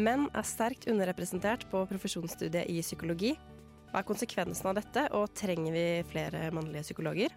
Menn 0.00 0.28
er 0.32 0.46
sterkt 0.46 0.86
underrepresentert 0.88 1.66
på 1.68 1.82
profesjonsstudiet 1.90 2.70
i 2.72 2.80
psykologi. 2.80 3.34
Hva 3.90 4.00
er 4.00 4.06
konsekvensen 4.08 4.70
av 4.70 4.78
dette, 4.78 5.02
og 5.16 5.32
trenger 5.36 5.74
vi 5.74 5.84
flere 6.08 6.46
mannlige 6.56 6.86
psykologer? 6.86 7.34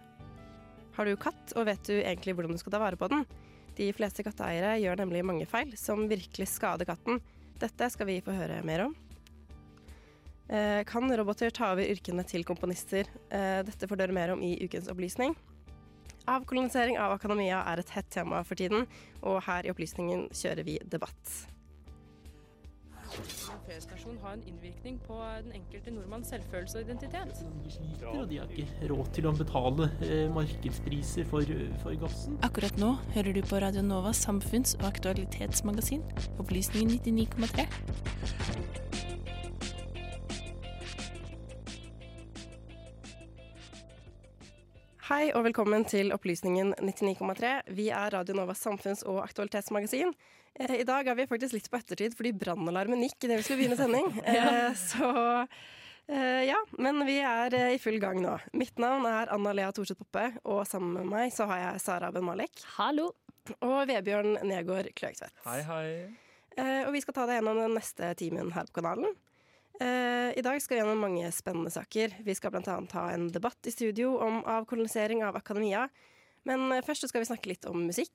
Har 0.94 1.08
du 1.08 1.16
katt, 1.20 1.52
og 1.58 1.66
vet 1.68 1.82
du 1.84 1.96
egentlig 1.98 2.36
hvordan 2.36 2.54
du 2.54 2.62
skal 2.62 2.76
ta 2.76 2.80
vare 2.80 2.96
på 2.96 3.08
den? 3.12 3.24
De 3.76 3.88
fleste 3.92 4.24
katteeiere 4.24 4.76
gjør 4.80 5.02
nemlig 5.02 5.24
mange 5.26 5.48
feil 5.50 5.74
som 5.76 6.06
virkelig 6.08 6.46
skader 6.52 6.88
katten. 6.88 7.18
Dette 7.60 7.88
skal 7.92 8.08
vi 8.08 8.20
få 8.24 8.36
høre 8.36 8.62
mer 8.64 8.86
om. 8.86 8.94
Eh, 10.48 10.80
kan 10.88 11.10
roboter 11.18 11.52
ta 11.52 11.72
over 11.74 11.84
yrkene 11.84 12.24
til 12.28 12.46
komponister? 12.48 13.10
Eh, 13.28 13.60
dette 13.66 13.88
får 13.90 14.00
dere 14.00 14.14
mer 14.14 14.32
om 14.36 14.44
i 14.44 14.54
ukens 14.62 14.88
opplysning. 14.92 15.34
Avkolonisering 16.30 16.96
av 16.96 17.12
akademia 17.18 17.60
er 17.68 17.82
et 17.82 17.92
hett 17.92 18.08
tema 18.14 18.40
for 18.46 18.56
tiden, 18.56 18.86
og 19.20 19.42
her 19.44 19.66
i 19.66 19.74
Opplysningen 19.74 20.30
kjører 20.32 20.64
vi 20.64 20.78
debatt. 20.88 21.53
Feriestasjon 23.66 24.18
ha 24.22 24.32
en 24.32 24.42
innvirkning 24.48 24.98
på 25.06 25.16
den 25.44 25.52
enkelte 25.56 25.92
nordmanns 25.94 26.30
selvfølelse 26.32 26.78
og 26.80 26.84
identitet? 26.88 27.42
De 27.64 27.72
sliter, 27.72 28.06
og 28.08 28.28
de 28.30 28.38
har 28.40 28.54
ikke 28.54 28.88
råd 28.90 29.10
til 29.16 29.28
å 29.28 29.34
betale 29.36 29.88
eh, 30.06 30.26
markedspriser 30.32 31.28
for, 31.30 31.54
for, 31.82 31.96
gassen. 32.00 32.38
Akkurat 32.46 32.78
nå 32.80 32.94
hører 33.16 33.36
du 33.36 33.42
på 33.44 33.60
Radio 33.62 33.84
Novas 33.84 34.24
samfunns- 34.26 34.76
og 34.80 34.88
aktualitetsmagasin, 34.92 36.04
Opplysningen 36.42 36.98
99,3. 37.04 37.68
Hei 45.04 45.28
og 45.36 45.44
velkommen 45.44 45.84
til 45.84 46.14
Opplysningen 46.16 46.72
99,3. 46.80 47.50
Vi 47.76 47.90
er 47.92 48.14
Radio 48.16 48.34
Novas 48.38 48.64
samfunns- 48.64 49.04
og 49.04 49.20
aktualitetsmagasin. 49.22 50.14
Eh, 50.54 50.80
I 50.80 50.86
dag 50.86 51.08
er 51.08 51.16
vi 51.18 51.26
faktisk 51.26 51.56
litt 51.56 51.70
på 51.70 51.78
ettertid 51.80 52.14
fordi 52.14 52.34
brannalarmen 52.38 53.02
gikk 53.02 53.26
idet 53.26 53.40
vi 53.40 53.46
skulle 53.46 53.62
begynne 53.64 53.78
sending. 53.78 54.10
ja. 54.38 54.44
Eh, 54.68 54.78
så 54.78 55.10
eh, 56.06 56.44
ja, 56.46 56.60
men 56.78 57.02
vi 57.08 57.18
er 57.26 57.56
i 57.72 57.80
full 57.82 57.98
gang 58.02 58.20
nå. 58.22 58.36
Mitt 58.54 58.78
navn 58.82 59.08
er 59.10 59.32
Anna 59.34 59.54
Lea 59.56 59.72
Thorseth 59.74 59.98
Poppe, 60.00 60.30
og 60.46 60.62
sammen 60.70 60.94
med 61.00 61.10
meg 61.10 61.34
så 61.34 61.48
har 61.50 61.62
jeg 61.64 61.84
Sara 61.86 62.12
Ben 62.14 62.26
Malek. 62.26 62.62
Hallo. 62.78 63.10
Og 63.60 63.80
Vebjørn 63.90 64.38
Negård 64.48 64.88
Kløgtvedt. 64.96 65.34
Hei, 65.44 65.60
hei. 65.68 65.88
Og 66.86 66.94
vi 66.94 67.00
skal 67.02 67.16
ta 67.16 67.24
deg 67.28 67.40
gjennom 67.40 67.58
den 67.58 67.74
neste 67.76 68.08
timen 68.16 68.52
her 68.54 68.64
på 68.70 68.78
kanalen. 68.78 69.10
I 69.82 70.40
dag 70.46 70.62
skal 70.62 70.76
vi 70.76 70.78
gjennom 70.78 71.02
mange 71.02 71.28
spennende 71.34 71.72
saker. 71.74 72.14
Vi 72.24 72.36
skal 72.38 72.54
bl.a. 72.54 72.76
ha 72.94 73.02
en 73.12 73.26
debatt 73.34 73.68
i 73.68 73.74
studio 73.74 74.14
om 74.22 74.38
avkolonisering 74.48 75.20
av 75.26 75.36
akademia. 75.36 75.82
Men 76.48 76.72
først 76.86 77.04
skal 77.10 77.20
vi 77.20 77.28
snakke 77.28 77.52
litt 77.52 77.68
om 77.68 77.82
musikk. 77.84 78.14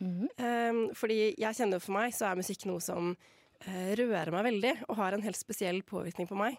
Mm 0.00 0.28
-hmm. 0.28 0.94
fordi 0.94 1.34
jeg 1.38 1.54
kjenner 1.54 1.76
jo 1.76 1.80
for 1.80 1.92
meg 1.92 2.12
så 2.12 2.26
er 2.26 2.36
musikk 2.36 2.64
noe 2.66 2.80
som 2.80 3.16
rører 3.64 4.30
meg 4.30 4.44
veldig, 4.44 4.72
og 4.88 4.96
har 4.96 5.12
en 5.12 5.22
helt 5.22 5.36
spesiell 5.36 5.82
påvirkning 5.82 6.28
på 6.28 6.36
meg. 6.36 6.58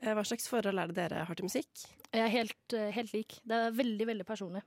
hva 0.00 0.24
slags 0.24 0.48
forhold 0.48 0.78
er 0.78 0.86
det 0.86 0.96
dere 0.96 1.24
har 1.24 1.34
til 1.34 1.44
musikk? 1.44 1.68
Jeg 2.12 2.22
er 2.22 2.28
helt, 2.28 2.72
helt 2.72 3.12
lik. 3.12 3.40
Det 3.44 3.54
er 3.54 3.70
veldig, 3.70 4.06
veldig 4.06 4.24
personlig. 4.24 4.62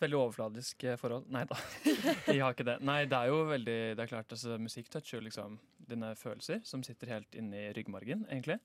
Veldig 0.00 0.16
overfladisk 0.16 0.84
forhold. 0.96 1.26
Nei 1.28 1.44
da, 1.44 1.56
jeg 2.32 2.40
har 2.40 2.54
ikke 2.54 2.64
det. 2.64 2.80
Nei, 2.80 3.04
det 3.04 3.18
er 3.18 3.26
jo 3.28 3.44
veldig 3.44 3.96
Det 3.96 4.04
er 4.04 4.06
klart, 4.06 4.32
altså, 4.32 4.56
musikk 4.56 4.88
toucher 4.88 5.20
liksom 5.20 5.58
dine 5.90 6.14
følelser 6.16 6.62
som 6.64 6.82
sitter 6.86 7.16
helt 7.16 7.34
inni 7.34 7.66
ryggmargen, 7.76 8.24
egentlig. 8.30 8.60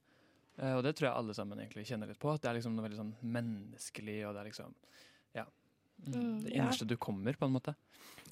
Og 0.56 0.80
det 0.86 0.94
tror 0.96 1.10
jeg 1.10 1.18
alle 1.20 1.34
sammen 1.36 1.60
egentlig 1.60 1.84
kjenner 1.90 2.08
litt 2.08 2.20
på. 2.22 2.32
At 2.32 2.44
det 2.44 2.50
er 2.50 2.58
liksom 2.58 2.76
noe 2.76 2.86
veldig 2.86 3.00
sånn 3.02 3.14
menneskelig, 3.36 4.20
og 4.24 4.36
det 4.36 4.42
er 4.42 4.50
liksom 4.50 4.76
Ja. 5.36 5.44
Mm, 6.06 6.14
mm 6.14 6.40
det 6.44 6.54
innerste 6.54 6.84
ja. 6.84 6.88
du 6.88 6.96
kommer, 7.00 7.36
på 7.36 7.48
en 7.48 7.56
måte. 7.56 7.76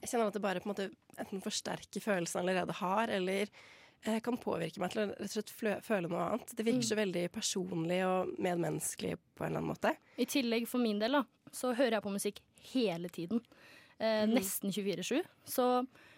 Jeg 0.05 0.13
kjenner 0.13 0.29
at 0.29 0.37
det 0.37 0.45
bare 0.45 0.61
på 0.61 0.69
en 0.69 0.75
måte 0.75 0.91
enten 1.17 1.41
forsterker 1.45 2.05
følelsen 2.05 2.43
jeg 2.43 2.45
allerede 2.45 2.77
har, 2.77 3.13
eller 3.17 3.49
eh, 3.49 4.19
kan 4.25 4.37
påvirke 4.41 4.83
meg 4.83 4.93
til 4.93 5.05
å 5.05 5.07
rett 5.11 5.25
og 5.25 5.33
slett 5.33 5.85
føle 5.87 6.11
noe 6.13 6.27
annet. 6.29 6.53
Det 6.53 6.67
virker 6.67 6.83
mm. 6.85 6.89
så 6.91 6.99
veldig 7.01 7.23
personlig 7.33 8.01
og 8.07 8.35
medmenneskelig 8.37 9.15
på 9.17 9.47
en 9.47 9.55
eller 9.55 9.63
annen 9.63 9.73
måte. 9.73 9.95
I 10.21 10.29
tillegg, 10.29 10.69
for 10.69 10.85
min 10.85 11.01
del, 11.01 11.17
da, 11.17 11.53
så 11.55 11.73
hører 11.73 11.99
jeg 11.99 12.05
på 12.05 12.13
musikk 12.13 12.43
hele 12.75 13.13
tiden. 13.13 13.41
Eh, 13.97 14.27
mm. 14.29 14.35
Nesten 14.37 14.75
24-7. 14.77 15.25
Så 15.49 15.71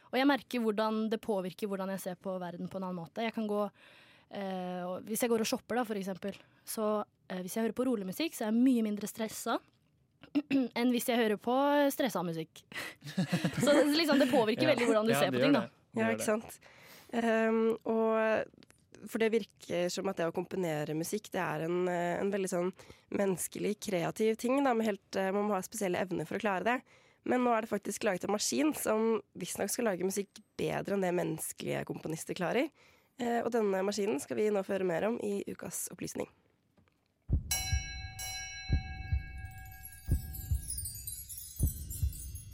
og 0.07 0.19
jeg 0.19 0.29
merker 0.29 0.63
hvordan 0.63 1.07
det 1.13 1.21
påvirker 1.23 1.71
hvordan 1.71 1.91
jeg 1.95 2.03
ser 2.05 2.19
på 2.21 2.37
verden 2.41 2.71
på 2.71 2.79
en 2.79 2.89
annen 2.89 3.01
måte. 3.03 3.25
Jeg 3.27 3.35
kan 3.37 3.49
gå 3.51 3.63
eh, 3.67 4.85
Hvis 5.07 5.25
jeg 5.25 5.33
går 5.33 5.45
og 5.45 5.51
shopper, 5.51 5.81
da, 5.81 5.87
for 5.89 5.99
eksempel, 5.99 6.39
så 6.65 6.87
eh, 7.29 7.43
hvis 7.43 7.57
jeg 7.57 7.67
hører 7.67 7.77
på 7.77 7.87
rolig 7.89 8.07
musikk, 8.09 8.37
så 8.37 8.47
er 8.47 8.53
jeg 8.53 8.63
mye 8.63 8.85
mindre 8.87 9.11
stressa 9.11 9.59
enn 10.79 10.93
hvis 10.95 11.09
jeg 11.11 11.21
hører 11.21 11.41
på 11.41 11.57
stressa 11.95 12.23
musikk. 12.27 12.65
så 13.65 13.77
liksom, 13.93 14.21
det 14.23 14.31
påvirker 14.31 14.69
ja. 14.69 14.75
veldig 14.75 14.89
hvordan 14.91 15.11
du 15.11 15.15
ja, 15.15 15.21
ser 15.25 15.35
på 15.35 15.43
ting, 15.43 15.57
da. 15.57 15.67
Ja, 15.97 16.13
ikke 16.13 16.29
sant. 16.29 16.59
Um, 17.17 17.77
og 17.89 18.67
for 19.07 19.23
det 19.23 19.33
virker 19.35 19.91
som 19.93 20.09
at 20.11 20.19
det 20.19 20.29
å 20.29 20.35
komponere 20.35 20.97
musikk, 20.97 21.31
det 21.35 21.43
er 21.43 21.67
en, 21.67 21.87
eh, 21.89 22.19
en 22.21 22.31
veldig 22.33 22.51
sånn 22.51 22.71
menneskelig, 23.15 23.77
kreativ 23.89 24.39
ting. 24.41 24.63
Da, 24.65 24.75
helt, 24.83 25.17
eh, 25.17 25.33
man 25.33 25.49
må 25.49 25.55
ha 25.55 25.63
spesielle 25.63 26.01
evner 26.01 26.27
for 26.27 26.39
å 26.39 26.43
klare 26.43 26.65
det. 26.65 26.79
Men 27.25 27.43
nå 27.43 27.53
er 27.55 27.63
det 27.63 27.71
faktisk 27.71 28.05
laget 28.07 28.25
en 28.25 28.35
maskin 28.35 28.73
som 28.75 29.21
visstnok 29.35 29.71
skal 29.71 29.89
lage 29.91 30.07
musikk 30.07 30.41
bedre 30.57 30.95
enn 30.95 31.03
det 31.03 31.15
menneskelige 31.15 31.85
komponister 31.85 32.39
klarer. 32.39 32.71
Eh, 33.19 33.41
og 33.43 33.51
denne 33.51 33.83
maskinen 33.83 34.21
skal 34.21 34.37
vi 34.37 34.51
nå 34.51 34.63
føre 34.63 34.87
mer 34.87 35.09
om 35.09 35.19
i 35.25 35.43
ukas 35.49 35.89
opplysning. 35.91 36.29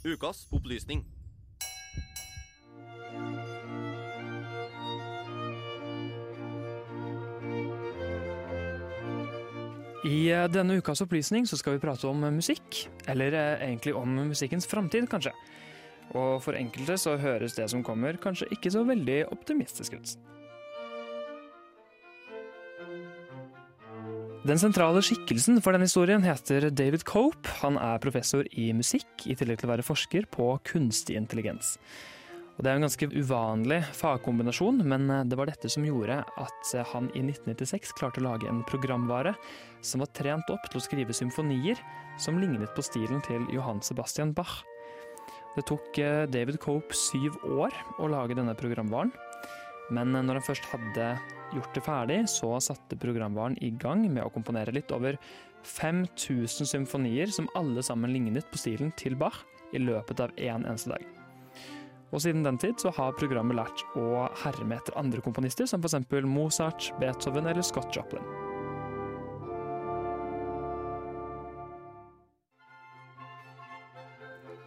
Ukas 0.03 0.47
opplysning. 0.51 1.05
I 10.03 10.27
eh, 10.27 10.49
denne 10.51 10.75
ukas 10.75 10.99
opplysning 11.05 11.47
så 11.47 11.55
skal 11.55 11.77
vi 11.77 11.83
prate 11.85 12.09
om 12.09 12.19
musikk, 12.35 12.81
eller 13.07 13.31
eh, 13.31 13.63
egentlig 13.69 13.95
om 13.95 14.19
musikkens 14.27 14.67
framtid, 14.67 15.07
kanskje. 15.07 15.31
Og 16.11 16.41
for 16.43 16.59
enkelte 16.59 16.99
så 16.99 17.15
høres 17.15 17.55
det 17.55 17.69
som 17.71 17.85
kommer 17.87 18.19
kanskje 18.19 18.51
ikke 18.51 18.75
så 18.75 18.83
veldig 18.83 19.21
optimistisk 19.31 19.95
ut. 19.95 20.17
Den 24.43 24.59
sentrale 24.59 24.99
skikkelsen 24.99 25.61
for 25.63 25.71
denne 25.71 25.87
historien 25.87 26.23
heter 26.25 26.65
David 26.67 27.05
Cope. 27.07 27.47
Han 27.61 27.77
er 27.79 28.01
professor 28.03 28.43
i 28.59 28.73
musikk, 28.75 29.23
i 29.23 29.37
tillegg 29.39 29.61
til 29.61 29.69
å 29.69 29.71
være 29.71 29.85
forsker 29.87 30.25
på 30.35 30.49
kunstig 30.67 31.15
intelligens. 31.15 31.77
Og 32.57 32.65
det 32.65 32.73
er 32.73 32.75
en 32.75 32.83
ganske 32.83 33.07
uvanlig 33.15 33.79
fagkombinasjon, 33.95 34.81
men 34.83 35.07
eh, 35.07 35.23
det 35.31 35.39
var 35.39 35.47
dette 35.47 35.71
som 35.71 35.87
gjorde 35.87 36.19
at 36.27 36.73
eh, 36.75 36.83
han 36.91 37.07
i 37.15 37.23
1996 37.23 37.95
klarte 37.95 38.19
å 38.19 38.25
lage 38.27 38.51
en 38.51 38.59
programvare 38.67 39.31
som 39.79 40.03
var 40.03 40.11
trent 40.11 40.51
opp 40.51 40.67
til 40.67 40.81
å 40.81 40.85
skrive 40.89 41.15
symfonier 41.15 41.79
som 42.19 42.35
lignet 42.35 42.75
på 42.75 42.83
stilen 42.83 43.23
til 43.23 43.47
Johan 43.55 43.79
Sebastian 43.79 44.35
Bach. 44.35 44.59
Det 45.55 45.63
tok 45.71 46.03
eh, 46.03 46.25
David 46.27 46.59
Cope 46.59 46.91
syv 46.99 47.39
år 47.47 47.71
å 47.95 48.11
lage 48.11 48.35
denne 48.35 48.59
programvaren, 48.59 49.15
men 49.91 50.13
når 50.15 50.39
han 50.39 50.45
først 50.45 50.67
hadde 50.71 51.07
gjort 51.53 51.73
det 51.75 51.83
ferdig, 51.85 52.19
så 52.31 52.55
satte 52.63 52.99
programvaren 52.99 53.57
i 53.61 53.73
gang 53.81 54.05
med 54.07 54.23
å 54.23 54.31
komponere 54.33 54.73
litt 54.75 54.93
over 54.95 55.17
5000 55.67 56.67
symfonier 56.69 57.31
som 57.31 57.49
alle 57.59 57.83
sammen 57.85 58.13
lignet 58.13 58.47
på 58.51 58.59
stilen 58.59 58.93
til 58.99 59.17
Bach 59.19 59.43
i 59.73 59.81
løpet 59.81 60.23
av 60.23 60.33
én 60.37 60.65
eneste 60.67 60.93
dag. 60.93 61.05
Og 62.13 62.21
siden 62.21 62.45
den 62.45 62.59
tid 62.61 62.77
så 62.81 62.91
har 62.93 63.15
programmet 63.17 63.57
lært 63.57 63.85
å 63.97 64.27
herme 64.43 64.77
etter 64.77 64.97
andre 64.99 65.23
komponister, 65.25 65.65
som 65.65 65.81
f.eks. 65.81 66.03
Mozart, 66.29 66.91
Beethoven 67.01 67.49
eller 67.49 67.65
Scott 67.65 67.95
Joplin. 67.95 68.42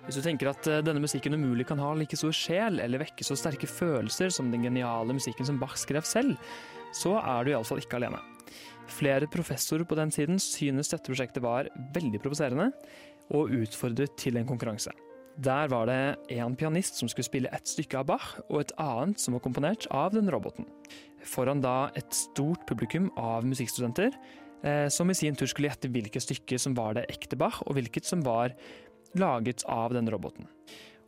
Hvis 0.07 0.21
du 0.21 0.23
tenker 0.23 0.53
at 0.53 0.67
eh, 0.71 0.85
denne 0.87 1.03
musikken 1.03 1.35
umulig 1.35 1.67
kan 1.67 1.81
ha 1.83 1.91
like 1.99 2.15
stor 2.19 2.35
sjel 2.35 2.79
eller 2.83 3.03
vekke 3.03 3.27
så 3.27 3.35
sterke 3.39 3.67
følelser 3.67 4.31
som 4.31 4.53
den 4.53 4.63
geniale 4.63 5.17
musikken 5.17 5.49
som 5.49 5.59
Bach 5.59 5.75
skrev 5.81 6.07
selv, 6.07 6.37
så 6.95 7.17
er 7.19 7.43
du 7.43 7.51
iallfall 7.51 7.83
ikke 7.83 7.99
alene. 7.99 8.21
Flere 8.87 9.27
professorer 9.27 9.83
på 9.83 9.99
den 9.99 10.13
tiden 10.15 10.39
synes 10.39 10.93
dette 10.93 11.11
prosjektet 11.11 11.43
var 11.43 11.67
veldig 11.97 12.23
provoserende, 12.23 12.71
og 13.35 13.51
utfordret 13.51 14.15
til 14.21 14.39
en 14.39 14.47
konkurranse. 14.47 14.93
Der 15.43 15.67
var 15.69 15.91
det 15.91 15.99
en 16.39 16.55
pianist 16.57 17.01
som 17.01 17.11
skulle 17.11 17.27
spille 17.27 17.51
et 17.53 17.69
stykke 17.69 17.99
av 17.99 18.07
Bach, 18.09 18.31
og 18.47 18.63
et 18.63 18.73
annet 18.81 19.21
som 19.21 19.35
var 19.35 19.43
komponert 19.45 19.89
av 19.91 20.15
den 20.15 20.31
roboten. 20.33 20.71
Foran 21.27 21.61
da 21.61 21.91
et 21.99 22.15
stort 22.15 22.63
publikum 22.71 23.11
av 23.19 23.45
musikkstudenter, 23.45 24.15
eh, 24.63 24.87
som 24.87 25.11
i 25.11 25.19
sin 25.19 25.35
tur 25.35 25.51
skulle 25.51 25.69
gjette 25.73 25.91
hvilket 25.91 26.23
stykke 26.23 26.63
som 26.63 26.79
var 26.79 26.95
det 26.95 27.09
ekte 27.11 27.37
Bach, 27.37 27.59
og 27.67 27.75
hvilket 27.75 28.07
som 28.07 28.23
var 28.23 28.55
laget 29.21 29.65
av 29.71 29.95
denne 29.97 30.13
roboten. 30.15 30.49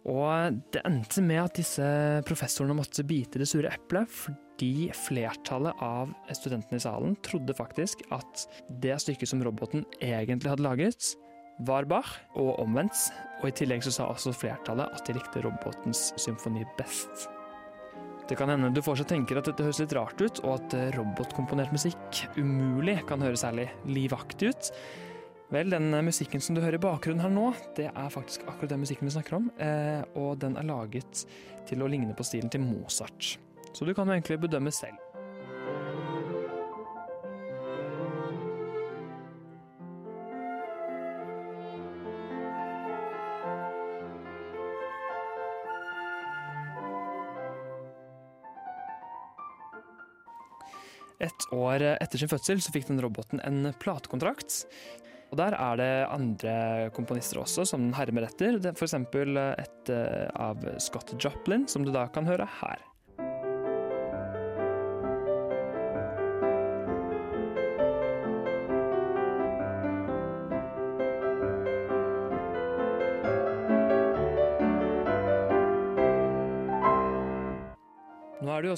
Og 0.08 0.58
det 0.72 0.82
endte 0.88 1.22
med 1.24 1.42
at 1.42 1.58
disse 1.58 1.86
professorene 2.28 2.76
måtte 2.78 3.04
bite 3.06 3.40
det 3.40 3.48
sure 3.50 3.70
eplet, 3.72 4.08
fordi 4.08 4.88
flertallet 4.96 5.82
av 5.84 6.12
studentene 6.36 6.80
i 6.80 6.84
salen 6.84 7.16
trodde 7.26 7.56
faktisk 7.56 8.06
at 8.14 8.46
det 8.82 8.96
stykket 9.02 9.30
som 9.30 9.42
roboten 9.44 9.84
egentlig 10.00 10.52
hadde 10.54 10.64
laget, 10.64 11.12
var 11.66 11.88
Bach, 11.90 12.12
og 12.38 12.60
omvendt. 12.62 13.08
Og 13.42 13.50
i 13.50 13.56
tillegg 13.60 13.82
så 13.84 13.92
sa 13.94 14.06
også 14.12 14.34
flertallet 14.36 14.94
at 14.94 15.08
de 15.08 15.16
likte 15.18 15.42
robotens 15.42 16.12
symfoni 16.20 16.62
best. 16.78 17.26
Det 18.28 18.36
kan 18.36 18.50
hende 18.52 18.68
du 18.76 18.82
fortsatt 18.84 19.08
tenker 19.08 19.40
at 19.40 19.48
dette 19.48 19.64
høres 19.64 19.80
litt 19.80 19.94
rart 19.96 20.20
ut, 20.20 20.40
og 20.44 20.58
at 20.58 20.76
robotkomponert 20.94 21.72
musikk 21.74 22.22
umulig 22.36 22.98
kan 23.08 23.24
høres 23.24 23.42
særlig 23.44 23.70
livaktig 23.88 24.52
ut. 24.52 24.72
Vel, 25.48 25.70
den 25.72 25.88
musikken 26.04 26.42
som 26.44 26.52
du 26.52 26.60
hører 26.60 26.76
i 26.76 26.82
bakgrunnen 26.82 27.22
her 27.24 27.30
nå, 27.32 27.46
det 27.72 27.86
er 27.88 28.10
faktisk 28.12 28.42
akkurat 28.44 28.74
den 28.74 28.82
musikken 28.82 29.08
vi 29.08 29.14
snakker 29.14 29.38
om. 29.38 29.46
Eh, 29.56 30.02
og 30.20 30.36
den 30.44 30.58
er 30.60 30.68
laget 30.68 31.24
til 31.68 31.80
å 31.80 31.88
ligne 31.88 32.12
på 32.12 32.26
stilen 32.26 32.52
til 32.52 32.60
Mozart. 32.60 33.38
Så 33.72 33.88
du 33.88 33.94
kan 33.96 34.10
jo 34.10 34.18
egentlig 34.18 34.42
bedømme 34.44 34.72
selv. 34.76 35.00
Et 51.18 51.52
år 51.56 51.82
etter 51.96 52.20
sin 52.20 52.28
fødsel 52.30 52.60
så 52.60 52.70
fikk 52.76 52.92
den 52.92 53.00
roboten 53.00 53.40
en 53.40 53.72
platekontrakt. 53.80 54.66
Og 55.28 55.36
Der 55.36 55.52
er 55.52 55.76
det 55.76 55.92
andre 56.08 56.90
komponister 56.96 57.42
også 57.42 57.66
som 57.68 57.90
hermer 57.92 58.28
etter. 58.28 58.56
F.eks. 58.72 58.94
et 58.96 59.90
eh, 59.92 60.28
av 60.34 60.64
Scott 60.80 61.12
Joplin, 61.20 61.68
som 61.68 61.84
du 61.84 61.92
da 61.92 62.06
kan 62.08 62.26
høre 62.28 62.48
her. 62.62 62.80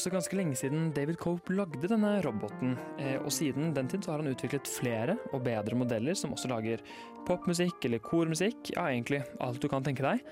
Også 0.00 0.12
ganske 0.14 0.36
lenge 0.38 0.56
siden 0.56 0.88
David 0.96 1.18
Cope 1.20 1.52
lagde 1.52 1.88
denne 1.90 2.14
roboten, 2.24 2.76
eh, 2.98 3.18
og 3.20 3.28
siden 3.34 3.74
den 3.76 3.88
tid 3.90 4.06
har 4.08 4.22
han 4.22 4.30
utviklet 4.32 4.68
flere 4.68 5.18
og 5.34 5.42
bedre 5.44 5.76
modeller 5.76 6.16
som 6.16 6.32
også 6.32 6.48
lager 6.48 6.80
popmusikk 7.28 7.84
eller 7.84 8.00
kormusikk, 8.00 8.72
ja 8.72 8.88
egentlig 8.88 9.20
alt 9.44 9.60
du 9.60 9.68
kan 9.68 9.84
tenke 9.84 10.06
deg. 10.06 10.24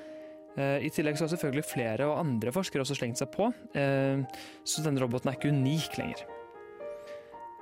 Eh, 0.57 0.87
I 0.89 0.93
tillegg 0.95 1.19
så 1.19 1.27
har 1.27 1.35
selvfølgelig 1.35 1.69
flere 1.69 2.09
og 2.09 2.23
andre 2.23 2.55
forskere 2.55 2.87
også 2.87 2.97
slengt 2.97 3.21
seg 3.21 3.29
på, 3.35 3.51
eh, 3.77 4.25
så 4.65 4.87
denne 4.87 5.05
roboten 5.05 5.29
er 5.29 5.37
ikke 5.37 5.53
unik 5.53 6.01
lenger. 6.01 6.25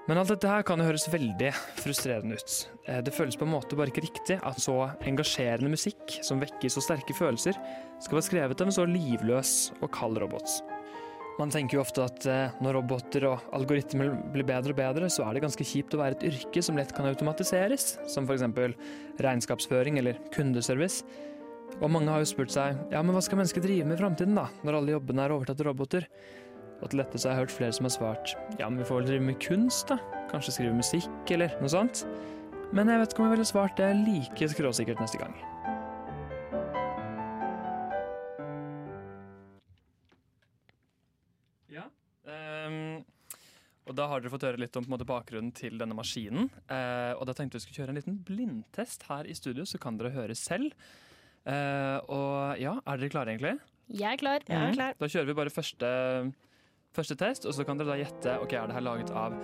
Men 0.06 0.22
alt 0.22 0.30
dette 0.30 0.46
her 0.46 0.62
kan 0.62 0.78
jo 0.78 0.86
høres 0.86 1.08
veldig 1.10 1.50
frustrerende 1.82 2.38
ut. 2.38 2.60
Det 3.02 3.10
føles 3.10 3.34
på 3.34 3.42
en 3.42 3.50
måte 3.56 3.74
bare 3.74 3.90
ikke 3.90 4.04
riktig 4.04 4.36
at 4.38 4.62
så 4.62 4.76
engasjerende 5.02 5.72
musikk, 5.72 6.20
som 6.22 6.38
vekker 6.38 6.70
så 6.70 6.84
sterke 6.84 7.16
følelser, 7.18 7.58
skal 7.98 8.20
være 8.20 8.28
skrevet 8.28 8.62
av 8.62 8.70
en 8.70 8.78
så 8.78 8.86
livløs 8.86 9.56
og 9.80 9.90
kald 9.90 10.22
robot. 10.22 10.60
Man 11.36 11.50
tenker 11.52 11.76
jo 11.76 11.82
ofte 11.82 12.04
at 12.06 12.26
eh, 12.32 12.54
når 12.64 12.78
roboter 12.78 13.26
og 13.28 13.42
algoritmer 13.56 14.14
blir 14.32 14.46
bedre 14.48 14.72
og 14.72 14.78
bedre, 14.78 15.10
så 15.12 15.26
er 15.26 15.36
det 15.36 15.42
ganske 15.44 15.66
kjipt 15.68 15.92
å 15.92 16.00
være 16.00 16.16
et 16.16 16.24
yrke 16.30 16.62
som 16.64 16.78
lett 16.80 16.94
kan 16.96 17.08
automatiseres, 17.10 17.98
som 18.08 18.24
f.eks. 18.24 18.46
regnskapsføring 19.20 20.00
eller 20.00 20.16
kundeservice. 20.32 21.04
Og 21.76 21.90
mange 21.92 22.08
har 22.08 22.22
jo 22.22 22.30
spurt 22.30 22.54
seg 22.54 22.78
ja, 22.92 23.02
men 23.02 23.12
hva 23.12 23.20
skal 23.24 23.42
mennesker 23.42 23.64
drive 23.64 23.84
med 23.84 23.98
i 23.98 24.00
framtiden, 24.00 24.38
da, 24.38 24.46
når 24.64 24.78
alle 24.78 24.94
jobbene 24.96 25.26
er 25.26 25.34
overtatt 25.36 25.60
av 25.60 25.68
roboter? 25.68 26.08
Og 26.80 26.92
til 26.92 27.00
dette 27.00 27.20
så 27.20 27.28
har 27.28 27.36
jeg 27.36 27.46
hørt 27.46 27.56
flere 27.56 27.76
som 27.76 27.88
har 27.88 27.94
svart 27.94 28.32
ja, 28.60 28.68
men 28.68 28.80
vi 28.80 28.88
får 28.88 29.02
vel 29.02 29.10
drive 29.10 29.28
med 29.28 29.40
kunst, 29.44 29.92
da. 29.92 30.00
Kanskje 30.32 30.56
skrive 30.56 30.78
musikk, 30.78 31.34
eller 31.36 31.52
noe 31.60 31.72
sånt. 31.72 32.06
Men 32.72 32.88
jeg 32.90 33.02
vet 33.02 33.12
ikke 33.12 33.22
om 33.22 33.28
jeg 33.28 33.36
ville 33.36 33.48
svart 33.52 33.76
det 33.78 33.92
like 34.06 34.50
skråsikkert 34.56 35.04
neste 35.04 35.20
gang. 35.20 35.36
Da 43.96 44.06
har 44.10 44.22
dere 44.22 44.32
fått 44.32 44.46
høre 44.46 44.60
litt 44.60 44.76
om 44.78 44.86
måte, 44.92 45.06
bakgrunnen 45.08 45.52
til 45.56 45.78
denne 45.80 45.96
maskinen. 45.96 46.50
Eh, 46.68 47.12
og 47.16 47.26
da 47.28 47.34
tenkte 47.36 47.58
vi 47.58 47.66
skulle 47.66 47.82
kjøre 47.82 47.94
en 47.94 48.00
liten 48.00 48.18
blindtest 48.26 49.06
her 49.10 49.28
i 49.28 49.36
studio, 49.36 49.66
så 49.68 49.80
kan 49.82 49.98
dere 50.00 50.14
høre 50.14 50.36
selv. 50.38 50.74
Eh, 51.46 51.98
og 52.12 52.60
ja, 52.62 52.76
er 52.82 53.00
dere 53.00 53.12
klare 53.12 53.34
egentlig? 53.34 53.56
Jeg 53.92 54.16
er 54.16 54.20
klar. 54.20 54.42
Mhm. 54.48 54.98
Da 54.98 55.08
kjører 55.08 55.30
vi 55.30 55.38
bare 55.38 55.54
første, 55.54 55.88
første 56.96 57.16
test, 57.20 57.46
og 57.46 57.54
så 57.54 57.66
kan 57.66 57.78
dere 57.78 57.94
da 57.94 58.00
gjette 58.00 58.38
ok, 58.42 58.52
er 58.52 58.66
det 58.66 58.78
her 58.78 58.86
laget 58.86 59.14
av 59.14 59.36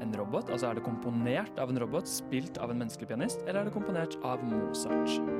en 0.00 0.16
robot. 0.16 0.50
Altså 0.50 0.70
er 0.70 0.80
det 0.80 0.86
komponert 0.86 1.60
av 1.60 1.70
en 1.70 1.80
robot, 1.82 2.08
spilt 2.08 2.58
av 2.58 2.72
en 2.72 2.80
menneskelig 2.80 3.12
pianist, 3.12 3.44
eller 3.46 3.62
er 3.62 3.70
det 3.70 3.76
komponert 3.76 4.16
av 4.24 4.42
Mozart? 4.44 5.39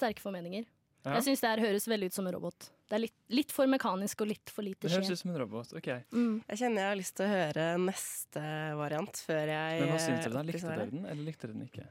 Sterke 0.00 0.24
formeninger. 0.24 0.64
Ja. 1.04 1.14
Jeg 1.16 1.24
syns 1.30 1.40
det 1.40 1.48
her 1.48 1.60
høres 1.64 1.86
veldig 1.88 2.10
ut 2.10 2.16
som 2.18 2.26
en 2.28 2.34
robot. 2.34 2.66
Det 2.90 2.96
er 2.98 3.00
litt, 3.06 3.14
litt 3.32 3.52
for 3.54 3.64
mekanisk 3.70 4.20
og 4.20 4.28
litt 4.28 4.50
for 4.52 4.66
lite 4.66 4.82
Det 4.84 4.90
høres 4.92 5.12
ut 5.14 5.20
som 5.22 5.30
en 5.30 5.38
robot. 5.40 5.70
ok. 5.78 5.86
Jeg 5.86 6.58
kjenner 6.60 6.82
jeg 6.82 6.90
har 6.90 6.98
lyst 6.98 7.14
til 7.16 7.24
å 7.24 7.30
høre 7.30 7.64
neste 7.80 8.42
variant 8.76 9.22
før 9.24 9.46
jeg 9.54 9.80
Men 9.80 9.88
hva 9.94 10.00
syns 10.02 10.26
dere 10.26 10.34
da? 10.34 10.40
eh, 10.42 10.50
Likte 10.50 10.68
dere 10.68 10.90
den, 10.90 11.06
eller 11.06 11.24
likte 11.24 11.46
dere 11.46 11.56
den 11.56 11.64
ikke? 11.70 11.86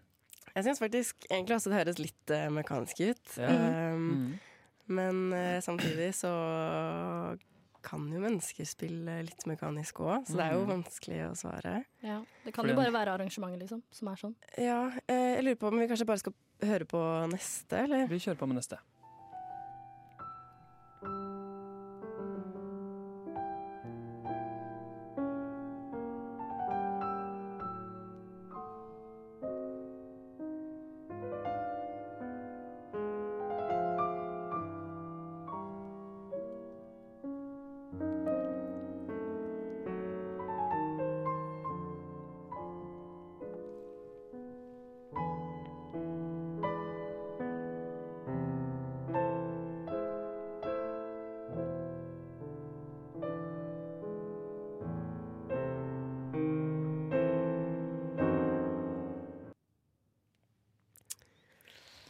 Jeg 0.56 0.66
syns 0.68 0.80
faktisk 0.82 1.26
egentlig 1.32 1.56
også 1.58 1.70
det 1.72 1.80
høres 1.80 2.00
litt 2.02 2.32
uh, 2.36 2.50
mekanisk 2.54 3.02
ut. 3.10 3.34
Ja. 3.38 3.50
Um, 3.96 4.06
Mm. 4.10 4.40
Men 4.90 5.18
uh, 5.34 5.60
samtidig 5.62 6.08
så 6.18 6.30
kan 7.86 8.08
jo 8.12 8.20
mennesker 8.20 8.66
spille 8.68 9.20
litt 9.24 9.46
mekanisk 9.48 10.02
òg, 10.04 10.26
så 10.28 10.36
det 10.36 10.46
er 10.50 10.56
jo 10.58 10.64
Mm. 10.66 10.72
vanskelig 10.74 11.20
å 11.30 11.36
svare. 11.38 11.86
Ja, 12.04 12.18
det 12.44 12.54
kan 12.54 12.66
Fordi- 12.66 12.74
jo 12.74 12.76
bare 12.82 12.92
være 12.92 13.14
arrangementet 13.16 13.60
liksom, 13.62 13.82
som 13.92 14.08
er 14.10 14.16
sånn. 14.16 14.36
Ja, 14.58 14.92
eh, 15.08 15.36
jeg 15.38 15.44
lurer 15.46 15.56
på 15.56 15.68
om 15.72 15.80
vi 15.80 15.88
kanskje 15.88 16.06
bare 16.06 16.18
skal 16.20 16.34
høre 16.66 16.88
på 16.90 17.02
neste, 17.32 17.84
eller? 17.86 18.08
Vi 18.12 18.20
kjører 18.22 18.40
på 18.40 18.50
med 18.50 18.60
neste. 18.60 18.80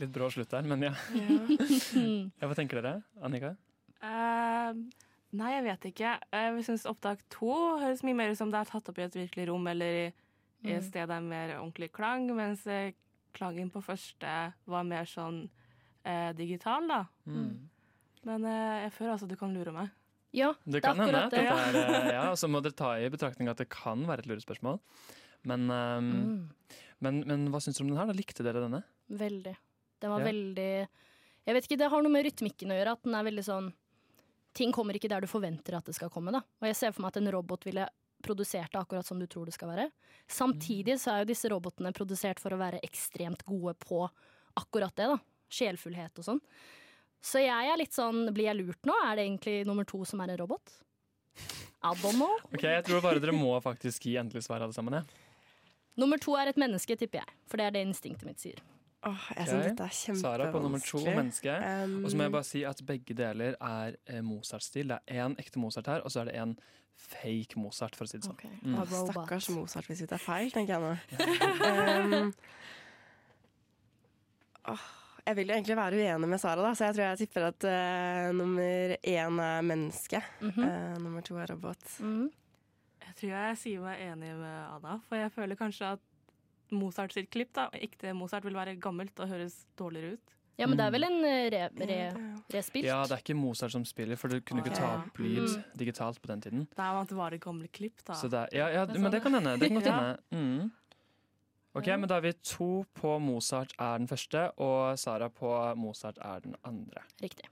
Litt 0.09 0.15
brå 0.17 0.27
slutt 0.33 0.49
der, 0.49 0.65
men 0.65 0.81
ja. 0.89 0.93
ja. 1.13 2.47
Hva 2.49 2.55
tenker 2.57 2.81
dere? 2.81 2.95
Annika? 3.21 3.53
Uh, 4.01 4.73
nei, 5.37 5.51
jeg 5.53 5.65
vet 5.67 5.85
ikke. 5.91 6.13
Jeg 6.33 6.63
syns 6.65 6.85
opptak 6.89 7.21
to 7.33 7.51
høres 7.81 8.01
mye 8.07 8.17
mer 8.17 8.33
ut 8.33 8.39
som 8.39 8.49
det 8.53 8.61
er 8.63 8.69
tatt 8.71 8.89
opp 8.89 8.97
i 9.01 9.05
et 9.05 9.17
virkelig 9.19 9.49
rom 9.51 9.67
eller 9.69 9.99
i, 10.01 10.07
i 10.65 10.73
et 10.73 10.81
Mm. 10.81 10.87
sted 10.89 11.07
det 11.07 11.15
er 11.15 11.23
mer 11.23 11.53
ordentlig 11.59 11.91
klang, 11.95 12.25
mens 12.35 12.65
eh, 12.67 12.91
klangen 13.37 13.69
på 13.71 13.79
første 13.85 14.31
var 14.67 14.83
mer 14.87 15.05
sånn 15.07 15.43
uh, 16.03 16.31
digital, 16.35 16.87
da. 16.89 17.03
Mm. 17.29 17.53
Men 18.27 18.43
uh, 18.49 18.81
jeg 18.83 18.91
føler 18.97 19.13
altså 19.13 19.29
du 19.29 19.37
kan 19.39 19.53
lure 19.55 19.71
meg. 19.71 19.93
Ja, 20.35 20.51
Det 20.65 20.81
kan 20.83 20.99
hende. 20.99 21.23
Det. 21.31 21.39
er, 21.47 21.77
eh, 21.79 22.09
ja, 22.17 22.25
så 22.41 22.49
må 22.51 22.59
dere 22.65 22.75
ta 22.77 22.91
i 22.99 23.07
betraktning 23.13 23.47
at 23.49 23.57
det 23.61 23.69
kan 23.71 24.03
være 24.09 24.25
et 24.25 24.31
lurespørsmål. 24.33 24.81
Men, 25.47 25.69
um, 25.71 26.09
Mm. 26.11 26.75
men, 26.99 27.21
men 27.29 27.47
hva 27.53 27.61
syns 27.63 27.77
dere 27.79 27.85
om 27.87 27.93
den 27.93 28.01
her? 28.01 28.09
da? 28.11 28.17
Likte 28.19 28.43
dere 28.43 28.59
denne? 28.65 28.81
Veldig. 29.09 29.55
Den 30.01 30.11
var 30.11 30.19
Ja. 30.23 30.31
veldig 30.31 30.87
Jeg 31.47 31.55
vet 31.55 31.65
ikke, 31.67 31.77
det 31.77 31.89
har 31.89 32.01
noe 32.03 32.11
med 32.11 32.25
rytmikken 32.25 32.69
å 32.71 32.77
gjøre. 32.77 32.91
At 32.91 33.03
den 33.03 33.15
er 33.15 33.23
veldig 33.23 33.43
sånn 33.45 33.73
Ting 34.53 34.71
kommer 34.73 34.93
ikke 34.97 35.07
der 35.09 35.21
du 35.21 35.27
forventer 35.27 35.77
at 35.77 35.85
det 35.85 35.93
skal 35.95 36.09
komme. 36.09 36.31
da 36.31 36.39
Og 36.39 36.65
jeg 36.67 36.75
ser 36.75 36.91
for 36.91 37.01
meg 37.03 37.09
at 37.15 37.17
en 37.21 37.31
robot 37.31 37.63
ville 37.65 37.87
produsert 38.21 38.71
det 38.73 38.79
akkurat 38.81 39.05
som 39.05 39.19
du 39.19 39.25
tror 39.27 39.45
det 39.45 39.53
skal 39.53 39.69
være. 39.69 39.91
Samtidig 40.27 40.97
så 40.99 41.13
er 41.13 41.19
jo 41.23 41.29
disse 41.33 41.47
robotene 41.49 41.93
produsert 41.93 42.39
for 42.39 42.49
å 42.51 42.57
være 42.57 42.81
ekstremt 42.83 43.43
gode 43.45 43.75
på 43.79 44.09
akkurat 44.57 44.93
det. 44.95 45.05
da 45.07 45.17
Sjelfullhet 45.49 46.17
og 46.19 46.25
sånn. 46.25 46.41
Så 47.21 47.39
jeg 47.45 47.71
er 47.71 47.77
litt 47.77 47.91
sånn 47.91 48.33
Blir 48.33 48.45
jeg 48.45 48.57
lurt 48.57 48.81
nå? 48.83 48.93
Er 49.05 49.15
det 49.15 49.25
egentlig 49.27 49.65
nummer 49.67 49.85
to 49.85 50.03
som 50.05 50.19
er 50.21 50.29
en 50.31 50.37
robot? 50.37 50.71
I 51.83 51.93
don't 51.95 52.15
know. 52.15 52.35
Ok, 52.53 52.63
Jeg 52.63 52.83
tror 52.85 53.01
bare 53.01 53.19
dere 53.19 53.31
må 53.31 53.53
faktisk 53.63 54.01
gi 54.03 54.17
endelig 54.19 54.43
svar 54.43 54.61
alle 54.61 54.73
sammen. 54.73 54.93
Ja. 54.93 55.03
Nummer 55.97 56.17
to 56.17 56.35
er 56.35 56.47
et 56.47 56.55
menneske, 56.57 56.97
tipper 56.97 57.19
jeg. 57.21 57.29
For 57.47 57.57
det 57.57 57.65
er 57.67 57.71
det 57.71 57.87
instinktet 57.87 58.25
mitt 58.25 58.39
sier. 58.39 58.59
Jeg 58.99 59.47
synes 59.47 59.65
dette 59.69 59.85
er 59.85 59.93
kjempevanskelig. 59.95 60.21
Sara 60.21 60.49
på 60.51 60.59
nummer 60.59 60.81
to, 60.83 60.99
menneske. 61.05 61.53
Um, 61.55 62.03
og 62.03 62.11
så 62.11 62.19
må 62.19 62.25
jeg 62.25 62.33
bare 62.35 62.47
si 62.47 62.63
at 62.67 62.81
begge 62.87 63.15
deler 63.15 63.55
er 63.55 63.95
eh, 64.11 64.19
Mozart-stil. 64.25 64.91
Det 64.91 64.99
er 65.07 65.23
én 65.23 65.37
ekte 65.39 65.61
Mozart 65.61 65.87
her, 65.87 66.03
og 66.03 66.11
så 66.11 66.23
er 66.23 66.31
det 66.31 66.35
en 66.41 66.55
fake 66.99 67.59
Mozart, 67.59 67.95
for 67.95 68.03
å 68.03 68.11
si 68.11 68.19
det 68.19 68.27
sånn. 68.27 68.57
Mm. 68.59 68.75
Å, 68.75 68.87
Stakkars 68.91 69.47
Mozart 69.55 69.87
hvis 69.87 70.03
vi 70.03 70.09
tar 70.11 70.19
feil, 70.19 70.51
tenker 70.51 70.75
jeg 70.75 70.83
nå. 70.83 70.91
um, 72.27 72.33
åh, 74.73 74.83
jeg 75.29 75.39
vil 75.39 75.53
jo 75.53 75.55
egentlig 75.55 75.79
være 75.79 76.03
uenig 76.03 76.31
med 76.33 76.43
Sara, 76.43 76.65
da, 76.65 76.73
så 76.75 76.89
jeg 76.89 76.97
tror 76.97 77.05
jeg 77.05 77.21
tipper 77.23 77.47
at 77.53 77.69
uh, 77.71 78.27
nummer 78.35 78.97
én 78.99 79.41
er 79.45 79.63
menneske. 79.63 80.21
Mm 80.41 80.51
-hmm. 80.51 80.67
uh, 80.67 81.01
nummer 81.05 81.21
to 81.21 81.39
er 81.39 81.47
robot. 81.55 81.99
Jeg 83.07 83.15
tror 83.15 83.31
jeg 83.31 83.57
sier 83.57 83.81
meg 83.81 84.01
enig 84.01 84.35
med 84.35 84.59
Ada, 84.75 84.99
for 85.07 85.15
jeg 85.15 85.31
føler 85.31 85.55
kanskje 85.55 85.85
at 85.85 85.99
Mozart 86.71 87.13
sitt 87.15 87.29
klipp, 87.33 87.53
da, 87.57 87.67
ekte 87.73 88.13
Mozart, 88.17 88.43
vil 88.45 88.53
være 88.57 88.75
gammelt 88.81 89.17
og 89.19 89.27
høres 89.31 89.65
dårligere 89.79 90.13
ut. 90.17 90.35
Ja, 90.59 90.67
men 90.67 90.75
det 90.75 90.83
er 90.89 90.91
vel 90.91 91.05
en 91.07 91.21
eh, 91.23 91.45
re, 91.53 91.61
re, 91.87 91.97
respilt? 92.51 92.83
Ja, 92.89 92.97
det 93.07 93.15
er 93.15 93.21
ikke 93.23 93.35
Mozart 93.39 93.71
som 93.71 93.85
spiller, 93.87 94.17
for 94.19 94.27
du 94.27 94.41
kunne 94.43 94.59
ikke 94.65 94.75
ta 94.75 94.89
opp 94.97 95.17
lyd 95.23 95.45
Mm. 95.47 95.63
digitalt 95.79 96.19
på 96.21 96.27
den 96.27 96.41
tiden. 96.43 96.65
Det 96.75 96.83
er 96.83 96.91
jo 96.97 96.99
at 97.05 97.07
det 97.13 97.17
var 97.17 97.31
et 97.37 97.41
gammelt 97.41 97.71
klipp, 97.71 98.03
da. 98.03 98.13
Så 98.19 98.27
det 98.29 98.41
er, 98.41 98.57
ja, 98.57 98.67
ja, 98.75 98.85
men 98.99 99.09
det 99.11 99.21
kan 99.23 99.33
hende. 99.39 99.53
Det 99.57 99.69
kan 99.71 99.79
godt 99.79 99.87
hende. 99.93 100.19
Mm. 100.35 100.71
Ok, 101.79 101.87
men 101.95 102.07
Da 102.09 102.17
er 102.17 102.21
vi 102.25 102.33
to 102.43 102.83
på 102.97 103.15
Mozart 103.21 103.71
er 103.79 103.97
den 104.01 104.07
første, 104.09 104.49
og 104.59 104.97
Sara 104.99 105.29
på 105.29 105.51
Mozart 105.77 106.17
er 106.19 106.39
den 106.43 106.55
andre. 106.65 107.03
Riktig. 107.21 107.45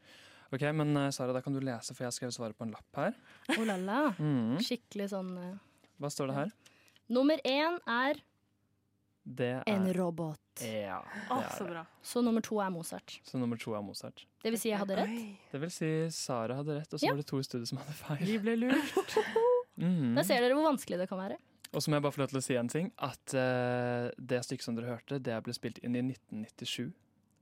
Ok, 0.51 0.61
men 0.73 0.95
eh, 0.97 1.09
Sara, 1.11 1.31
da 1.35 1.41
kan 1.41 1.53
du 1.55 1.59
lese, 1.63 1.93
for 1.95 2.03
jeg 2.03 2.07
har 2.11 2.15
skrevet 2.15 2.35
svaret 2.35 2.57
på 2.57 2.65
en 2.67 2.71
lapp 2.75 2.99
her. 2.99 3.15
Oh 3.57 3.63
la 3.67 3.75
la. 3.77 4.01
Mm. 4.19 4.57
Skikkelig 4.63 5.09
sånn 5.13 5.31
eh. 5.37 5.53
Hva 6.01 6.11
står 6.11 6.27
det 6.31 6.35
her? 6.41 6.51
Nummer 7.07 7.39
én 7.47 7.77
er 7.87 8.19
Det 9.27 9.47
er 9.59 9.63
en 9.67 9.87
robot. 9.93 10.39
Ja, 10.63 11.01
Å, 11.29 11.41
er 11.43 11.49
så 11.57 11.65
det. 11.67 11.71
bra. 11.73 11.81
Så 12.01 12.21
nummer 12.23 12.41
to 12.41 12.61
er 12.63 12.69
Mozart. 12.71 13.17
Så 13.27 13.37
nummer 13.41 13.59
to 13.59 13.73
er 13.75 13.81
Mozart. 13.83 14.23
Det 14.41 14.53
vil 14.53 14.59
si 14.61 14.69
jeg 14.71 14.79
hadde 14.79 14.95
rett. 14.95 15.17
Det 15.51 15.59
vil 15.61 15.73
si 15.73 15.89
Sara 16.15 16.55
hadde 16.61 16.77
rett, 16.79 16.93
og 16.93 16.99
så 17.01 17.05
Ja. 17.05 17.11
var 17.11 17.17
det 17.21 17.27
to 17.27 17.39
i 17.39 17.43
studio 17.43 17.65
som 17.65 17.77
hadde 17.81 17.93
feil. 17.99 18.23
Vi 18.25 18.37
ble 18.39 18.55
lurt. 18.55 19.17
Mhm. 19.77 20.15
Da 20.15 20.23
ser 20.25 20.41
dere 20.41 20.55
hvor 20.57 20.65
vanskelig 20.73 20.97
det 20.97 21.05
kan 21.09 21.19
være. 21.19 21.35
Og 21.71 21.83
så 21.83 21.91
må 21.91 21.97
jeg 21.99 22.01
bare 22.01 22.11
få 22.15 22.21
lov 22.23 22.29
til 22.31 22.39
å 22.39 22.41
si 22.41 22.55
en 22.57 22.67
ting. 22.71 22.87
At 22.97 23.33
eh, 23.37 24.07
det 24.17 24.39
stykket 24.41 24.63
som 24.65 24.73
dere 24.75 24.87
hørte, 24.95 25.19
det 25.21 25.35
ble 25.45 25.53
spilt 25.53 25.77
inn 25.85 25.93
i 25.95 26.01
1997. 26.01 26.87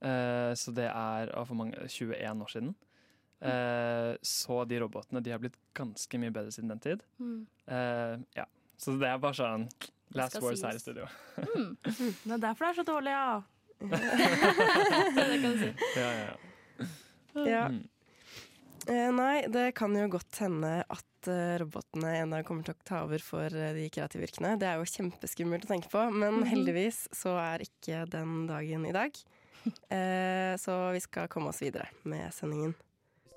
Eh, 0.01 0.51
så 0.60 0.74
det 0.75 0.89
er 0.92 1.32
av 1.32 1.48
for 1.48 1.56
mange 1.56 1.77
21 1.88 2.42
år 2.44 2.51
siden. 2.51 2.75
Eh, 3.39 4.18
så 4.25 4.65
de 4.68 4.80
robotene 4.84 5.22
de 5.24 5.32
har 5.32 5.39
blitt 5.39 5.56
ganske 5.77 6.20
mye 6.20 6.34
bedre 6.36 6.51
siden 6.51 6.74
den 6.74 6.80
tid. 6.84 7.06
Mm. 7.24 7.46
Eh, 7.72 8.18
ja. 8.42 8.46
Så 8.75 8.98
det 9.00 9.08
er 9.08 9.18
bare 9.24 9.38
sånn 9.39 9.70
last 10.15 10.36
Wars 10.39 10.43
words 10.43 10.63
her 10.63 10.75
i 10.75 10.79
studio. 10.79 11.07
Mm. 11.55 11.77
Det 12.25 12.34
er 12.38 12.43
derfor 12.48 12.65
det 12.65 12.72
er 12.72 12.79
så 12.81 12.88
dårlig, 12.88 13.12
ja. 13.15 13.41
det 13.79 15.25
kan 15.41 15.51
du 15.51 15.57
si. 15.60 15.74
Ja, 16.00 16.10
ja, 16.12 16.25
ja. 16.29 16.38
Ja. 17.45 17.65
Mm. 17.67 17.84
Eh, 18.88 19.10
nei, 19.17 19.48
det 19.50 19.72
kan 19.75 19.95
jo 19.98 20.05
godt 20.13 20.38
hende 20.43 20.75
at 20.93 21.27
eh, 21.31 21.55
robotene 21.63 22.12
en 22.22 22.36
dag 22.36 22.45
kommer 22.45 22.63
til 22.67 22.75
å 22.75 22.84
ta 22.86 23.00
over 23.07 23.24
for 23.25 23.50
eh, 23.50 23.72
de 23.74 23.88
kreative 23.89 24.27
yrkene. 24.27 24.53
Det 24.62 24.67
er 24.69 24.77
jo 24.77 24.86
kjempeskummelt 24.91 25.65
å 25.65 25.72
tenke 25.74 25.89
på, 25.89 26.03
men 26.13 26.41
Mhm. 26.43 26.50
heldigvis 26.51 27.00
så 27.17 27.34
er 27.41 27.65
ikke 27.65 28.03
den 28.13 28.45
dagen 28.51 28.86
i 28.86 28.93
dag. 28.95 29.12
Eh, 29.89 30.53
så 30.62 30.91
vi 30.93 31.00
skal 31.01 31.25
komme 31.27 31.50
oss 31.50 31.57
videre 31.63 31.88
med 32.05 32.29
sendingen. 32.36 32.75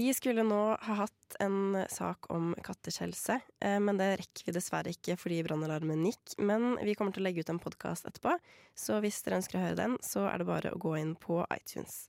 Vi 0.00 0.14
skulle 0.14 0.42
nå 0.46 0.58
ha 0.80 0.94
hatt 0.94 1.34
en 1.44 1.76
sak 1.92 2.30
om 2.32 2.54
katters 2.64 3.02
helse, 3.02 3.34
eh, 3.60 3.76
men 3.80 3.98
det 4.00 4.14
rekker 4.16 4.46
vi 4.46 4.52
dessverre 4.56 4.92
ikke 4.94 5.12
fordi 5.20 5.42
brannalarmen 5.44 6.06
gikk. 6.08 6.38
Men 6.40 6.78
vi 6.80 6.94
kommer 6.96 7.12
til 7.12 7.20
å 7.20 7.26
legge 7.26 7.42
ut 7.44 7.50
en 7.52 7.58
podkast 7.60 8.06
etterpå, 8.08 8.32
så 8.72 8.96
hvis 9.04 9.18
dere 9.26 9.42
ønsker 9.42 9.58
å 9.58 9.64
høre 9.66 9.76
den, 9.76 9.96
så 10.00 10.22
er 10.30 10.40
det 10.40 10.46
bare 10.48 10.70
å 10.72 10.78
gå 10.80 10.94
inn 10.96 11.12
på 11.20 11.42
iTunes. 11.52 12.06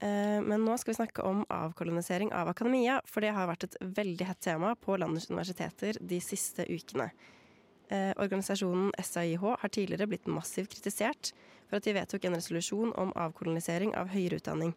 Eh, 0.00 0.40
Men 0.40 0.64
nå 0.64 0.78
skal 0.80 0.94
vi 0.94 1.00
snakke 1.02 1.26
om 1.28 1.42
avkolonisering 1.52 2.32
av 2.32 2.48
akademia, 2.48 3.02
for 3.04 3.20
det 3.20 3.34
har 3.36 3.50
vært 3.50 3.64
et 3.68 3.76
veldig 3.82 4.28
hett 4.30 4.40
tema 4.40 4.72
på 4.74 4.96
landets 4.96 5.28
universiteter 5.28 5.98
de 6.00 6.20
siste 6.20 6.64
ukene. 6.64 7.10
Eh, 7.90 8.14
Organisasjonen 8.16 8.88
SAIH 8.96 9.44
har 9.60 9.68
tidligere 9.68 10.08
blitt 10.08 10.32
massivt 10.32 10.72
kritisert 10.72 11.34
for 11.68 11.76
at 11.76 11.84
de 11.84 11.92
vedtok 11.92 12.24
en 12.24 12.40
resolusjon 12.40 12.96
om 12.96 13.12
avkolonisering 13.12 13.92
av 14.00 14.08
høyere 14.16 14.40
utdanning. 14.40 14.72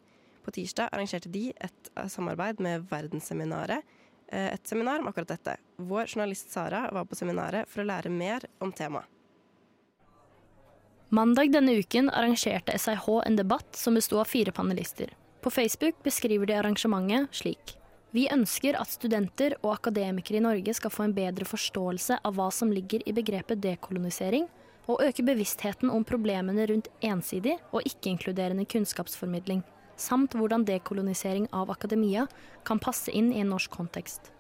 På 0.46 0.54
tirsdag 0.54 0.92
arrangerte 0.92 1.30
de 1.34 1.50
et 1.58 1.92
eh, 1.96 2.08
samarbeid 2.08 2.60
med 2.62 2.86
Verdensseminaret, 2.92 3.82
eh, 4.28 4.54
et 4.54 4.68
seminar 4.68 5.02
om 5.02 5.10
akkurat 5.10 5.34
dette. 5.34 5.58
Vår 5.78 6.06
journalist 6.06 6.52
Sara 6.54 6.86
var 6.94 7.08
på 7.10 7.18
seminaret 7.18 7.70
for 7.70 7.82
å 7.82 7.88
lære 7.90 8.14
mer 8.14 8.46
om 8.62 8.72
temaet. 8.72 9.10
Mandag 11.10 11.52
denne 11.54 11.78
uken 11.80 12.10
arrangerte 12.10 12.74
SIH 12.78 13.08
en 13.26 13.38
debatt 13.38 13.78
som 13.78 13.98
besto 13.98 14.20
av 14.20 14.30
fire 14.30 14.52
panelister. 14.52 15.14
På 15.42 15.52
Facebook 15.54 15.98
beskriver 16.04 16.50
de 16.50 16.58
arrangementet 16.58 17.34
slik. 17.42 17.76
Vi 18.12 18.26
ønsker 18.32 18.78
at 18.80 18.90
studenter 18.90 19.58
og 19.62 19.74
akademikere 19.76 20.40
i 20.40 20.44
Norge 20.46 20.74
skal 20.74 20.94
få 20.94 21.06
en 21.06 21.14
bedre 21.14 21.46
forståelse 21.46 22.22
av 22.26 22.38
hva 22.38 22.50
som 22.54 22.72
ligger 22.74 23.04
i 23.06 23.14
begrepet 23.14 23.62
dekolonisering, 23.64 24.48
og 24.86 25.02
øke 25.02 25.26
bevisstheten 25.26 25.90
om 25.90 26.06
problemene 26.06 26.66
rundt 26.70 26.92
ensidig 27.04 27.58
og 27.72 27.86
ikke-inkluderende 27.90 28.68
kunnskapsformidling, 28.70 29.64
samt 29.96 30.36
hvordan 30.36 30.66
dekolonisering 30.68 31.48
av 31.56 31.72
akademia 31.72 32.28
kan 32.68 32.80
passe 32.80 33.12
inn 33.12 33.32
i 33.34 33.42
en 33.44 33.52
norsk 33.54 33.72
kontekst. 33.72 34.32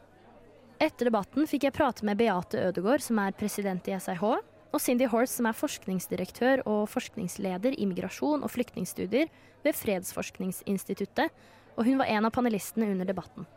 Etter 0.82 1.08
debatten 1.08 1.48
fikk 1.48 1.68
jeg 1.68 1.76
prate 1.76 2.06
med 2.06 2.20
Beate 2.20 2.60
Ødegård, 2.68 3.04
som 3.04 3.20
er 3.24 3.36
president 3.38 3.88
i 3.88 3.96
SIH, 3.96 4.24
og 4.76 4.82
Cindy 4.84 5.08
Horse, 5.08 5.38
som 5.38 5.48
er 5.48 5.56
forskningsdirektør 5.56 6.66
og 6.68 6.90
forskningsleder 6.92 7.78
i 7.80 7.88
migrasjon 7.88 8.44
og 8.44 8.52
flyktningstudier 8.52 9.30
ved 9.64 9.78
Fredsforskningsinstituttet, 9.80 11.32
og 11.76 11.88
hun 11.88 12.00
var 12.02 12.12
en 12.12 12.28
av 12.28 12.36
panelistene 12.36 12.90
under 12.92 13.08
debatten. 13.08 13.48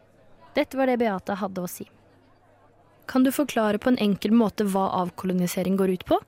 Dette 0.55 0.79
var 0.79 0.87
det 0.91 0.99
Beate 1.03 1.37
hadde 1.39 1.65
å 1.65 1.71
si. 1.71 1.89
Kan 3.09 3.25
du 3.25 3.33
forklare 3.33 3.81
på 3.83 3.91
en 3.91 3.99
enkel 4.05 4.35
måte 4.37 4.67
hva 4.69 4.89
avkolonisering 5.03 5.79
går 5.81 5.95
ut 5.97 6.07
på? 6.07 6.19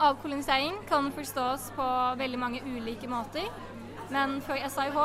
Avkolonisering 0.00 0.78
kan 0.88 1.10
forstås 1.12 1.72
på 1.76 1.86
veldig 2.16 2.38
mange 2.40 2.62
ulike 2.64 3.08
måter. 3.10 3.44
Men 4.10 4.40
for 4.42 4.58
SIH 4.58 4.96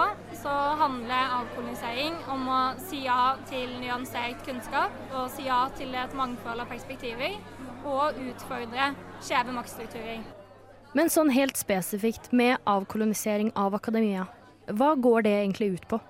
så 0.42 0.54
handler 0.82 1.34
avkolonisering 1.40 2.16
om 2.34 2.48
å 2.50 2.62
si 2.88 3.04
ja 3.06 3.36
til 3.50 3.70
nyansert 3.78 4.42
kunnskap 4.48 4.96
og 5.14 5.30
si 5.34 5.46
ja 5.46 5.68
til 5.78 5.94
et 5.94 6.16
mangfold 6.18 6.64
av 6.64 6.72
perspektiver, 6.72 7.36
og 7.86 8.18
utfordre 8.18 8.90
skjeve 9.22 9.54
maktstrukturer. 9.54 10.24
Men 10.98 11.12
sånn 11.14 11.30
helt 11.36 11.60
spesifikt 11.60 12.32
med 12.34 12.58
avkolonisering 12.66 13.52
av 13.60 13.78
akademia, 13.78 14.26
hva 14.74 14.96
går 14.98 15.28
det 15.28 15.38
egentlig 15.38 15.74
ut 15.76 15.88
på? 15.92 16.02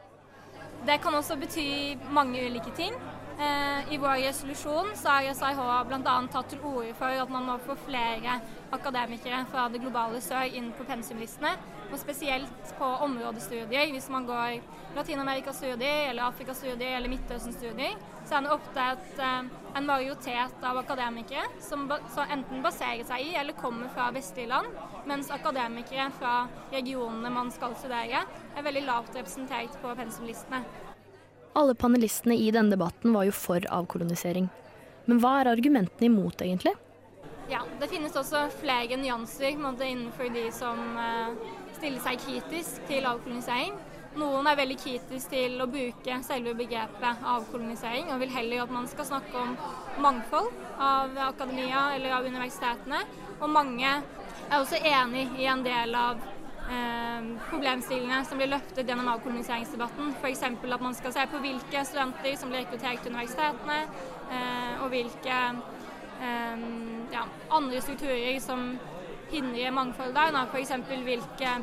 Det 0.85 0.99
kan 1.03 1.17
også 1.17 1.35
bety 1.41 1.67
mange 2.13 2.39
ulike 2.45 2.71
ting. 2.77 2.93
Eh, 3.39 3.93
I 3.93 3.97
vår 3.97 4.21
resolusjon 4.27 4.91
så 4.95 5.09
har 5.09 5.33
SIH 5.33 5.59
bl.a. 5.89 6.13
tatt 6.31 6.53
til 6.53 6.61
orde 6.63 6.93
for 6.95 7.11
at 7.19 7.31
man 7.31 7.43
må 7.49 7.57
få 7.65 7.75
flere 7.83 8.37
akademikere 8.75 9.41
fra 9.51 9.65
det 9.71 9.81
globale 9.83 10.21
sør 10.23 10.55
inn 10.55 10.69
på 10.77 10.87
pensumlistene. 10.87 11.51
Og 11.91 11.99
spesielt 11.99 12.71
på 12.79 12.87
områdestudier. 13.05 13.91
Hvis 13.91 14.07
man 14.09 14.25
går 14.29 14.61
Latin-Amerika-studier 14.95 16.09
eller 16.13 16.29
Afrika-studier 16.29 16.95
eller 16.95 17.11
Midtøsten-studier, 17.11 17.99
så 18.25 18.37
er 18.37 18.45
det 18.47 18.55
ofte 18.55 18.87
et, 18.93 19.19
eh, 19.19 19.51
en 19.75 19.85
majoritet 19.91 20.63
av 20.63 20.79
akademikere 20.79 21.43
som, 21.59 21.91
som 22.15 22.31
enten 22.31 22.63
baserer 22.63 23.03
seg 23.03 23.27
i 23.27 23.35
eller 23.35 23.59
kommer 23.59 23.91
fra 23.91 24.07
vestlige 24.15 24.47
land, 24.47 24.71
mens 25.05 25.29
akademikere 25.29 26.07
fra 26.15 26.47
regionene 26.71 27.35
man 27.35 27.51
skal 27.51 27.75
studere, 27.75 28.23
er 28.55 28.63
veldig 28.63 28.87
lavt 28.87 29.15
representert 29.19 29.75
på 29.83 29.95
pensumlistene. 29.99 30.63
Alle 31.55 31.75
panelistene 31.79 32.35
i 32.35 32.49
denne 32.51 32.75
debatten 32.75 33.13
var 33.15 33.29
jo 33.29 33.33
for 33.35 33.63
avkolonisering. 33.71 34.49
Men 35.05 35.21
hva 35.23 35.37
er 35.39 35.53
argumentene 35.53 36.09
imot, 36.09 36.41
egentlig? 36.43 36.73
Ja, 37.49 37.61
Det 37.79 37.87
finnes 37.87 38.15
også 38.17 38.47
flere 38.59 38.97
nyanser 38.97 39.53
innenfor 39.53 40.31
de 40.33 40.49
som 40.51 40.79
uh, 40.97 41.35
stiller 41.77 42.01
seg 42.03 42.19
kritisk 42.25 42.83
til 42.89 43.05
avkolonisering. 43.07 43.75
Noen 44.15 44.47
er 44.47 44.55
veldig 44.59 44.77
kritisk 44.79 45.31
til 45.31 45.59
å 45.59 45.67
bruke 45.67 46.19
selve 46.23 46.53
begrepet 46.55 47.23
avkolonisering, 47.35 48.11
og 48.11 48.21
vil 48.23 48.31
heller 48.31 48.63
at 48.63 48.71
man 48.71 48.87
skal 48.87 49.09
snakke 49.09 49.39
om 49.39 49.55
mangfold 50.03 50.51
av 50.79 51.17
akademia 51.29 51.89
eller 51.97 52.15
av 52.15 52.27
universitetene. 52.27 53.01
Og 53.41 53.51
mange 53.51 53.91
er 53.95 54.57
også 54.59 54.79
enig 54.79 55.27
i 55.39 55.49
en 55.51 55.63
del 55.65 55.95
av 55.99 56.19
eh, 56.19 56.34
problemstillingene 57.49 58.25
som 58.25 58.39
blir 58.39 58.49
løftet 58.49 58.87
gjennom 58.89 59.07
avkoloniseringsdebatten. 59.13 60.13
F.eks. 60.21 60.43
at 60.47 60.81
man 60.81 60.97
skal 60.97 61.13
se 61.13 61.25
på 61.31 61.41
hvilke 61.43 61.85
studenter 61.85 62.35
som 62.39 62.51
blir 62.51 62.65
rekruttert 62.65 63.03
til 63.03 63.13
universitetene, 63.13 63.79
eh, 64.31 64.83
og 64.83 64.89
hvilke 64.93 65.39
eh, 66.25 66.67
ja, 67.13 67.23
andre 67.53 67.81
strukturer 67.81 68.39
som 68.43 68.67
hindrer 69.31 69.73
mangfold 69.75 70.15
der. 70.15 70.39
F.eks. 70.49 70.73
hvilke 70.89 71.57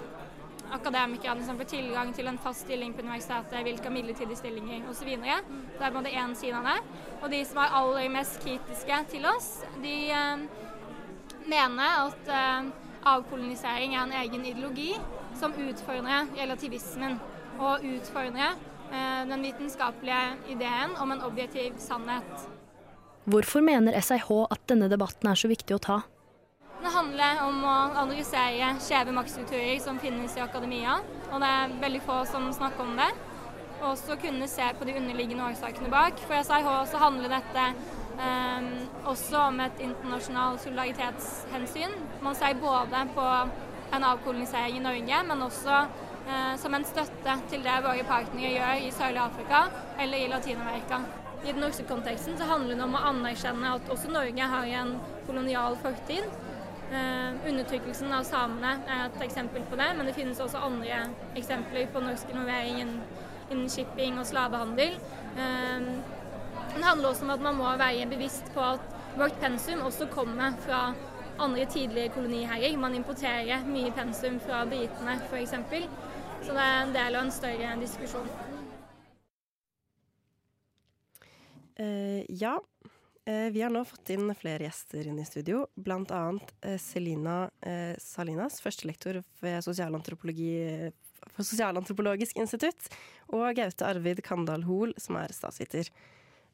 akademikere 0.73 1.45
som 1.45 1.59
får 1.61 1.69
tilgang 1.69 2.15
til 2.17 2.31
en 2.31 2.39
fast 2.41 2.65
stilling 2.65 2.95
på 2.95 3.03
universitetet, 3.05 3.63
hvilke 3.67 3.91
midlertidige 3.93 4.39
stillinger 4.41 4.87
osv. 4.91 5.11
Det 5.19 5.35
er 5.81 5.99
en 5.99 6.07
én 6.07 6.35
side 6.35 6.57
av 6.57 6.71
det. 6.71 6.79
Og 7.23 7.31
de 7.31 7.45
som 7.45 7.59
er 7.59 7.75
aller 7.81 8.09
mest 8.09 8.41
kritiske 8.41 9.03
til 9.11 9.27
oss, 9.27 9.51
de 9.83 9.97
eh, 10.11 10.47
mener 11.47 12.07
at 12.07 12.33
eh, 12.39 12.73
avkolonisering 13.09 13.95
er 13.97 14.05
en 14.05 14.17
egen 14.23 14.47
ideologi 14.47 14.93
som 15.39 15.55
utfordrer 15.57 16.31
relativismen 16.37 17.19
og 17.59 17.85
utfordrer 17.87 18.55
eh, 18.93 19.23
den 19.29 19.45
vitenskapelige 19.47 20.55
ideen 20.55 20.97
om 21.01 21.13
en 21.15 21.23
objektiv 21.27 21.79
sannhet. 21.83 22.49
Hvorfor 23.25 23.63
mener 23.63 23.95
SIH 24.01 24.31
at 24.51 24.65
denne 24.67 24.89
debatten 24.91 25.31
er 25.31 25.39
så 25.39 25.51
viktig 25.51 25.77
å 25.77 25.83
ta? 25.83 26.01
Det 26.83 26.91
handler 26.91 27.45
om 27.45 27.61
å 27.63 27.75
analysere 28.03 28.73
skjeve 28.83 29.15
maktstrukturer 29.15 29.77
som 29.83 30.01
finnes 30.03 30.35
i 30.35 30.43
akademia, 30.43 30.97
og 31.31 31.39
det 31.39 31.51
er 31.59 31.77
veldig 31.85 32.01
få 32.03 32.17
som 32.27 32.49
snakker 32.55 32.83
om 32.83 32.97
det. 32.99 33.13
Og 33.83 33.93
også 33.93 34.17
kunne 34.19 34.49
se 34.51 34.67
på 34.79 34.87
de 34.87 34.97
underliggende 34.99 35.47
årsakene 35.47 35.91
bak. 35.91 36.19
For 36.27 36.43
SIH 36.43 36.69
så 36.91 37.03
handler 37.03 37.37
dette 37.37 37.69
også 39.09 39.49
om 39.49 39.61
et 39.65 39.81
internasjonalt 39.83 40.63
solidaritetshensyn. 40.63 41.95
Man 42.23 42.37
ser 42.39 42.59
både 42.61 43.03
på 43.15 43.27
en 43.93 44.05
avkolonisering 44.05 44.77
i 44.77 44.85
Norge, 44.85 45.23
men 45.29 45.43
også 45.43 45.81
uh, 46.29 46.55
som 46.61 46.75
en 46.75 46.87
støtte 46.89 47.35
til 47.51 47.65
det 47.67 47.81
våre 47.85 48.07
partnere 48.09 48.55
gjør 48.55 48.87
i 48.87 48.93
Sørlige 48.95 49.27
Afrika 49.27 49.65
eller 50.01 50.23
i 50.23 50.31
Latin-Amerika. 50.33 51.03
I 51.43 51.51
den 51.53 51.61
norske 51.61 51.85
konteksten 51.89 52.39
så 52.39 52.47
handler 52.47 52.79
det 52.79 52.87
om 52.87 52.95
å 52.95 53.05
anerkjenne 53.11 53.75
at 53.77 53.91
også 53.91 54.13
Norge 54.15 54.49
har 54.55 54.69
en 54.79 54.95
kolonial 55.27 55.77
fortid. 55.83 56.29
Eh, 56.93 57.49
undertrykkelsen 57.49 58.13
av 58.15 58.25
samene 58.29 58.77
er 58.87 59.07
et 59.09 59.23
eksempel 59.27 59.65
på 59.67 59.79
det, 59.81 59.89
men 59.97 60.07
det 60.07 60.15
finnes 60.15 60.41
også 60.45 60.61
andre 60.63 61.07
eksempler 61.41 61.89
på 61.93 62.03
norsk 62.05 62.31
involvering 62.31 62.83
innen, 62.85 63.69
shipping 63.69 64.21
og 64.21 64.25
slavehandel. 64.29 64.95
Uh, 66.73 66.79
det 66.79 66.85
handler 66.89 67.09
også 67.09 67.25
om 67.25 67.31
at 67.31 67.45
man 67.45 67.59
må 67.61 67.77
være 67.77 68.09
bevisst 68.09 68.49
på 68.55 68.61
at 68.61 68.81
vårt 69.17 69.37
pensum 69.41 69.85
også 69.85 70.09
kommer 70.13 70.57
fra 70.65 70.95
andre 71.39 71.67
tidligere 71.67 72.13
koloniherrer. 72.15 72.77
Man 72.77 72.95
importerer 72.95 73.65
mye 73.69 73.93
pensum 73.93 74.41
fra 74.41 74.65
britene 74.69 75.19
f.eks. 75.29 75.55
Så 76.43 76.57
det 76.57 76.65
er 76.65 76.83
en 76.83 76.95
del 76.95 77.17
av 77.17 77.27
en 77.27 77.33
større 77.33 77.77
diskusjon. 77.81 78.29
Uh, 81.81 82.23
ja, 82.29 82.57
uh, 83.29 83.49
vi 83.53 83.63
har 83.63 83.73
nå 83.73 83.85
fått 83.89 84.13
inn 84.15 84.33
flere 84.39 84.67
gjester 84.67 85.09
inn 85.09 85.21
i 85.23 85.27
studio. 85.27 85.67
Blant 85.75 86.13
annet 86.15 86.53
uh, 86.67 86.77
Selina 86.81 87.45
Salinas, 88.01 88.61
førstelektor 88.65 89.23
ved 89.43 89.63
for 91.33 91.47
Sosialantropologisk 91.47 92.41
institutt, 92.43 92.91
og 93.33 93.55
Gaute 93.57 93.87
Arvid 93.87 94.25
Kandal 94.27 94.67
Hoel, 94.67 94.93
som 95.01 95.21
er 95.21 95.33
statsviter. 95.35 95.89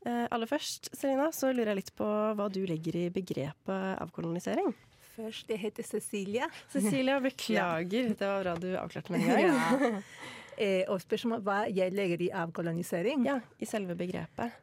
Eh, 0.07 0.27
aller 0.31 0.47
først, 0.47 0.93
Selina, 0.95 1.31
så 1.35 1.51
lurer 1.51 1.73
jeg 1.73 1.81
litt 1.81 1.95
på 1.99 2.07
hva 2.07 2.47
du 2.53 2.61
legger 2.69 3.01
i 3.01 3.09
begrepet 3.13 3.99
avkolonisering. 4.05 4.71
Først, 5.17 5.49
jeg 5.51 5.59
heter 5.59 5.87
Cecilia. 5.87 6.47
Cecilia, 6.71 7.19
beklager. 7.29 8.13
Det 8.15 8.29
var 8.29 8.45
bra 8.45 8.55
du 8.63 8.69
avklarte 8.79 9.15
med 9.15 9.25
en 9.25 9.33
gang. 9.33 9.49
ja. 9.49 10.05
eh, 10.65 10.85
og 10.91 11.03
spørsmålet 11.03 11.47
hva 11.47 11.59
jeg 11.67 11.95
legger 11.97 12.23
i 12.29 12.31
avkolonisering? 12.45 13.27
Ja, 13.27 13.41
I 13.59 13.67
selve 13.67 13.99
begrepet. 13.99 14.55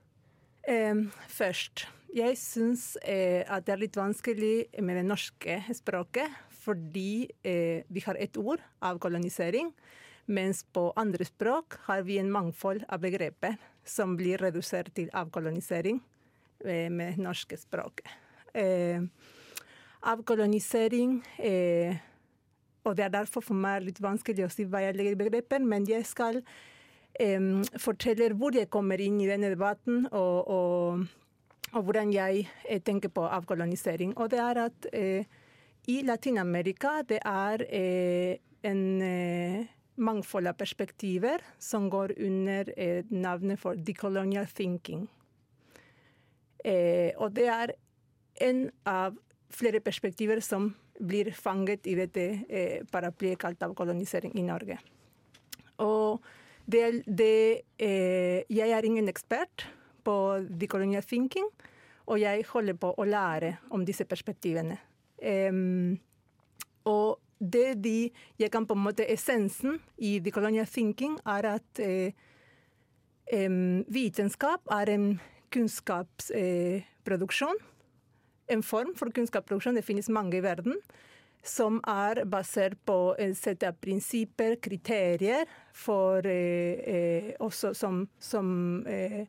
Eh, 0.71 1.03
først, 1.27 1.85
jeg 2.15 2.39
syns 2.39 2.93
eh, 3.03 3.43
at 3.43 3.67
det 3.67 3.75
er 3.75 3.83
litt 3.83 3.99
vanskelig 3.99 4.55
med 4.79 5.01
det 5.01 5.05
norske 5.09 5.59
språket, 5.75 6.31
fordi 6.63 7.27
eh, 7.43 7.83
vi 7.91 8.01
har 8.07 8.17
et 8.17 8.39
ord, 8.39 8.63
avkolonisering. 8.79 9.73
Mens 10.31 10.63
på 10.73 10.87
andre 10.97 11.27
språk 11.27 11.75
har 11.85 12.07
vi 12.07 12.17
en 12.17 12.31
mangfold 12.33 12.87
av 12.89 13.03
begreper 13.03 13.59
som 13.85 14.15
blir 14.17 14.41
redusert 14.41 14.89
til 14.97 15.09
avkolonisering 15.13 16.01
eh, 16.65 16.89
med 16.89 17.19
norske 17.21 17.57
språk. 17.57 18.01
Eh, 18.53 19.03
avkolonisering 20.01 21.19
eh, 21.37 21.97
Og 22.85 22.95
det 22.95 23.05
er 23.05 23.09
derfor 23.09 23.41
for 23.41 23.57
meg 23.57 23.81
litt 23.87 24.01
vanskelig 24.01 24.45
å 24.45 24.49
si 24.53 24.63
hva 24.69 24.83
jeg 24.83 24.93
legger 24.95 25.15
i 25.15 25.21
begreper, 25.23 25.63
men 25.65 25.87
jeg 25.89 26.05
skal 26.05 26.37
eh, 27.19 27.41
fortelle 27.81 28.29
hvor 28.37 28.53
jeg 28.53 28.69
kommer 28.69 29.01
inn 29.01 29.17
i 29.21 29.29
denne 29.29 29.49
debatten, 29.49 30.05
og, 30.11 30.47
og, 30.47 31.07
og 31.73 31.81
hvordan 31.81 32.13
jeg 32.13 32.45
eh, 32.69 32.81
tenker 32.85 33.09
på 33.09 33.25
avkolonisering. 33.25 34.13
Og 34.21 34.29
det 34.29 34.39
er 34.39 34.61
at 34.67 34.89
eh, 34.93 35.25
i 35.89 36.03
Latin-Amerika 36.05 37.01
det 37.09 37.19
er 37.25 37.65
en 38.65 38.79
mangfold 39.95 40.47
av 40.47 40.57
perspektiver 40.59 41.43
som 41.59 41.89
går 41.89 42.13
under 42.17 42.71
eh, 42.79 43.05
navnet 43.09 43.59
for 43.59 43.75
decolonial 43.75 44.47
thinking. 44.47 45.07
Eh, 46.65 47.13
og 47.21 47.35
det 47.37 47.45
er 47.51 47.75
en 48.41 48.65
av 48.89 49.15
flere 49.53 49.79
perspektiver 49.79 50.41
som 50.43 50.71
blir 50.99 51.31
fanget 51.35 51.87
i 51.87 51.95
dette 51.99 52.25
eh, 52.49 52.81
paraplyet 52.91 53.39
kalt 53.39 53.63
avkolonisering 53.63 54.33
i 54.35 54.45
Norge. 54.47 54.79
Og 55.83 56.23
det, 56.65 57.03
det, 57.05 57.61
eh, 57.77 58.41
jeg 58.49 58.71
er 58.71 58.87
ingen 58.87 59.11
ekspert 59.11 59.67
på 60.05 60.15
decolonial 60.49 61.05
thinking, 61.05 61.47
og 62.05 62.19
jeg 62.21 62.45
holder 62.49 62.77
på 62.77 62.91
å 62.97 63.05
lære 63.07 63.55
om 63.73 63.85
disse 63.85 64.05
perspektivene. 64.05 64.77
og 66.85 67.19
det 67.39 67.83
de 67.83 68.11
Jeg 68.39 68.51
kan 68.51 68.65
på 68.65 68.73
en 68.73 68.83
måte 68.83 69.11
Essensen 69.11 69.79
i 69.97 70.19
The 70.19 70.31
Colonial 70.31 70.67
Thinking 70.67 71.19
er 71.25 71.45
at 71.55 71.79
eh, 71.79 72.11
eh, 73.31 73.49
vitenskap 73.87 74.61
er 74.71 74.89
en 74.89 75.19
kunnskapsproduksjon. 75.51 77.55
Eh, 77.59 77.65
en 78.47 78.63
form 78.63 78.95
for 78.95 79.11
kunnskapsproduksjon. 79.11 79.75
Det 79.75 79.85
finnes 79.85 80.09
mange 80.09 80.37
i 80.37 80.43
verden. 80.43 80.73
Som 81.45 81.81
er 81.87 82.25
basert 82.25 82.77
på 82.85 83.15
et 83.21 83.37
sett 83.37 83.63
av 83.63 83.75
prinsipper, 83.81 84.55
kriterier, 84.61 85.45
for 85.73 86.25
eh, 86.25 86.79
eh, 86.89 87.33
også 87.39 87.73
som, 87.77 88.07
som 88.19 88.85
eh, 88.87 89.25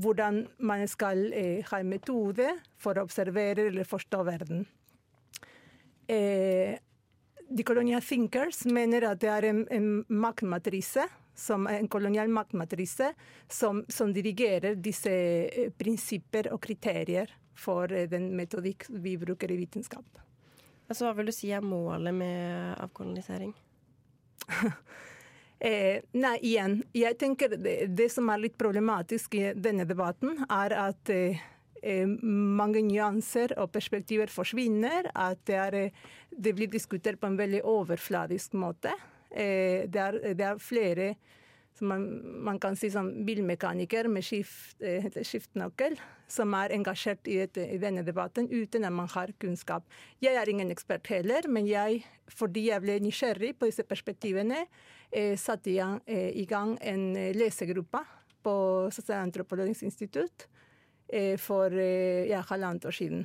hvordan 0.00 0.46
man 0.58 0.88
skal 0.88 1.26
ha 1.68 1.78
en 1.78 1.90
metode 1.92 2.48
for 2.80 2.96
å 2.96 3.04
observere 3.04 3.66
eller 3.68 3.84
forstå 3.84 4.22
verden. 4.24 4.64
Eh, 6.10 6.78
de 7.48 7.62
colonial 7.62 8.02
thinkers 8.02 8.64
mener 8.64 9.04
at 9.06 9.20
det 9.22 9.28
er 9.30 9.44
en, 9.46 9.60
en 9.70 9.90
maktmatrise, 10.08 11.04
som 11.38 11.68
en 11.70 11.86
kolonial 11.88 12.28
maktmatrise, 12.28 13.12
som, 13.48 13.84
som 13.88 14.10
dirigerer 14.14 14.74
disse 14.74 15.12
eh, 15.12 15.68
prinsipper 15.78 16.50
og 16.50 16.58
kriterier 16.66 17.30
for 17.54 17.92
eh, 17.94 18.08
den 18.10 18.26
metodikk 18.34 18.88
vi 18.90 19.14
bruker 19.22 19.54
i 19.54 19.60
vitenskap. 19.60 20.18
Altså, 20.90 21.06
hva 21.06 21.14
vil 21.20 21.30
du 21.30 21.34
si 21.36 21.52
er 21.54 21.62
målet 21.62 22.16
med 22.16 22.74
avkolonisering? 22.88 23.54
Eh, 25.60 26.00
nei, 26.16 26.38
igjen. 26.40 26.78
Jeg 26.96 27.18
tenker 27.20 27.52
det, 27.52 27.74
det, 27.92 28.06
som 28.08 28.30
er 28.32 28.38
litt 28.40 28.54
problematisk 28.56 29.34
i 29.36 29.50
denne 29.52 29.84
debatten, 29.84 30.38
er 30.48 30.72
at 30.72 31.10
eh 31.12 31.42
mange 32.22 32.82
nyanser 32.84 33.54
og 33.58 33.70
perspektiver 33.72 34.30
forsvinner. 34.32 35.10
At 35.14 35.44
det, 35.46 35.56
er, 35.56 35.74
eh, 35.74 35.90
det, 36.30 36.54
blir 36.54 36.68
diskutert 36.68 37.20
på 37.20 37.26
en 37.26 37.38
veldig 37.38 37.62
overfladisk 37.64 38.54
måte. 38.54 38.94
Eh, 39.30 39.86
det, 39.88 40.00
er, 40.00 40.18
det, 40.34 40.44
er, 40.44 40.58
flere 40.58 41.14
man, 41.80 42.02
man, 42.44 42.58
kan 42.58 42.76
si 42.76 42.90
som 42.92 43.08
bilmekaniker 43.24 44.08
med 44.08 44.24
skift, 44.24 44.76
eh, 44.82 45.06
skiftnøkkel, 45.24 45.96
som 46.28 46.54
er 46.58 46.74
engasjert 46.76 47.28
i, 47.30 47.38
et, 47.44 47.56
i, 47.56 47.78
denne 47.80 48.04
debatten 48.06 48.48
uten 48.50 48.84
at 48.84 48.92
man 48.92 49.08
har 49.08 49.32
kunnskap. 49.40 49.86
Jeg 50.22 50.36
er 50.36 50.50
ingen 50.50 50.70
ekspert 50.70 51.06
heller, 51.12 51.48
men 51.48 51.68
jeg, 51.68 52.04
fordi 52.28 52.68
jeg 52.68 52.84
ble 52.84 52.98
nysgjerrig 53.00 53.54
på 53.58 53.70
disse 53.70 53.86
perspektivene, 53.86 54.66
eh, 55.10 55.36
satte 55.40 55.72
jeg 55.74 56.02
eh, 56.06 56.30
i 56.36 56.46
gang 56.50 56.76
en 56.82 57.14
eh, 57.16 57.34
lesegruppe 57.36 58.04
på 58.44 58.54
Sosialantropologisk 58.94 59.84
institutt 59.88 60.46
eh, 60.46 60.59
for 61.40 61.74
eh, 61.74 62.28
ja, 62.30 62.42
halvannet 62.48 62.86
år 62.88 62.96
siden. 62.96 63.24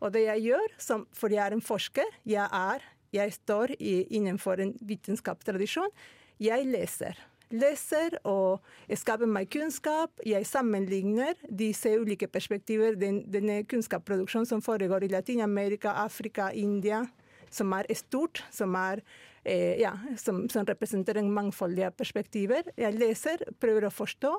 Og 0.00 0.12
det 0.14 0.26
jeg 0.28 0.50
gjør, 0.50 0.76
som, 0.78 1.06
for 1.12 1.32
jeg 1.34 1.42
er 1.44 1.56
en 1.56 1.64
forsker, 1.64 2.12
jeg, 2.28 2.46
er, 2.46 2.84
jeg 3.12 3.34
står 3.34 3.74
i, 3.78 4.04
innenfor 4.18 4.62
en 4.62 4.76
vitenskapstradisjon, 4.86 5.90
jeg 6.38 6.70
leser 6.70 7.18
leser 7.48 8.18
og 8.28 8.64
skaper 8.92 9.28
meg 9.28 9.48
kunnskap. 9.52 10.12
Jeg 10.26 10.46
sammenligner 10.48 11.38
disse 11.48 11.94
ulike 11.96 12.28
perspektiver, 12.30 12.96
den, 13.00 13.22
denne 13.32 13.62
kunnskapsproduksjonen 13.68 14.48
som 14.48 14.64
foregår 14.64 15.06
i 15.06 15.12
Latin-Amerika, 15.12 15.94
Afrika, 16.04 16.50
India, 16.52 17.04
som 17.50 17.72
er 17.72 17.88
stort, 17.96 18.42
som 18.52 18.76
er 18.76 19.00
eh, 19.44 19.78
ja, 19.80 19.94
som, 20.20 20.44
som, 20.52 20.66
representerer 20.68 21.24
mangfoldige 21.24 21.90
perspektiver. 21.96 22.68
Jeg 22.76 22.98
leser, 22.98 23.44
prøver 23.60 23.88
å 23.88 23.94
forstå, 23.94 24.34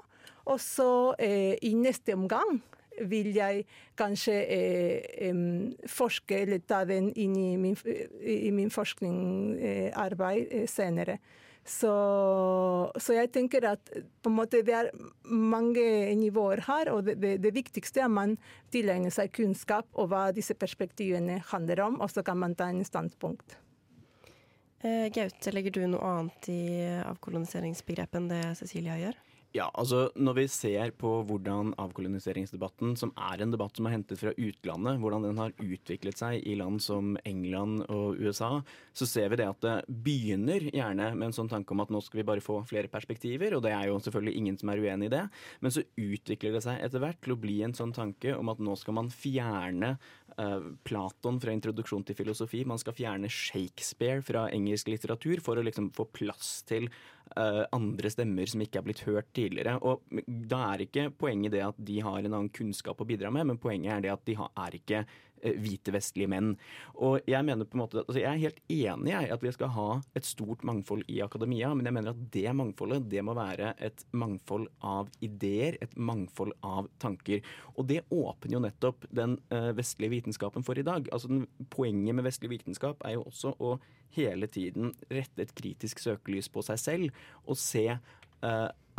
og 0.45 0.60
så 0.62 0.91
eh, 1.17 1.56
i 1.65 1.73
neste 1.78 2.13
omgang 2.17 2.62
vil 3.07 3.31
jeg 3.35 3.65
kanskje 3.99 4.38
eh, 4.55 5.43
forske 5.88 6.41
eller 6.43 6.63
ta 6.67 6.83
den 6.88 7.12
inn 7.15 7.35
i 7.38 7.51
min, 7.59 7.77
i 8.21 8.49
min 8.55 8.71
forskningsarbeid 8.73 10.57
eh, 10.62 10.65
senere. 10.69 11.19
Så, 11.69 11.91
så, 12.97 13.13
jeg 13.13 13.29
tenker 13.35 13.67
at 13.69 13.91
måte 14.31 14.63
det 14.65 14.73
er 14.73 14.88
mange 15.29 15.83
nivåer 16.17 16.63
her, 16.65 16.89
og 16.95 17.03
det, 17.05 17.19
det, 17.21 17.35
det 17.43 17.53
viktigste 17.53 18.01
er 18.01 18.07
at 18.07 18.15
man 18.15 18.38
tilegner 18.73 19.13
seg 19.13 19.29
kunnskap 19.35 19.85
og 19.93 20.09
hva 20.09 20.29
disse 20.33 20.55
perspektivene 20.57 21.38
handler 21.51 21.83
om, 21.85 21.99
og 22.01 22.09
så 22.09 22.25
kan 22.25 22.39
man 22.41 22.57
ta 22.57 22.71
en 22.71 22.81
standpunkt. 22.88 23.59
Eh, 24.81 25.12
Gaute, 25.13 25.53
legger 25.53 25.75
du 25.75 25.83
noe 25.91 26.13
annet 26.15 26.49
i 26.49 26.62
avkoloniseringsbegrepet 27.03 28.17
enn 28.17 28.31
det 28.31 28.43
Cecilia 28.57 28.97
gjør? 28.97 29.19
Ja, 29.49 29.65
altså 29.73 30.12
Når 30.13 30.35
vi 30.38 30.43
ser 30.51 30.91
på 31.01 31.09
hvordan 31.25 31.71
avkoloniseringsdebatten, 31.81 32.93
som 32.99 33.09
er 33.17 33.41
en 33.41 33.49
debatt 33.49 33.79
som 33.79 33.88
er 33.89 33.95
hentet 33.95 34.21
fra 34.21 34.33
utlandet, 34.38 34.99
hvordan 35.01 35.25
den 35.25 35.41
har 35.41 35.55
utviklet 35.57 36.21
seg 36.21 36.45
i 36.45 36.53
land 36.59 36.77
som 36.85 37.15
England 37.25 37.81
og 37.89 38.21
USA, 38.21 38.59
så 38.93 39.07
ser 39.09 39.33
vi 39.33 39.39
det 39.41 39.47
at 39.49 39.65
det 39.65 39.73
begynner 40.05 40.67
gjerne 40.69 41.09
med 41.15 41.31
en 41.31 41.35
sånn 41.39 41.49
tanke 41.49 41.73
om 41.73 41.81
at 41.81 41.89
nå 41.89 42.01
skal 42.05 42.21
vi 42.21 42.27
bare 42.29 42.45
få 42.45 42.59
flere 42.69 42.91
perspektiver, 42.93 43.57
og 43.57 43.65
det 43.65 43.73
er 43.73 43.89
jo 43.89 43.97
selvfølgelig 43.97 44.38
ingen 44.38 44.62
som 44.62 44.69
er 44.69 44.85
uenig 44.85 45.09
i 45.09 45.15
det, 45.15 45.25
men 45.65 45.73
så 45.73 45.85
utvikler 45.97 46.53
det 46.53 46.65
seg 46.67 46.85
etter 46.85 47.01
hvert 47.01 47.21
til 47.25 47.33
å 47.33 47.41
bli 47.41 47.59
en 47.65 47.77
sånn 47.77 47.95
tanke 47.95 48.38
om 48.38 48.53
at 48.53 48.62
nå 48.62 48.77
skal 48.77 48.99
man 49.01 49.09
fjerne 49.09 49.95
uh, 50.38 50.71
Platon 50.85 51.41
fra 51.41 51.57
introduksjon 51.57 52.05
til 52.05 52.21
filosofi, 52.21 52.62
man 52.69 52.81
skal 52.81 52.97
fjerne 53.01 53.33
Shakespeare 53.33 54.21
fra 54.25 54.45
engelsk 54.53 54.93
litteratur 54.93 55.41
for 55.41 55.57
å 55.57 55.65
liksom 55.65 55.89
få 55.97 56.05
plass 56.13 56.59
til 56.69 56.91
uh, 57.38 57.63
andre 57.76 58.12
stemmer 58.12 58.50
som 58.50 58.63
ikke 58.63 58.82
er 58.82 58.86
blitt 58.88 59.04
hørt 59.08 59.30
tidligere. 59.36 59.78
Og 59.86 60.06
da 60.28 60.62
er 60.74 60.86
ikke 60.86 61.10
poenget 61.12 61.54
det 61.56 61.63
at 61.65 61.82
de 61.89 62.00
har 62.06 62.20
en 62.22 62.32
annen 62.32 62.54
kunnskap 62.54 63.02
å 63.02 63.08
bidra 63.10 63.32
med, 63.34 63.52
men 63.52 63.62
poenget 63.62 63.96
er 63.96 64.06
det 64.06 64.13
at 64.13 64.26
de 64.30 64.38
har, 64.39 64.54
er 64.65 64.80
ikke 64.80 65.04
hvite 65.43 65.93
vestlige 65.95 66.30
menn. 66.32 66.54
Og 66.99 67.25
jeg 67.30 67.45
mener 67.47 67.67
på 67.67 67.78
en 67.78 67.84
måte, 67.84 68.04
altså 68.06 68.21
jeg 68.21 68.30
er 68.30 68.43
helt 68.43 68.62
enig 68.71 69.13
i 69.15 69.32
at 69.34 69.43
vi 69.43 69.54
skal 69.56 69.73
ha 69.75 69.89
et 70.17 70.28
stort 70.28 70.63
mangfold 70.67 71.06
i 71.12 71.19
akademia, 71.25 71.71
men 71.75 71.89
jeg 71.89 71.95
mener 71.95 72.15
at 72.15 72.25
det 72.34 72.56
mangfoldet 72.56 73.10
det 73.12 73.23
må 73.25 73.36
være 73.38 73.73
et 73.78 74.04
mangfold 74.12 74.67
av 74.86 75.12
ideer, 75.25 75.80
et 75.84 75.95
mangfold 75.97 76.56
av 76.65 76.89
tanker. 77.02 77.43
Og 77.78 77.88
det 77.89 78.04
åpner 78.10 78.58
jo 78.58 78.63
nettopp 78.63 79.08
den 79.15 79.38
uh, 79.54 79.71
vestlige 79.78 80.17
vitenskapen 80.17 80.65
for 80.65 80.80
i 80.80 80.86
dag. 80.86 81.08
Altså 81.13 81.32
den, 81.32 81.47
Poenget 81.69 82.15
med 82.15 82.25
vestlig 82.25 82.49
vitenskap 82.52 83.02
er 83.06 83.17
jo 83.17 83.28
også 83.30 83.54
å 83.62 83.78
hele 84.15 84.47
tiden 84.49 84.93
rette 85.12 85.43
et 85.43 85.54
kritisk 85.56 86.02
søkelys 86.02 86.49
på 86.49 86.63
seg 86.65 86.80
selv 86.82 87.19
og 87.45 87.60
se 87.62 87.86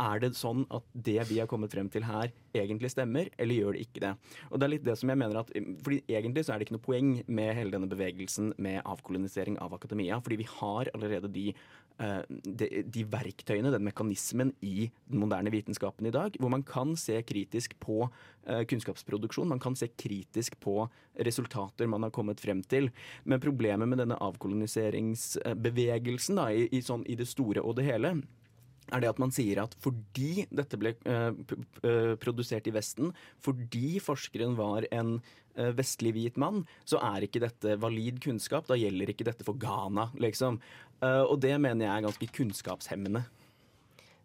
er 0.01 0.17
det 0.21 0.31
sånn 0.37 0.65
at 0.73 0.83
det 0.93 1.23
vi 1.29 1.39
har 1.39 1.47
kommet 1.49 1.71
frem 1.73 1.89
til 1.91 2.03
her, 2.07 2.31
egentlig 2.57 2.89
stemmer, 2.93 3.25
eller 3.41 3.55
gjør 3.57 3.71
det 3.75 3.81
ikke 3.85 4.03
det? 4.03 4.13
Og 4.49 4.55
det 4.59 4.65
er 4.65 4.73
litt 4.73 4.87
det 4.87 4.95
som 4.99 5.09
jeg 5.11 5.19
mener 5.21 5.37
at, 5.41 5.49
fordi 5.85 5.97
Egentlig 6.11 6.43
så 6.45 6.51
er 6.53 6.57
det 6.59 6.65
ikke 6.67 6.77
noe 6.77 6.87
poeng 6.87 7.09
med 7.31 7.49
hele 7.55 7.73
denne 7.73 7.91
bevegelsen 7.91 8.47
med 8.61 8.77
avkolonisering 8.89 9.55
av 9.63 9.71
akademia, 9.77 10.15
fordi 10.23 10.37
vi 10.41 10.47
har 10.49 10.83
allerede 10.95 11.29
de, 11.31 11.45
uh, 12.01 12.21
de, 12.29 12.65
de 12.83 13.01
verktøyene, 13.13 13.73
den 13.73 13.87
mekanismen, 13.87 14.49
i 14.65 14.89
den 15.09 15.19
moderne 15.21 15.53
vitenskapen 15.53 16.05
i 16.09 16.15
dag, 16.15 16.29
hvor 16.41 16.51
man 16.51 16.63
kan 16.67 16.89
se 16.99 17.15
kritisk 17.23 17.69
på 17.83 17.97
uh, 18.09 18.63
kunnskapsproduksjon, 18.67 19.53
man 19.53 19.63
kan 19.63 19.75
se 19.79 19.87
kritisk 19.93 20.51
på 20.63 20.75
resultater 21.27 21.85
man 21.91 22.03
har 22.07 22.13
kommet 22.15 22.39
frem 22.43 22.61
til. 22.63 22.85
Men 23.23 23.43
problemet 23.43 23.87
med 23.87 23.97
denne 24.03 24.19
avkoloniseringsbevegelsen 24.19 26.35
da, 26.41 26.45
i, 26.51 26.53
i, 26.71 26.81
sånn, 26.85 27.03
i 27.07 27.15
det 27.19 27.27
store 27.31 27.61
og 27.63 27.75
det 27.79 27.85
hele, 27.87 28.09
er 28.91 29.03
det 29.03 29.11
at 29.11 29.21
man 29.21 29.33
sier 29.33 29.63
at 29.63 29.75
fordi 29.83 30.45
dette 30.51 30.79
ble 30.79 30.93
uh, 31.07 31.31
produsert 32.21 32.67
i 32.69 32.75
Vesten, 32.75 33.13
fordi 33.43 33.99
forskeren 34.03 34.57
var 34.59 34.87
en 34.91 35.17
uh, 35.19 35.71
vestlig 35.77 36.13
hvit 36.17 36.39
mann, 36.41 36.65
så 36.85 37.01
er 37.11 37.27
ikke 37.27 37.43
dette 37.43 37.77
valid 37.81 38.21
kunnskap. 38.23 38.69
Da 38.69 38.79
gjelder 38.79 39.13
ikke 39.13 39.27
dette 39.27 39.47
for 39.47 39.59
Ghana, 39.59 40.11
liksom. 40.21 40.61
Og 41.01 41.39
det 41.41 41.55
mener 41.57 41.87
jeg 41.87 41.91
er 41.95 42.03
ganske 42.05 42.27
kunnskapshemmende. 42.29 43.23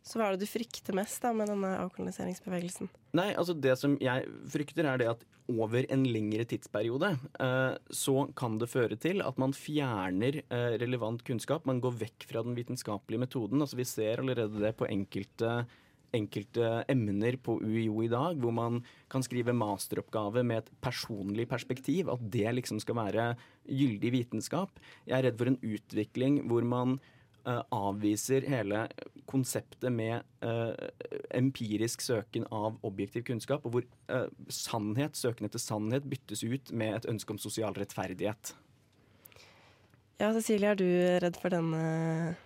Så 0.06 0.20
hva 0.20 0.28
er 0.28 0.36
det 0.36 0.46
du 0.46 0.50
frykter 0.50 0.94
mest 0.94 1.18
da 1.24 1.32
med 1.34 1.50
denne 1.50 1.72
avkoloniseringsbevegelsen? 1.82 2.90
Nei, 3.18 3.32
altså 3.34 3.56
Det 3.58 3.74
som 3.80 3.96
jeg 3.98 4.28
frykter, 4.52 4.86
er 4.86 5.00
det 5.02 5.08
at 5.16 5.24
over 5.50 5.86
en 5.94 6.04
lengre 6.06 6.46
tidsperiode 6.46 7.12
eh, 7.42 7.74
så 7.94 8.26
kan 8.38 8.58
det 8.58 8.70
føre 8.70 8.98
til 8.98 9.22
at 9.22 9.38
man 9.38 9.54
fjerner 9.54 10.40
eh, 10.42 10.76
relevant 10.82 11.22
kunnskap. 11.26 11.66
Man 11.66 11.82
går 11.82 11.98
vekk 12.04 12.28
fra 12.30 12.42
den 12.46 12.54
vitenskapelige 12.58 13.22
metoden. 13.26 13.62
Altså 13.62 13.78
Vi 13.78 13.86
ser 13.86 14.22
allerede 14.22 14.62
det 14.62 14.76
på 14.78 14.88
enkelte 14.90 15.64
enkelte 16.14 16.84
emner 16.88 17.36
på 17.42 17.58
UiO 17.60 17.98
i 18.04 18.08
dag, 18.08 18.38
hvor 18.40 18.54
man 18.54 18.78
kan 19.12 19.24
skrive 19.26 19.52
masteroppgave 19.52 20.44
med 20.46 20.62
et 20.62 20.70
personlig 20.80 21.48
perspektiv. 21.50 22.08
At 22.12 22.22
det 22.32 22.54
liksom 22.54 22.80
skal 22.80 22.98
være 23.00 23.26
gyldig 23.66 24.12
vitenskap. 24.14 24.80
Jeg 25.04 25.18
er 25.18 25.28
redd 25.28 25.38
for 25.40 25.50
en 25.50 25.60
utvikling 25.60 26.40
hvor 26.48 26.64
man 26.64 26.96
uh, 27.46 27.62
avviser 27.74 28.46
hele 28.50 28.86
konseptet 29.30 29.88
med 29.92 30.26
uh, 30.44 30.74
empirisk 31.34 32.04
søken 32.04 32.46
av 32.54 32.78
objektiv 32.86 33.26
kunnskap, 33.30 33.64
og 33.66 33.76
hvor 33.76 33.86
uh, 34.10 34.28
sannhet, 34.52 35.18
søken 35.18 35.48
etter 35.48 35.62
sannhet 35.62 36.08
byttes 36.10 36.44
ut 36.46 36.72
med 36.72 36.98
et 36.98 37.08
ønske 37.10 37.34
om 37.34 37.40
sosial 37.42 37.76
rettferdighet. 37.78 38.54
Ja, 40.20 40.32
Cecilie, 40.32 40.72
er 40.72 40.80
du 40.80 40.86
redd 41.20 41.36
for 41.36 41.52
denne, 41.52 42.36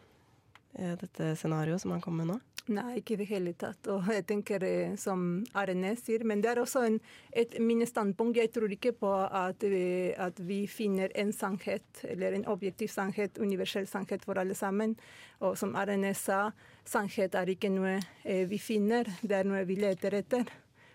dette 0.74 1.34
scenarioet 1.38 1.84
som 1.84 1.94
han 1.94 2.02
kom 2.02 2.16
med 2.18 2.32
nå? 2.32 2.40
Nei, 2.70 3.00
ikke 3.00 3.16
i 3.16 3.18
det 3.18 3.26
hele 3.26 3.52
tatt. 3.58 3.88
Og 3.90 4.06
jeg 4.14 4.22
tenker 4.28 4.62
eh, 4.62 4.92
som 5.00 5.40
Arne 5.58 5.90
sier, 5.98 6.22
men 6.28 6.42
det 6.42 6.52
er 6.52 6.60
også 6.62 6.84
en, 6.86 6.98
et 7.34 7.56
mine 7.58 7.86
standpunkt. 7.88 8.38
Jeg 8.38 8.52
tror 8.54 8.70
ikke 8.70 8.92
på 9.00 9.10
at 9.10 9.64
vi, 9.66 10.12
at 10.14 10.38
vi, 10.46 10.60
finner 10.70 11.10
en 11.18 11.32
sannhet, 11.34 12.04
eller 12.06 12.36
en 12.36 12.46
objektiv 12.52 12.92
sannhet, 12.94 13.40
universell 13.42 13.88
sannhet 13.90 14.22
for 14.26 14.38
alle 14.38 14.54
sammen. 14.54 14.94
Og 15.42 15.56
som 15.58 15.74
Arne 15.74 16.12
sa, 16.14 16.52
sannhet 16.86 17.34
er 17.34 17.50
ikke 17.50 17.72
noe 17.74 17.96
eh, 18.22 18.44
vi 18.50 18.60
finner, 18.62 19.10
det 19.22 19.40
er 19.40 19.50
noe 19.50 19.64
vi 19.66 19.80
leter 19.80 20.14
etter. 20.20 20.46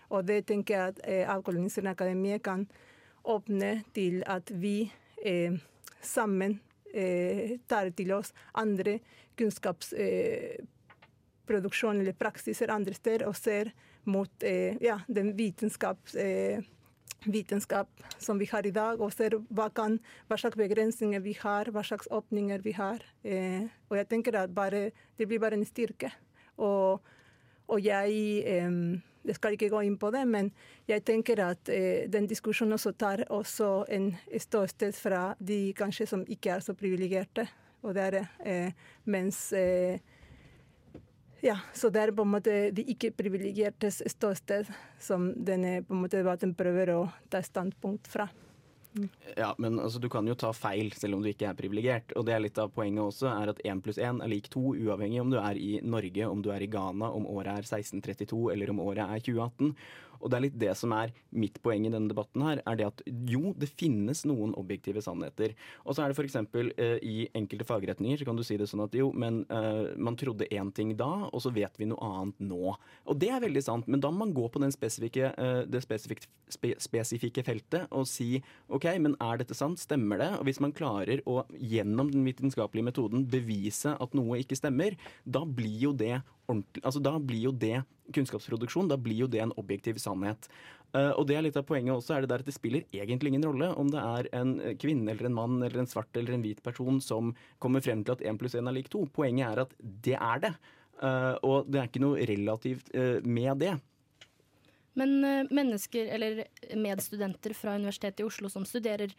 Og 0.08 0.24
det 0.24 0.46
tenker 0.48 0.78
jeg 0.78 0.94
at 0.94 1.02
eh, 1.04 1.28
Akademi 1.28 1.68
akademiet 1.90 2.44
kan 2.46 2.64
åpne 3.26 3.82
til 3.92 4.22
at 4.24 4.48
vi 4.54 4.86
eh, 5.20 5.58
sammen 6.00 6.56
eh, 6.94 7.58
tar 7.68 7.90
til 7.98 8.14
oss 8.16 8.32
andre 8.54 8.96
kunnskaps 9.36 9.92
eh, 9.92 10.56
produksjon 11.46 12.00
eller 12.00 12.16
praksiser 12.18 12.72
andre 12.74 12.94
steder 12.96 13.26
og 13.28 13.36
ser 13.38 13.72
mot 14.06 14.46
eh, 14.46 14.78
ja, 14.82 15.00
den 15.08 15.34
vitenskapsmetoden 15.38 16.72
vitenskap 17.26 17.88
som 18.22 18.38
vi 18.38 18.46
har 18.46 18.66
i 18.66 18.70
dag, 18.70 19.00
og 19.02 19.10
ser 19.10 19.34
hva, 19.50 19.64
kan, 19.74 19.96
hva 20.28 20.36
slags 20.38 20.54
begrensninger 20.60 21.18
vi 21.24 21.32
har, 21.40 21.72
hva 21.74 21.82
slags 21.82 22.06
åpninger 22.14 22.62
vi 22.62 22.76
har. 22.76 23.02
Eh, 23.26 23.66
og 23.90 23.96
jeg 23.98 24.06
tenker 24.12 24.36
at 24.38 24.52
bare, 24.54 24.90
det 25.18 25.26
blir 25.26 25.40
bare 25.42 25.58
en 25.58 25.66
styrke. 25.66 26.12
Og, 26.62 27.02
og 27.66 27.82
jeg 27.82 28.14
eh, 28.46 28.78
jeg 29.26 29.34
skal 29.40 29.56
ikke 29.56 29.70
gå 29.72 29.80
inn 29.86 29.96
på 29.98 30.10
det, 30.14 30.22
men 30.30 30.52
jeg 30.86 31.02
tenker 31.06 31.40
at 31.42 31.70
eh, 31.72 32.06
den 32.10 32.28
diskusjonen 32.30 32.76
også 32.76 32.92
tar 32.98 33.24
også 33.34 33.70
en 33.90 34.12
ståsted 34.30 34.94
fra 34.94 35.32
de 35.38 35.72
kanskje 35.76 36.06
som 36.06 36.22
ikke 36.30 36.52
er 36.54 36.62
så 36.62 36.76
privilegerte. 36.78 37.46
Og 37.82 37.94
det 37.96 38.04
er 38.04 38.14
det. 38.14 38.24
Eh, 38.46 38.92
mens 39.10 39.40
eh, 39.52 39.98
ja, 41.44 41.58
så 41.74 41.90
det 41.92 42.00
er 42.00 42.14
på 42.16 42.24
en 42.24 42.32
måte 42.32 42.56
de 42.74 42.84
ikke-privilegertes 42.94 44.02
ståsted 44.14 44.70
som 45.02 45.30
denne 45.36 45.82
på 45.86 45.94
en 45.94 46.04
måte 46.06 46.20
debatten 46.20 46.54
prøver 46.56 46.94
å 46.96 47.00
ta 47.32 47.42
standpunkt 47.44 48.08
fra. 48.10 48.28
Ja, 49.36 49.50
men 49.58 49.78
altså, 49.80 50.00
du 50.00 50.08
kan 50.08 50.26
jo 50.28 50.34
ta 50.38 50.52
feil 50.56 50.88
selv 50.96 51.18
om 51.18 51.24
du 51.24 51.28
ikke 51.30 51.50
er 51.50 51.58
privilegert. 51.58 52.14
Og 52.16 52.24
det 52.28 52.32
er 52.32 52.42
litt 52.44 52.60
av 52.60 52.72
poenget 52.72 53.04
også, 53.04 53.28
er 53.28 53.52
at 53.52 53.60
én 53.68 53.82
pluss 53.84 54.00
én 54.00 54.22
er 54.24 54.32
lik 54.32 54.48
to, 54.52 54.72
uavhengig 54.72 55.20
om 55.20 55.32
du 55.32 55.38
er 55.40 55.60
i 55.60 55.76
Norge, 55.84 56.28
om 56.30 56.42
du 56.44 56.50
er 56.54 56.64
i 56.64 56.70
Ghana, 56.72 57.10
om 57.12 57.28
året 57.28 57.52
er 57.52 57.68
1632 57.68 58.40
eller 58.54 58.72
om 58.72 58.80
året 58.86 59.04
er 59.04 59.24
2018. 59.26 59.74
Og 60.20 60.30
det 60.30 60.38
er 60.38 60.46
litt 60.46 60.58
det 60.60 60.72
som 60.78 60.94
er 60.96 61.14
mitt 61.36 61.60
poeng 61.64 61.86
i 61.86 61.92
denne 61.92 62.10
debatten 62.10 62.44
her, 62.46 62.62
er 62.66 62.78
det 62.78 62.88
at 62.88 63.02
jo, 63.28 63.52
det 63.58 63.70
finnes 63.74 64.24
noen 64.28 64.54
objektive 64.58 65.02
sannheter. 65.04 65.56
Og 65.84 65.96
så 65.96 66.04
er 66.04 66.12
det 66.12 66.18
f.eks. 66.18 66.38
Eh, 66.76 66.96
i 67.06 67.16
enkelte 67.36 67.66
fagretninger 67.68 68.20
så 68.20 68.28
kan 68.28 68.38
du 68.38 68.44
si 68.46 68.58
det 68.60 68.68
sånn 68.70 68.84
at 68.86 68.96
jo, 68.96 69.10
men 69.16 69.42
eh, 69.52 69.96
man 69.96 70.18
trodde 70.18 70.48
én 70.52 70.72
ting 70.74 70.94
da, 70.98 71.28
og 71.30 71.42
så 71.44 71.52
vet 71.54 71.76
vi 71.80 71.88
noe 71.90 72.10
annet 72.10 72.40
nå. 72.48 72.76
Og 73.06 73.20
det 73.20 73.30
er 73.32 73.44
veldig 73.44 73.64
sant, 73.64 73.90
men 73.90 74.02
da 74.02 74.12
må 74.12 74.24
man 74.24 74.34
gå 74.36 74.48
på 74.52 74.62
spesifikke, 74.72 75.32
eh, 75.36 75.62
det 75.68 75.82
spesifikke, 75.84 76.28
spe, 76.52 76.72
spesifikke 76.82 77.44
feltet 77.46 77.92
og 77.94 78.06
si 78.10 78.40
OK, 78.72 78.88
men 79.02 79.16
er 79.22 79.40
dette 79.40 79.56
sant? 79.56 79.80
Stemmer 79.82 80.20
det? 80.20 80.30
Og 80.40 80.48
hvis 80.48 80.62
man 80.62 80.74
klarer 80.76 81.22
å 81.28 81.42
gjennom 81.52 82.10
den 82.12 82.24
vitenskapelige 82.26 82.88
metoden 82.88 83.26
bevise 83.30 83.94
at 84.00 84.16
noe 84.16 84.40
ikke 84.42 84.58
stemmer, 84.58 84.96
da 85.24 85.44
blir 85.46 85.78
jo 85.88 85.92
det 85.96 86.16
ordentlig 86.46 86.82
Altså 86.84 87.02
da 87.02 87.16
blir 87.18 87.48
jo 87.48 87.52
det 87.52 87.80
kunnskapsproduksjon, 88.14 88.90
da 88.90 88.98
blir 89.00 89.24
jo 89.24 89.28
det 89.30 89.42
en 89.42 89.54
objektiv 89.58 89.98
sannhet. 90.02 90.48
Uh, 90.94 91.12
og 91.18 91.26
det 91.28 91.36
er 91.36 91.44
litt 91.46 91.58
av 91.58 91.66
poenget 91.66 91.96
også, 91.96 92.14
er 92.14 92.24
det 92.24 92.30
der 92.30 92.44
at 92.44 92.48
det 92.48 92.54
spiller 92.54 92.86
egentlig 92.94 93.32
ingen 93.32 93.46
rolle 93.48 93.72
om 93.74 93.90
det 93.90 94.02
er 94.02 94.28
en 94.38 94.54
kvinne 94.80 95.10
eller 95.12 95.28
en 95.28 95.36
mann 95.36 95.58
eller 95.58 95.82
en 95.82 95.90
svart 95.90 96.14
eller 96.16 96.36
en 96.36 96.44
hvit 96.44 96.62
person 96.64 97.00
som 97.02 97.34
kommer 97.62 97.82
frem 97.84 98.04
til 98.06 98.16
at 98.16 98.22
én 98.22 98.38
pluss 98.38 98.54
én 98.58 98.70
er 98.70 98.76
lik 98.78 98.92
to. 98.92 99.02
Poenget 99.10 99.50
er 99.50 99.64
at 99.66 99.74
det 99.82 100.16
er 100.16 100.46
det. 100.46 100.54
Uh, 101.02 101.34
og 101.44 101.68
det 101.68 101.82
er 101.82 101.90
ikke 101.90 102.04
noe 102.06 102.30
relativt 102.30 102.94
med 103.26 103.60
det. 103.60 103.74
Men 104.96 105.18
mennesker 105.52 106.06
eller 106.08 106.46
medstudenter 106.72 107.52
fra 107.52 107.74
Universitetet 107.76 108.22
i 108.22 108.24
Oslo 108.24 108.48
som 108.48 108.64
studerer 108.64 109.10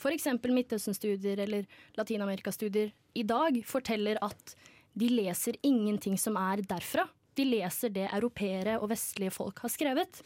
f.eks. 0.00 0.28
Midtøsten-studier 0.44 1.42
eller 1.44 1.66
Latin-Amerika-studier 1.98 2.92
i 3.16 3.24
dag, 3.26 3.58
forteller 3.68 4.20
at 4.24 4.56
de 4.96 5.10
leser 5.12 5.58
ingenting 5.66 6.16
som 6.18 6.38
er 6.40 6.64
derfra. 6.64 7.06
De 7.36 7.44
leser 7.44 7.92
det 7.92 8.08
europeere 8.08 8.78
og 8.80 8.90
vestlige 8.94 9.34
folk 9.34 9.60
har 9.64 9.72
skrevet. 9.72 10.22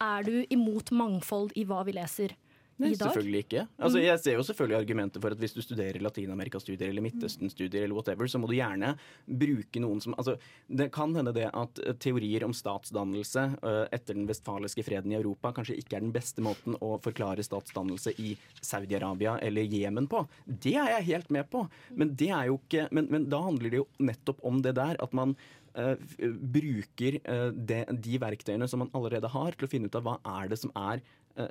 Er 0.00 0.24
du 0.24 0.46
imot 0.54 0.92
mangfold 0.96 1.52
i 1.58 1.66
hva 1.68 1.82
vi 1.84 1.96
leser 1.98 2.34
Nei, 2.78 2.92
selvfølgelig 2.94 3.40
ikke. 3.42 3.62
Altså, 3.82 3.98
jeg 3.98 4.20
ser 4.22 4.36
jo 4.36 4.44
selvfølgelig 4.46 4.78
argumenter 4.78 5.22
for 5.22 5.34
at 5.34 5.40
hvis 5.42 5.54
du 5.56 5.58
studerer 5.64 5.98
Latin-Amerika-studier 6.04 6.92
eller 6.92 7.02
Midtøsten-studier 7.02 7.82
eller 7.82 7.96
whatever, 7.96 8.28
så 8.30 8.38
må 8.38 8.46
du 8.50 8.54
gjerne 8.54 8.92
bruke 9.26 9.82
noen 9.82 10.02
som 10.04 10.14
altså, 10.14 10.36
Det 10.68 10.86
kan 10.94 11.14
hende 11.16 11.34
det 11.34 11.48
at 11.50 11.80
eh, 11.82 11.96
teorier 11.98 12.46
om 12.46 12.54
statsdannelse 12.54 13.44
uh, 13.58 13.84
etter 13.90 14.14
den 14.14 14.28
vestfaliske 14.30 14.84
freden 14.86 15.12
i 15.12 15.18
Europa 15.18 15.50
kanskje 15.56 15.78
ikke 15.80 15.98
er 15.98 16.06
den 16.06 16.14
beste 16.14 16.44
måten 16.44 16.78
å 16.84 16.94
forklare 17.02 17.42
statsdannelse 17.42 18.14
i 18.22 18.36
Saudi-Arabia 18.60 19.38
eller 19.42 19.66
Jemen 19.66 20.06
på. 20.10 20.22
Det 20.46 20.76
er 20.78 20.94
jeg 20.98 21.08
helt 21.10 21.34
med 21.34 21.50
på, 21.50 21.64
men 21.98 22.14
det 22.18 22.30
er 22.30 22.52
jo 22.52 22.60
ikke 22.62 22.86
men, 22.94 23.10
men 23.10 23.26
da 23.32 23.42
handler 23.42 23.74
det 23.74 23.80
jo 23.82 23.88
nettopp 23.98 24.44
om 24.46 24.62
det 24.64 24.78
der 24.78 25.00
at 25.02 25.16
man 25.16 25.38
Uh, 25.78 25.94
bruker 26.18 27.20
de, 27.54 27.76
de, 27.86 28.14
verktøyene 28.18 28.66
som 28.66 28.80
man 28.82 28.88
allerede 28.96 29.28
har, 29.30 29.54
til 29.54 29.68
å 29.68 29.70
finne 29.70 29.86
ut 29.86 29.94
av 29.94 30.08
hva 30.08 30.14
er 30.40 30.48
det 30.50 30.58
som 30.58 30.72
er 30.74 31.04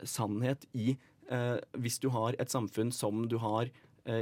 sannhet 0.10 0.66
i 0.76 0.98
Hvis 1.78 2.00
du 2.04 2.10
har 2.14 2.38
et 2.40 2.54
samfunn 2.54 2.94
som 2.96 3.26
du 3.28 3.38
har 3.42 3.72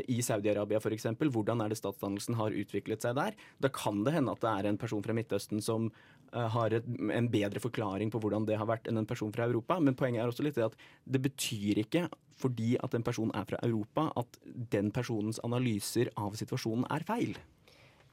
i 0.10 0.18
Saudi-Arabia 0.26 0.80
f.eks., 0.82 1.06
hvordan 1.22 1.62
er 1.62 1.70
det 1.70 1.78
statsdannelsen 1.78 2.38
har 2.40 2.56
utviklet 2.58 3.06
seg 3.06 3.14
der? 3.20 3.36
Da 3.62 3.70
kan 3.70 4.02
det 4.06 4.16
hende 4.16 4.34
at 4.34 4.42
det 4.42 4.52
er 4.52 4.70
en 4.72 4.80
person 4.82 5.04
fra 5.06 5.14
Midtøsten 5.14 5.62
som 5.62 5.92
har 6.34 6.74
et, 6.74 6.88
en 7.14 7.30
bedre 7.32 7.62
forklaring 7.62 8.10
på 8.12 8.20
hvordan 8.24 8.48
det 8.50 8.58
har 8.60 8.68
vært 8.70 8.90
enn 8.90 8.98
en 8.98 9.08
person 9.08 9.34
fra 9.36 9.46
Europa. 9.46 9.78
Men 9.80 9.98
poenget 9.98 10.24
er 10.24 10.32
også 10.32 10.46
litt 10.48 10.58
at 10.58 10.74
det 11.06 11.22
betyr 11.28 11.84
ikke 11.86 12.08
fordi 12.36 12.76
at 12.84 12.96
en 12.98 13.06
person 13.06 13.32
er 13.38 13.46
fra 13.48 13.60
Europa, 13.64 14.10
at 14.20 14.40
den 14.74 14.92
personens 14.92 15.40
analyser 15.46 16.12
av 16.20 16.36
situasjonen 16.36 16.88
er 16.92 17.06
feil. 17.08 17.38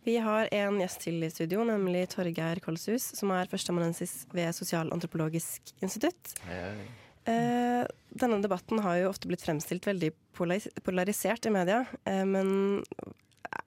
Vi 0.02 0.16
har 0.18 0.48
en 0.50 0.80
gjest 0.82 1.04
til 1.04 1.22
i 1.22 1.30
studio, 1.30 1.62
nemlig 1.66 2.08
Torgeir 2.10 2.58
Kolshus, 2.62 3.12
som 3.18 3.30
er 3.34 3.50
førsteamanuensis 3.50 4.24
ved 4.34 4.50
Sosialantropologisk 4.56 5.70
institutt. 5.82 6.34
Hei, 6.46 6.58
Hei. 6.58 7.01
Eh, 7.28 7.82
denne 8.18 8.40
debatten 8.42 8.82
har 8.82 8.98
jo 8.98 9.10
ofte 9.12 9.30
blitt 9.30 9.44
fremstilt 9.44 9.86
veldig 9.86 10.10
polarisert 10.34 11.46
i 11.46 11.54
media. 11.54 11.84
Eh, 12.04 12.24
men 12.28 12.82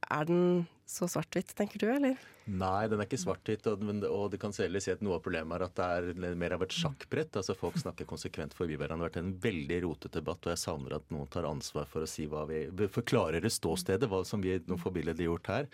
er 0.10 0.28
den 0.30 0.66
så 0.90 1.08
svart-hvitt, 1.10 1.56
tenker 1.58 1.82
du, 1.82 1.88
eller? 1.94 2.20
Nei, 2.46 2.86
den 2.86 3.02
er 3.02 3.08
ikke 3.08 3.18
svart-hvitt. 3.18 3.66
Og, 3.72 3.86
og 4.06 4.26
det 4.34 4.40
kan 4.42 4.54
selv 4.54 4.78
si 4.84 4.94
at 4.94 5.02
noe 5.06 5.18
av 5.18 5.24
problemet 5.26 5.58
er 5.58 5.66
at 5.66 5.80
det 5.80 6.26
er 6.30 6.38
mer 6.38 6.54
av 6.58 6.66
et 6.66 6.76
sjakkbrett. 6.78 7.40
altså 7.42 7.56
Folk 7.58 7.80
snakker 7.82 8.06
konsekvent 8.10 8.54
forbi 8.58 8.78
hverandre. 8.78 9.10
Det 9.10 9.18
har 9.18 9.24
vært 9.24 9.24
en 9.24 9.38
veldig 9.48 9.80
rotete 9.88 10.20
debatt, 10.20 10.46
og 10.46 10.54
jeg 10.54 10.62
savner 10.62 10.98
at 11.00 11.10
noen 11.14 11.32
tar 11.34 11.50
ansvar 11.50 11.90
for 11.90 12.06
å 12.06 12.10
si 12.10 12.28
hva 12.30 12.46
vi 12.50 12.68
forklarer 12.92 13.50
ståstedet, 13.50 14.10
hva 14.12 14.22
som 14.28 14.44
vi 14.46 14.60
noe 14.70 14.82
forbilledlig 14.82 15.30
gjort 15.30 15.52
her. 15.56 15.72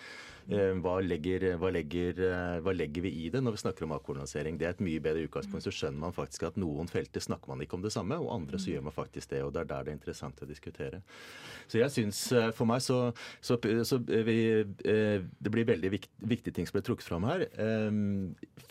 Eh, 0.49 0.71
hva 0.81 0.95
legger, 1.05 1.43
hva, 1.61 1.69
legger, 1.71 2.17
eh, 2.25 2.57
hva 2.65 2.73
legger, 2.73 3.05
vi 3.05 3.11
i 3.23 3.29
det 3.31 3.43
når 3.43 3.55
vi 3.55 3.61
snakker 3.61 3.85
om 3.85 3.93
avkolonisering? 3.95 4.57
Det 4.57 4.67
er 4.67 4.73
et 4.73 4.83
mye 4.83 5.01
bedre 5.03 5.27
utgangspunkt. 5.27 5.63
Så 5.67 5.73
skjønner 5.75 6.01
man 6.01 6.15
faktisk 6.15 6.47
at 6.49 6.57
noen 6.59 6.89
felter 6.91 7.23
snakker 7.23 7.51
man 7.51 7.61
ikke 7.61 7.77
om 7.77 7.85
det 7.85 7.93
samme, 7.93 8.17
og 8.17 8.33
andre 8.33 8.59
så 8.59 8.73
gjør 8.73 8.87
man 8.87 8.95
faktisk 8.95 9.35
det. 9.35 9.43
og 9.45 9.53
Det 9.53 9.61
er 9.61 9.69
der 9.69 9.85
det 9.85 9.93
er 9.93 9.99
interessant 9.99 10.41
å 10.41 10.49
diskutere. 10.49 11.01
Så 11.67 11.79
jeg 11.79 11.91
synes, 11.91 12.31
eh, 12.31 12.49
For 12.51 12.65
meg 12.65 12.81
så, 12.81 13.13
så, 13.39 13.57
så 13.85 13.97
vi, 14.01 14.63
det 14.83 15.51
blir 15.51 15.65
veldig 15.65 15.91
viktig 15.93 16.53
ting 16.53 16.60
som 16.69 16.77
ble 16.77 16.83
trukket 16.85 17.07
fram 17.07 17.25
her. 17.27 17.45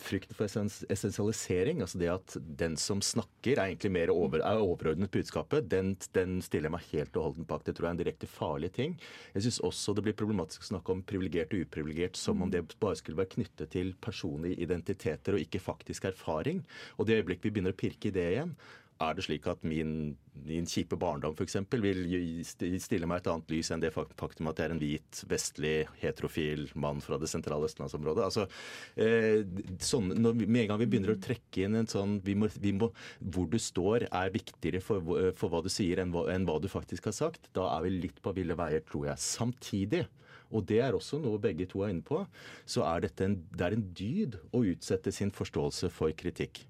Frykten 0.01 0.37
for 0.37 0.47
essensialisering, 0.47 1.83
altså 1.85 2.01
det 2.01 2.11
at 2.13 2.37
den 2.61 2.77
som 2.81 3.03
snakker 3.05 3.59
er 3.59 3.67
egentlig 3.67 3.93
mer 3.95 4.13
over, 4.15 4.41
er 4.41 4.63
overordnet 4.63 5.13
budskapet, 5.13 5.69
den, 5.73 5.95
den 6.17 6.39
stiller 6.45 6.71
jeg 6.71 6.77
meg 6.77 6.89
helt 6.93 7.19
og 7.21 7.29
holdent 7.29 7.51
bak. 7.51 7.65
Det 7.67 7.77
tror 7.77 7.89
jeg 7.89 7.93
er 7.93 7.99
en 7.99 8.03
direkte 8.03 8.31
farlig 8.31 8.73
ting. 8.77 8.97
Jeg 9.35 9.47
syns 9.47 9.61
også 9.71 9.97
det 9.97 10.07
blir 10.09 10.19
problematisk 10.19 10.67
å 10.67 10.71
snakke 10.73 10.95
om 10.95 11.05
privilegert 11.07 11.55
og 11.57 11.67
uprivilegert 11.67 12.21
som 12.21 12.43
om 12.45 12.53
det 12.53 12.65
bare 12.81 12.99
skulle 13.01 13.21
være 13.21 13.35
knyttet 13.37 13.75
til 13.77 13.95
personlige 14.03 14.61
identiteter 14.65 15.37
og 15.37 15.45
ikke 15.45 15.63
faktisk 15.63 16.09
erfaring. 16.11 16.65
Og 16.99 17.09
det 17.09 17.21
øyeblikk 17.21 17.45
vi 17.45 17.55
begynner 17.55 17.77
å 17.77 17.81
pirke 17.81 18.11
i 18.11 18.15
det 18.15 18.29
igjen, 18.35 18.55
er 19.01 19.17
det 19.17 19.25
slik 19.25 19.47
at 19.49 19.63
min, 19.67 20.13
min 20.47 20.67
kjipe 20.69 20.99
barndom 21.01 21.33
f.eks. 21.37 21.57
vil 21.73 22.03
stille 22.83 23.09
meg 23.09 23.23
et 23.23 23.31
annet 23.33 23.53
lys 23.55 23.71
enn 23.73 23.83
det 23.83 23.93
faktum 23.95 24.51
at 24.51 24.61
jeg 24.61 24.69
er 24.69 24.75
en 24.75 24.83
hvit, 24.83 25.23
vestlig, 25.31 25.75
heterofil 26.03 26.67
mann 26.81 27.01
fra 27.05 27.19
det 27.21 27.31
sentrale 27.33 27.69
østlandsområdet? 27.71 28.27
Altså, 28.27 28.47
eh, 29.01 29.41
sånn, 29.81 30.13
når, 30.21 30.45
med 30.45 30.65
en 30.65 30.73
gang 30.73 30.83
vi 30.83 30.91
begynner 30.93 31.15
å 31.15 31.21
trekke 31.23 31.65
inn 31.67 31.81
en 31.81 31.91
sånn 31.91 32.19
vi 32.25 32.37
må, 32.39 32.51
vi 32.61 32.75
må, 32.77 32.91
Hvor 33.21 33.49
du 33.51 33.59
står 33.61 34.07
er 34.11 34.33
viktigere 34.35 34.83
for, 34.85 35.05
for 35.39 35.53
hva 35.53 35.65
du 35.65 35.71
sier 35.73 36.03
enn 36.03 36.13
hva, 36.15 36.27
enn 36.33 36.47
hva, 36.49 36.59
du 36.61 36.69
faktisk 36.71 37.09
har 37.09 37.17
sagt. 37.17 37.51
Da 37.57 37.71
er 37.77 37.87
vi 37.87 37.97
litt 37.97 38.21
på 38.23 38.35
ville 38.37 38.57
veier, 38.59 38.85
tror 38.87 39.11
jeg. 39.11 39.23
Samtidig 39.23 40.07
og 40.51 40.67
det 40.67 40.81
er 40.83 40.97
også 40.97 41.21
noe 41.23 41.39
begge 41.39 41.69
to 41.71 41.85
er 41.85 41.93
inne 41.93 42.03
på, 42.03 42.25
så 42.67 42.83
er 42.89 43.05
dette 43.05 43.27
en, 43.27 43.37
det 43.55 43.67
er 43.67 43.77
en 43.77 43.87
dyd 43.95 44.39
å 44.51 44.65
utsette 44.67 45.13
sin 45.15 45.31
forståelse 45.35 45.93
for 45.95 46.11
kritikk. 46.19 46.65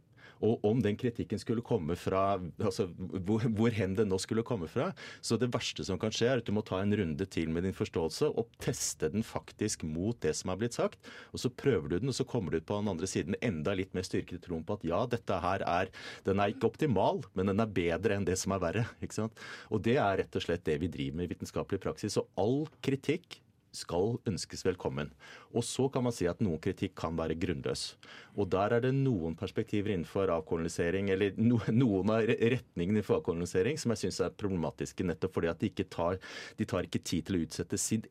Og 0.47 0.65
om 0.67 0.81
den 0.83 0.99
kritikken 1.01 1.41
skulle 1.41 1.65
komme 1.67 1.97
fra 1.99 2.39
altså 2.59 2.89
hvor, 2.97 3.45
hvor 3.57 3.75
hen 3.77 3.97
den 3.99 4.11
nå 4.11 4.19
skulle 4.23 4.45
komme 4.47 4.69
fra. 4.71 4.91
Så 5.25 5.39
det 5.41 5.51
verste 5.55 5.85
som 5.87 6.01
kan 6.01 6.15
skje, 6.15 6.31
er 6.31 6.43
at 6.43 6.49
du 6.49 6.55
må 6.57 6.65
ta 6.67 6.81
en 6.83 6.95
runde 6.97 7.27
til 7.31 7.53
med 7.53 7.67
din 7.67 7.77
forståelse 7.77 8.31
og 8.31 8.49
teste 8.63 9.11
den 9.13 9.25
faktisk 9.27 9.85
mot 9.87 10.19
det 10.25 10.35
som 10.39 10.53
har 10.53 10.61
blitt 10.61 10.79
sagt. 10.79 11.11
Og 11.35 11.43
så 11.43 11.53
prøver 11.53 11.91
du 11.91 11.99
den, 11.99 12.13
og 12.13 12.17
så 12.17 12.27
kommer 12.29 12.53
du 12.53 12.61
ut 12.61 12.69
på 12.69 12.81
den 12.81 12.93
andre 12.93 13.11
siden 13.11 13.39
enda 13.45 13.75
litt 13.77 13.95
mer 13.97 14.07
styrket 14.07 14.41
i 14.41 14.43
troen 14.49 14.65
på 14.67 14.79
at 14.79 14.89
ja, 14.89 15.03
dette 15.11 15.43
her 15.45 15.65
er 15.67 15.93
Den 16.25 16.41
er 16.41 16.53
ikke 16.53 16.71
optimal, 16.71 17.23
men 17.35 17.51
den 17.51 17.63
er 17.63 17.77
bedre 17.81 18.17
enn 18.17 18.27
det 18.29 18.39
som 18.41 18.55
er 18.57 18.63
verre. 18.63 18.87
ikke 19.05 19.21
sant? 19.23 19.45
Og 19.71 19.83
det 19.85 19.99
er 20.01 20.21
rett 20.23 20.37
og 20.37 20.45
slett 20.45 20.67
det 20.67 20.81
vi 20.83 20.91
driver 20.93 21.21
med 21.21 21.29
i 21.29 21.35
vitenskapelig 21.35 21.81
praksis. 21.83 22.19
Og 22.21 22.29
all 22.41 22.67
kritikk 22.85 23.41
skal 23.75 24.19
ønskes 24.29 24.65
velkommen. 24.67 25.13
Og 25.55 25.65
så 25.67 25.89
kan 25.93 26.05
man 26.07 26.15
si 26.15 26.29
at 26.31 26.43
noen 26.43 26.61
kritikk 26.63 26.97
kan 26.99 27.17
være 27.19 27.39
grunnløs. 27.39 27.95
Og 28.39 28.49
der 28.53 28.77
er 28.77 28.85
det 28.85 28.93
noen 28.95 29.35
perspektiver 29.39 29.93
innenfor 29.95 30.31
avkolonisering, 30.35 31.11
eller 31.11 31.35
no, 31.39 31.59
noen 31.75 32.13
av 32.15 32.29
retningene 32.29 33.01
innenfor 33.01 33.21
avkolonisering 33.21 33.79
som 33.81 33.95
jeg 33.95 34.05
syns 34.05 34.21
er 34.25 34.37
problematiske, 34.39 35.07
nettopp 35.07 35.35
fordi 35.37 35.51
at 35.51 35.63
de 35.63 35.71
ikke 35.71 35.89
tar, 35.93 36.19
de 36.59 36.67
tar 36.69 36.87
ikke 36.87 37.03
tid 37.03 37.27
til 37.27 37.39
å 37.39 37.43
utsette 37.45 37.81
sin, 37.81 38.07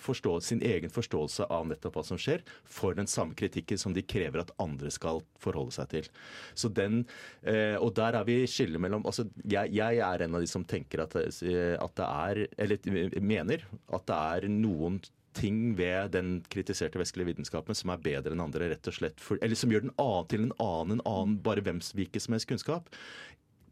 forstå, 0.00 0.36
sin 0.44 0.64
egen 0.64 0.92
forståelse 0.92 1.48
av 1.52 1.68
nettopp 1.70 1.98
hva 1.98 2.06
som 2.06 2.20
skjer, 2.20 2.44
for 2.64 2.96
den 2.96 3.10
samme 3.10 3.36
kritikken 3.38 3.80
som 3.80 3.96
de 3.96 4.04
krever 4.04 4.42
at 4.42 4.54
andre 4.62 4.92
skal 4.94 5.22
forholde 5.40 5.76
seg 5.76 5.92
til. 5.92 6.10
Så 6.54 6.72
den, 6.72 7.04
eh, 7.44 7.76
og 7.80 7.94
der 7.98 8.18
er 8.18 8.28
vi 8.28 8.40
skillet 8.50 8.80
mellom 8.80 9.04
altså 9.08 9.26
jeg, 9.44 9.72
jeg, 9.76 10.00
er 10.04 10.24
en 10.24 10.36
av 10.36 10.42
de 10.42 10.48
som 10.50 10.64
tenker 10.64 11.04
at, 11.04 11.16
at 11.16 11.94
det 12.00 12.08
er, 12.08 12.42
eller 12.60 13.20
mener 13.20 13.64
at 13.92 14.06
det 14.08 14.16
er 14.16 14.48
noen 14.50 14.89
ting 15.36 15.76
ved 15.78 16.12
den 16.16 16.38
kritiserte 16.50 16.98
vestlige 17.00 17.30
vitenskapen 17.30 17.76
som 17.78 17.92
er 17.94 18.02
bedre 18.02 18.34
enn 18.34 18.42
andre, 18.42 18.72
rett 18.72 18.90
og 18.90 18.96
slett. 18.96 19.20
For, 19.22 19.40
eller 19.44 19.58
som 19.58 19.72
gjør 19.72 19.86
den 19.86 19.96
annen 20.00 20.30
til 20.30 20.46
en 20.46 20.54
annen 20.58 20.98
enn 20.98 21.06
annen, 21.08 21.36
bare 21.44 21.64
hvems 21.64 21.92
hvilken 21.96 22.24
som 22.24 22.36
helst 22.36 22.50
kunnskap. 22.50 22.90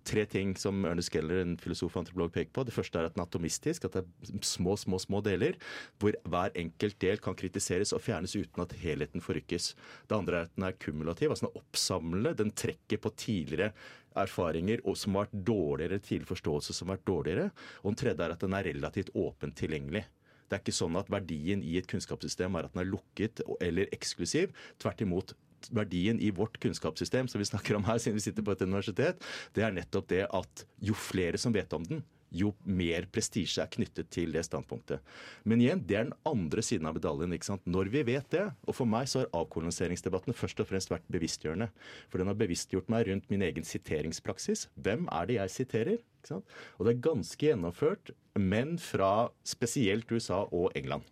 Tre 0.09 0.23
ting 0.31 0.55
som 0.57 0.87
Ernest 0.89 1.13
Geller, 1.13 1.43
en 1.43 1.59
filosof 1.61 1.93
og 1.93 2.01
antropolog, 2.01 2.31
peker 2.33 2.55
på. 2.57 2.65
Det 2.65 2.73
første 2.73 2.97
er 2.97 3.09
at 3.09 3.17
den 3.17 3.21
er 3.21 3.29
atomistisk, 3.29 3.85
at 3.85 3.99
det 3.99 4.05
er 4.07 4.45
små, 4.47 4.79
små 4.81 5.01
små 5.03 5.21
deler, 5.27 5.59
hvor 6.01 6.17
hver 6.25 6.55
enkelt 6.57 6.97
del 7.03 7.21
kan 7.21 7.37
kritiseres 7.37 7.93
og 7.93 8.01
fjernes 8.07 8.39
uten 8.39 8.65
at 8.65 8.73
helheten 8.81 9.25
forrykkes. 9.25 9.73
Det 10.09 10.17
andre 10.17 10.39
er 10.45 10.49
at 10.49 10.55
den 10.57 10.69
er 10.71 10.79
kumulativ, 10.81 11.35
altså 11.35 11.49
den 11.49 11.53
er 11.53 11.61
oppsamlende. 11.61 12.37
Den 12.39 12.55
trekker 12.57 13.03
på 13.03 13.13
tidligere 13.21 13.73
erfaringer 14.19 14.81
og 14.89 14.97
som 14.99 15.19
har 15.19 15.27
vært 15.27 15.45
dårligere, 15.51 16.01
tidlig 16.03 16.31
forståelse 16.31 16.75
som 16.75 16.89
har 16.89 16.97
vært 16.97 17.11
dårligere. 17.11 17.51
Og 17.83 17.93
den 17.93 18.01
tredje 18.07 18.25
er 18.25 18.39
at 18.39 18.47
den 18.47 18.57
er 18.57 18.71
relativt 18.71 19.13
åpent 19.19 19.59
tilgjengelig. 19.61 20.07
Det 20.49 20.57
er 20.57 20.65
ikke 20.65 20.79
sånn 20.79 20.97
at 21.01 21.11
verdien 21.13 21.63
i 21.63 21.77
et 21.81 21.89
kunnskapssystem 21.91 22.57
er 22.57 22.69
at 22.69 22.75
den 22.75 22.85
er 22.85 22.91
lukket 22.91 23.45
eller 23.61 23.91
eksklusiv. 23.95 24.55
Tvert 24.81 25.05
imot. 25.05 25.37
Verdien 25.75 26.21
i 26.23 26.31
vårt 26.31 26.61
kunnskapssystem 26.63 27.27
som 27.29 27.43
vi 27.43 27.49
snakker 27.49 27.75
om 27.75 27.87
her 27.89 27.99
siden 27.99 28.15
vi 28.17 28.23
sitter 28.23 28.45
på 28.47 28.55
et 28.55 28.63
universitet, 28.63 29.25
det 29.57 29.65
er 29.67 29.75
nettopp 29.75 30.07
det 30.13 30.23
at 30.31 30.63
jo 30.79 30.95
flere 30.95 31.41
som 31.41 31.51
vet 31.57 31.75
om 31.75 31.83
den, 31.83 32.05
jo 32.35 32.53
mer 32.65 33.07
prestisje 33.13 33.63
er 33.63 33.71
knyttet 33.73 34.11
til 34.13 34.33
det 34.35 34.45
standpunktet. 34.47 35.03
Men 35.49 35.63
igjen, 35.65 35.83
det 35.89 35.97
er 35.97 36.07
den 36.09 36.17
andre 36.29 36.65
siden 36.65 36.89
av 36.89 36.99
medaljen. 36.99 37.33
ikke 37.35 37.49
sant? 37.49 37.65
Når 37.67 37.91
vi 37.95 38.05
vet 38.07 38.29
det, 38.35 38.45
og 38.67 38.77
for 38.77 38.89
meg 38.91 39.09
så 39.09 39.23
har 39.25 39.33
avkoloniseringsdebatten 39.41 40.37
først 40.37 40.61
og 40.61 40.69
fremst 40.69 40.93
vært 40.93 41.09
bevisstgjørende. 41.13 41.71
For 42.09 42.21
den 42.21 42.31
har 42.31 42.39
bevisstgjort 42.39 42.93
meg 42.93 43.09
rundt 43.09 43.33
min 43.33 43.45
egen 43.49 43.67
siteringspraksis. 43.67 44.69
Hvem 44.77 45.09
er 45.13 45.31
det 45.31 45.41
jeg 45.41 45.57
siterer? 45.57 46.05
Og 46.37 46.87
det 46.87 46.95
er 46.95 47.07
ganske 47.09 47.47
gjennomført, 47.47 48.13
men 48.37 48.77
fra 48.79 49.31
spesielt 49.47 50.11
USA 50.13 50.45
og 50.45 50.73
England. 50.79 51.07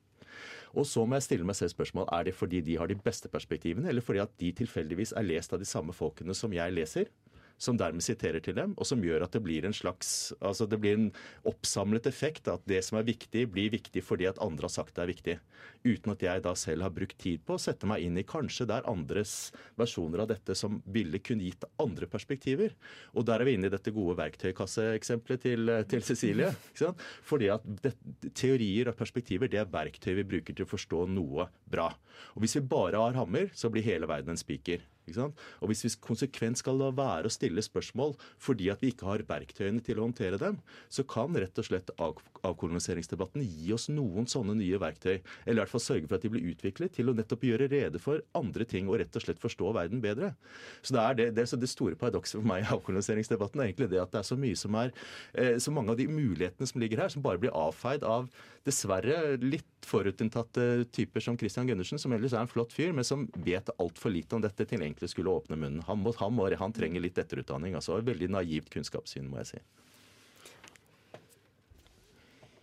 Og 0.76 0.84
så 0.84 1.06
må 1.08 1.16
jeg 1.16 1.24
stille 1.24 1.46
meg 1.48 1.56
selv 1.56 1.72
spørsmål 1.72 2.08
er 2.12 2.26
det 2.28 2.34
fordi 2.36 2.60
de 2.60 2.76
har 2.76 2.90
de 2.90 2.98
beste 3.00 3.30
perspektivene, 3.32 3.88
eller 3.88 4.04
fordi 4.04 4.20
at 4.20 4.34
de 4.40 4.52
tilfeldigvis 4.52 5.14
er 5.16 5.24
lest 5.24 5.54
av 5.56 5.62
de 5.62 5.68
samme 5.68 5.96
folkene 5.96 6.36
som 6.36 6.52
jeg 6.52 6.74
leser? 6.76 7.08
Som 7.58 7.78
dermed 7.80 8.04
siterer 8.04 8.42
til 8.44 8.56
dem, 8.56 8.74
og 8.76 8.86
som 8.88 9.02
gjør 9.04 9.24
at 9.24 9.32
det 9.36 9.42
blir 9.44 9.64
en 9.64 9.74
slags 9.76 10.34
altså 10.44 10.66
det 10.68 10.78
blir 10.82 10.98
en 10.98 11.08
oppsamlet 11.48 12.06
effekt. 12.08 12.50
At 12.52 12.64
det 12.68 12.82
som 12.84 12.98
er 13.00 13.06
viktig, 13.08 13.46
blir 13.52 13.72
viktig 13.72 14.02
fordi 14.04 14.28
at 14.28 14.40
andre 14.44 14.68
har 14.68 14.74
sagt 14.74 14.96
det 14.96 15.04
er 15.04 15.12
viktig. 15.12 15.36
Uten 15.86 16.12
at 16.12 16.24
jeg 16.26 16.44
da 16.44 16.52
selv 16.58 16.86
har 16.86 16.94
brukt 16.94 17.16
tid 17.22 17.44
på 17.46 17.56
å 17.56 17.62
sette 17.62 17.88
meg 17.88 18.04
inn 18.04 18.18
i 18.20 18.26
kanskje 18.28 18.66
det 18.68 18.76
er 18.78 18.90
andres 18.90 19.34
versjoner 19.80 20.24
av 20.24 20.30
dette 20.32 20.56
som 20.58 20.80
ville 20.92 21.20
kunne 21.24 21.46
gitt 21.46 21.64
andre 21.82 22.08
perspektiver. 22.10 22.74
Og 23.16 23.26
der 23.28 23.40
er 23.40 23.48
vi 23.48 23.56
inne 23.56 23.70
i 23.70 23.74
dette 23.74 23.94
gode 23.94 24.18
verktøykasseeksempelet 24.20 25.46
til, 25.46 25.72
til 25.88 26.04
Cecilie. 26.04 26.52
Fordi 27.26 27.50
at 27.54 27.64
det, 27.82 27.94
teorier 28.36 28.92
og 28.92 28.98
perspektiver 28.98 29.50
det 29.52 29.62
er 29.62 29.72
verktøy 29.72 30.12
vi 30.20 30.28
bruker 30.28 30.56
til 30.56 30.68
å 30.68 30.74
forstå 30.74 31.06
noe 31.14 31.48
bra. 31.70 31.88
Og 32.34 32.44
hvis 32.44 32.58
vi 32.58 32.66
bare 32.68 33.00
har 33.00 33.16
hammer, 33.16 33.48
så 33.56 33.72
blir 33.72 33.86
hele 33.86 34.08
verden 34.10 34.34
en 34.34 34.40
spiker. 34.40 34.84
Og 35.14 35.70
Hvis 35.70 35.84
vi 35.84 35.92
konsekvent 36.02 36.58
skal 36.58 36.78
la 36.80 36.90
være 36.94 37.28
å 37.28 37.32
stille 37.32 37.62
spørsmål 37.62 38.16
fordi 38.42 38.70
at 38.72 38.82
vi 38.82 38.92
ikke 38.92 39.06
har 39.08 39.24
verktøyene 39.28 39.82
til 39.84 40.00
å 40.00 40.06
håndtere 40.08 40.40
dem, 40.40 40.58
så 40.88 41.04
kan 41.06 41.34
rett 41.36 41.58
og 41.58 41.68
slett 41.68 41.92
av 42.02 42.18
avkoloniseringsdebatten 42.46 43.44
gi 43.44 43.72
oss 43.74 43.88
noen 43.90 44.28
sånne 44.30 44.56
nye 44.58 44.80
verktøy. 44.80 45.20
Eller 45.44 45.58
i 45.58 45.62
hvert 45.62 45.72
fall 45.72 45.84
sørge 45.84 46.08
for 46.08 46.18
at 46.18 46.26
de 46.26 46.32
blir 46.32 46.48
utviklet 46.50 46.94
til 46.96 47.10
å 47.10 47.16
nettopp 47.16 47.46
gjøre 47.46 47.70
rede 47.72 48.00
for 48.02 48.22
andre 48.38 48.66
ting 48.68 48.90
og 48.90 49.00
rett 49.02 49.16
og 49.16 49.24
slett 49.24 49.42
forstå 49.42 49.72
verden 49.76 50.02
bedre. 50.04 50.34
Så 50.82 50.94
Det 50.96 51.06
det, 51.16 51.30
det, 51.36 51.46
er 51.46 51.60
det 51.60 51.70
store 51.70 51.98
paradokset 51.98 52.38
for 52.40 52.48
meg 52.48 52.64
i 52.64 52.70
avkoloniseringsdebatten 52.74 53.60
er 53.60 53.70
egentlig 53.70 53.90
det 53.92 54.02
at 54.02 54.12
det 54.12 54.22
er 54.22 54.28
så 54.28 54.38
mye 54.38 54.56
som 54.58 54.74
er 54.74 54.92
eh, 55.34 55.56
Så 55.62 55.72
mange 55.74 55.92
av 55.92 55.98
de 55.98 56.06
mulighetene 56.08 56.66
som 56.66 56.80
ligger 56.80 57.04
her, 57.04 57.12
som 57.12 57.22
bare 57.22 57.40
blir 57.40 57.54
avfeid 57.54 58.04
av 58.04 58.28
dessverre 58.66 59.36
litt 59.38 59.86
forutinntatte 59.86 60.86
typer 60.94 61.22
som 61.22 61.36
Christian 61.38 61.68
Gundersen, 61.68 62.00
som 62.02 62.12
ellers 62.12 62.34
er 62.34 62.42
en 62.42 62.50
flott 62.50 62.74
fyr, 62.74 62.90
men 62.96 63.06
som 63.06 63.26
vet 63.46 63.70
altfor 63.78 64.10
lite 64.10 64.34
om 64.36 64.42
dette 64.42 64.66
til 64.66 64.82
egentlig 64.96 65.10
skulle 65.10 65.30
åpne 65.30 65.56
munnen. 65.56 65.82
Han, 65.86 65.98
må, 65.98 66.12
han, 66.16 66.32
må, 66.32 66.48
han 66.56 66.72
trenger 66.72 67.00
litt 67.00 67.18
etterutdanning. 67.18 67.74
altså 67.74 68.00
Veldig 68.00 68.30
naivt 68.32 68.70
kunnskapssyn, 68.72 69.28
må 69.28 69.42
jeg 69.42 69.50
si. 69.52 69.60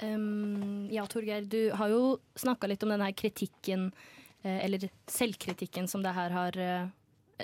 Um, 0.02 0.90
ja, 0.92 1.06
Torgeir, 1.08 1.46
du 1.48 1.72
har 1.72 1.92
jo 1.94 2.18
snakka 2.36 2.68
litt 2.68 2.84
om 2.84 2.92
denne 2.92 3.12
kritikken, 3.16 3.92
eh, 4.42 4.66
eller 4.66 4.90
selvkritikken 5.08 5.88
som 5.88 6.04
det 6.04 6.12
her 6.12 6.34
har 6.34 6.58
eh, 6.60 6.90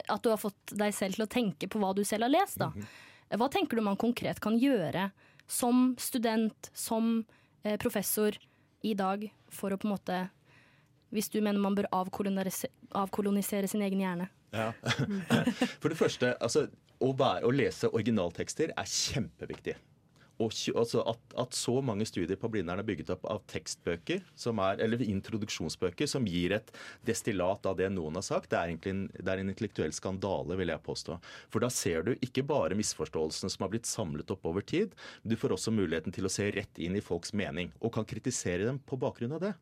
At 0.10 0.24
du 0.24 0.30
har 0.30 0.42
fått 0.42 0.74
deg 0.76 0.94
selv 0.94 1.16
til 1.16 1.24
å 1.24 1.30
tenke 1.30 1.70
på 1.70 1.80
hva 1.80 1.94
du 1.96 2.04
selv 2.04 2.28
har 2.28 2.34
lest, 2.34 2.60
da. 2.60 2.74
-hmm. 2.76 3.38
Hva 3.38 3.50
tenker 3.50 3.78
du 3.78 3.82
man 3.82 3.98
konkret 3.98 4.40
kan 4.40 4.58
gjøre 4.58 5.12
som 5.48 5.96
student, 6.00 6.72
som 6.74 7.26
eh, 7.64 7.78
professor, 7.78 8.38
i 8.82 8.94
dag 8.94 9.30
for 9.50 9.74
å 9.74 9.78
på 9.78 9.88
en 9.88 9.92
måte 9.92 10.30
Hvis 11.12 11.30
du 11.30 11.42
mener 11.42 11.60
man 11.60 11.76
bør 11.76 11.88
avkolonisere, 11.92 12.72
avkolonisere 12.92 13.68
sin 13.68 13.82
egen 13.82 14.00
hjerne? 14.00 14.30
Ja. 14.56 14.72
For 15.82 15.92
det 15.92 16.00
første, 16.00 16.34
altså, 16.42 16.68
å, 17.00 17.14
være, 17.14 17.46
å 17.46 17.54
lese 17.54 17.92
originaltekster 17.94 18.74
er 18.76 18.90
kjempeviktig 18.90 19.78
og, 20.40 20.56
altså 20.80 21.02
at, 21.10 21.20
at, 21.42 21.56
så 21.56 21.80
mange 21.84 22.06
studier 22.08 22.40
på 22.40 22.48
Blindern 22.52 22.80
er 22.80 22.88
bygget 22.88 23.12
opp 23.12 23.26
av 23.28 23.42
tekstbøker, 23.52 24.22
er, 24.24 24.84
eller 24.86 25.04
introduksjonsbøker, 25.04 26.08
som 26.08 26.28
gir 26.30 26.56
et 26.56 26.72
destillat 27.08 27.68
av 27.68 27.76
det 27.80 27.90
noen 27.92 28.16
har 28.20 28.26
sagt, 28.26 28.52
det 28.52 28.60
er 28.60 28.72
egentlig 28.72 28.94
en, 28.94 29.02
er 29.20 29.42
en 29.42 29.52
intellektuell 29.52 29.96
skandale, 29.96 30.56
vil 30.60 30.72
jeg 30.72 30.84
påstå. 30.86 31.18
For 31.52 31.64
da 31.64 31.72
ser 31.74 32.08
du 32.08 32.14
ikke 32.16 32.46
bare 32.48 32.78
misforståelsene 32.80 33.52
som 33.52 33.66
har 33.66 33.74
blitt 33.74 33.90
samlet 33.90 34.32
opp 34.32 34.48
over 34.48 34.64
tid, 34.64 34.96
men 35.24 35.34
du 35.34 35.40
får 35.40 35.58
også 35.58 35.76
muligheten 35.76 36.16
til 36.16 36.30
å 36.30 36.32
se 36.32 36.48
rett 36.56 36.80
inn 36.80 36.96
i 36.96 37.04
folks 37.04 37.36
mening, 37.36 37.74
og 37.84 37.98
kan 37.98 38.08
kritisere 38.08 38.70
dem 38.70 38.80
på 38.80 39.00
bakgrunn 39.02 39.36
av 39.36 39.44
det. 39.44 39.54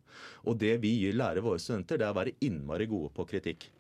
Og 0.46 0.62
det 0.62 0.76
vi 0.86 0.94
lærer 1.10 1.42
våre 1.46 1.62
studenter, 1.64 1.98
det 1.98 2.06
er 2.06 2.14
å 2.14 2.22
være 2.22 2.38
innmari 2.46 2.86
gode 2.90 3.10
på 3.18 3.26
kritikk. 3.34 3.72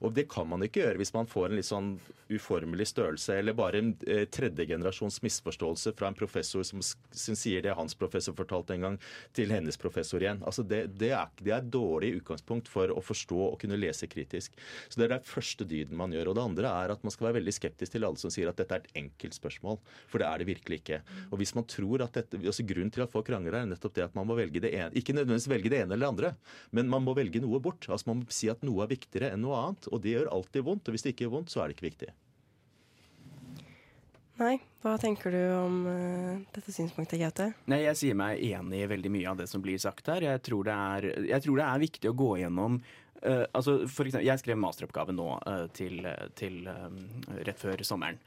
Og 0.00 0.14
det 0.16 0.28
kan 0.32 0.48
man 0.48 0.64
ikke 0.64 0.84
gjøre 0.84 1.00
hvis 1.00 1.14
man 1.16 1.28
får 1.30 1.50
en 1.50 1.58
litt 1.60 1.68
sånn 1.68 1.92
uformelig 2.30 2.86
størrelse, 2.92 3.34
eller 3.40 3.56
bare 3.58 3.80
en 3.80 3.90
eh, 4.06 4.22
tredjegenerasjons 4.30 5.18
misforståelse 5.24 5.92
fra 5.98 6.10
en 6.10 6.18
professor 6.18 6.62
som, 6.66 6.82
som, 6.82 7.36
sier 7.38 7.64
det 7.64 7.74
hans 7.74 7.96
professor 7.98 8.36
fortalte 8.38 8.76
en 8.76 8.86
gang, 8.86 8.98
til 9.36 9.50
hennes 9.50 9.78
professor 9.80 10.22
igjen. 10.22 10.42
Altså 10.46 10.62
det, 10.66 10.84
det, 11.00 11.10
er, 11.16 11.32
det 11.42 11.54
er 11.56 11.66
dårlig 11.66 12.12
utgangspunkt 12.20 12.70
for 12.70 12.92
å 12.94 13.02
forstå 13.02 13.40
og 13.48 13.58
kunne 13.62 13.78
lese 13.80 14.08
kritisk. 14.10 14.54
Så 14.88 15.00
Det 15.00 15.08
er 15.08 15.16
den 15.16 15.26
første 15.26 15.66
dyden 15.66 15.98
man 15.98 16.14
gjør. 16.14 16.30
Og 16.30 16.38
det 16.38 16.46
andre 16.46 16.74
er 16.84 16.94
at 16.94 17.02
man 17.06 17.14
skal 17.14 17.30
være 17.30 17.40
veldig 17.40 17.56
skeptisk 17.56 17.96
til 17.96 18.06
alle 18.06 18.20
som 18.20 18.32
sier 18.32 18.50
at 18.50 18.60
dette 18.60 18.78
er 18.78 18.84
et 18.84 19.02
enkelt 19.02 19.36
spørsmål. 19.36 19.80
For 20.10 20.22
det 20.22 20.28
er 20.28 20.42
det 20.42 20.50
virkelig 20.52 20.80
ikke. 20.82 21.00
Og 21.30 21.40
hvis 21.42 21.54
man 21.58 21.66
tror 21.70 22.06
at 22.06 22.14
dette, 22.20 22.40
altså 22.40 22.66
Grunnen 22.70 22.92
til 22.94 23.02
at 23.02 23.10
folk 23.10 23.26
krangler, 23.26 23.56
er 23.58 23.66
nettopp 23.66 23.96
det 23.96 24.06
at 24.06 24.14
man 24.14 24.28
må 24.28 24.36
velge 24.38 24.60
det 24.62 24.70
ene 24.76 24.94
Ikke 24.98 25.14
nødvendigvis 25.16 25.48
velge 25.50 25.72
det 25.72 25.80
ene 25.82 25.96
eller 25.96 26.06
det 26.06 26.10
andre, 26.12 26.30
men 26.76 26.90
man 26.92 27.02
må 27.02 27.14
velge 27.18 27.42
noe 27.42 27.58
bort. 27.62 27.88
Altså 27.88 28.10
Man 28.12 28.22
må 28.22 28.34
si 28.34 28.50
at 28.52 28.62
noe 28.66 28.84
er 28.84 28.92
viktigere 28.92 29.32
enn 29.34 29.42
noe 29.42 29.49
annet. 29.58 29.88
Og 29.90 30.02
det 30.02 30.16
gjør 30.16 30.32
alltid 30.36 30.66
vondt. 30.66 30.88
Og 30.88 30.96
hvis 30.96 31.06
det 31.06 31.14
ikke 31.14 31.26
gjør 31.26 31.36
vondt, 31.38 31.52
så 31.52 31.62
er 31.62 31.70
det 31.70 31.76
ikke 31.76 31.88
viktig. 31.90 32.10
Nei, 34.40 34.54
hva 34.80 34.94
tenker 34.96 35.34
du 35.34 35.40
om 35.52 35.74
uh, 35.84 36.38
dette 36.54 36.72
synspunktet, 36.72 37.20
Gaute? 37.20 37.50
Nei, 37.68 37.82
Jeg 37.84 37.98
sier 38.00 38.16
meg 38.16 38.40
enig 38.40 38.80
i 38.80 38.88
veldig 38.88 39.12
mye 39.12 39.28
av 39.34 39.42
det 39.42 39.50
som 39.50 39.60
blir 39.60 39.80
sagt 39.82 40.08
her. 40.08 40.24
Jeg 40.24 40.40
tror 40.46 40.64
det 40.64 40.76
er, 40.76 41.08
tror 41.44 41.60
det 41.60 41.66
er 41.66 41.82
viktig 41.82 42.08
å 42.08 42.16
gå 42.16 42.30
gjennom 42.40 42.78
uh, 42.80 43.44
altså 43.52 43.82
for 43.84 44.08
eksempel, 44.08 44.28
Jeg 44.30 44.40
skrev 44.40 44.62
masteroppgave 44.62 45.12
nå 45.12 45.28
uh, 45.44 45.66
til, 45.76 46.08
til 46.40 46.62
rett 47.44 47.60
før 47.60 47.84
sommeren. 47.84 48.20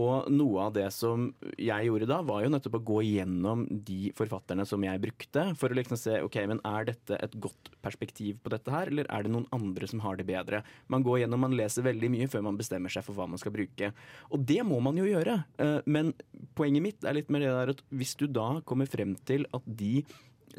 Og 0.00 0.26
noe 0.32 0.66
av 0.66 0.72
det 0.74 0.86
som 0.94 1.28
jeg 1.60 1.86
gjorde 1.86 2.08
da, 2.10 2.18
var 2.26 2.42
jo 2.42 2.50
nettopp 2.50 2.78
å 2.80 2.82
gå 2.90 2.98
gjennom 3.06 3.64
de 3.86 4.10
forfatterne 4.18 4.66
som 4.66 4.82
jeg 4.82 5.02
brukte, 5.02 5.46
for 5.60 5.70
å 5.70 5.78
liksom 5.78 6.00
se 6.00 6.18
ok, 6.24 6.40
men 6.50 6.62
er 6.66 6.88
dette 6.90 7.18
et 7.22 7.36
godt 7.38 7.70
perspektiv 7.84 8.40
på 8.42 8.50
dette 8.54 8.74
her, 8.74 8.90
eller 8.90 9.08
er 9.12 9.26
det 9.26 9.34
noen 9.34 9.46
andre 9.54 9.88
som 9.90 10.02
har 10.04 10.18
det 10.18 10.26
bedre? 10.28 10.64
Man 10.90 11.06
går 11.06 11.22
gjennom, 11.22 11.46
man 11.46 11.56
leser 11.58 11.86
veldig 11.86 12.10
mye 12.16 12.30
før 12.32 12.46
man 12.48 12.58
bestemmer 12.58 12.92
seg 12.92 13.06
for 13.06 13.18
hva 13.18 13.28
man 13.30 13.40
skal 13.40 13.54
bruke. 13.54 13.92
Og 14.34 14.44
det 14.50 14.60
må 14.66 14.80
man 14.82 14.98
jo 14.98 15.06
gjøre. 15.06 15.38
Eh, 15.62 15.78
men 15.86 16.12
poenget 16.58 16.86
mitt 16.88 17.06
er 17.06 17.18
litt 17.20 17.30
mer 17.30 17.44
det 17.44 17.54
der 17.54 17.74
at 17.76 17.84
hvis 17.94 18.16
du 18.18 18.26
da 18.26 18.48
kommer 18.66 18.90
frem 18.90 19.14
til 19.28 19.46
at 19.54 19.66
de 19.66 20.00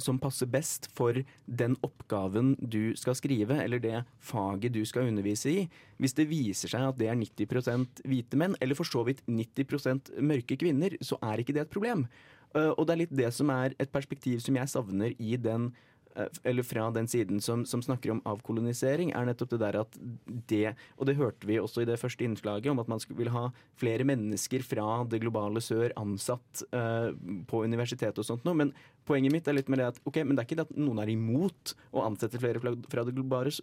som 0.02 0.20
passer 0.22 0.50
best 0.52 0.90
for 0.96 1.18
den 1.46 1.76
oppgaven 1.86 2.54
du 2.60 2.96
skal 3.00 3.18
skrive, 3.18 3.58
eller 3.64 3.82
det 3.84 4.04
faget 4.20 4.76
du 4.76 4.84
skal 4.88 5.10
undervise 5.10 5.52
i. 5.52 5.66
Hvis 6.02 6.16
det 6.18 6.28
viser 6.30 6.72
seg 6.72 6.88
at 6.90 7.00
det 7.00 7.10
er 7.12 7.20
90% 7.20 8.06
hvite 8.08 8.40
menn, 8.40 8.58
eller 8.62 8.78
for 8.78 8.88
så 8.88 9.06
vidt 9.08 9.24
90% 9.30 10.16
mørke 10.22 10.58
kvinner, 10.60 10.98
så 11.02 11.20
er 11.24 11.42
ikke 11.42 11.56
det 11.56 11.66
et 11.66 11.76
problem. 11.76 12.06
Eh, 12.56 12.72
og 12.72 12.86
det 12.86 12.96
er 12.96 13.04
litt 13.04 13.18
det 13.24 13.32
som 13.36 13.52
er 13.54 13.76
et 13.80 13.92
perspektiv 13.92 14.42
som 14.44 14.58
jeg 14.58 14.72
savner 14.72 15.16
i 15.20 15.36
den 15.42 15.72
eller 16.44 16.64
fra 16.64 16.92
den 16.92 17.08
siden 17.08 17.42
som, 17.42 17.66
som, 17.66 17.82
snakker 17.82 18.12
om 18.14 18.22
avkolonisering, 18.28 19.12
er 19.12 19.28
nettopp 19.28 19.52
det 19.52 19.60
der 19.62 19.78
at 19.82 19.98
det 20.50 20.76
Og 20.98 21.08
det 21.10 21.18
hørte 21.20 21.48
vi 21.48 21.60
også 21.60 21.84
i 21.84 21.88
det 21.90 22.00
første 22.00 22.24
innslaget, 22.24 22.70
om 22.72 22.80
at 22.80 22.88
man 22.92 23.02
vil 23.18 23.32
ha 23.34 23.50
flere 23.80 24.08
mennesker 24.08 24.64
fra 24.64 25.04
det 25.10 25.20
globale 25.24 25.62
sør 25.64 25.94
ansatt 26.00 26.64
uh, 26.76 27.12
på 27.50 27.64
universitetet 27.66 28.22
og 28.22 28.28
sånt 28.28 28.48
noe. 28.48 28.56
Men 28.56 28.72
poenget 29.08 29.34
mitt 29.34 29.48
er 29.48 29.58
litt 29.58 29.72
med 29.72 29.82
det 29.82 29.90
at 29.92 30.00
ok, 30.06 30.22
men 30.24 30.36
det 30.36 30.44
er 30.44 30.50
ikke 30.50 30.60
det 30.62 30.68
at 30.70 30.80
noen 30.80 31.04
er 31.04 31.12
imot 31.12 31.76
å 31.92 32.06
ansette 32.06 32.40
flere 32.42 32.64
fra 32.64 33.06
det 33.06 33.16
globale, 33.18 33.54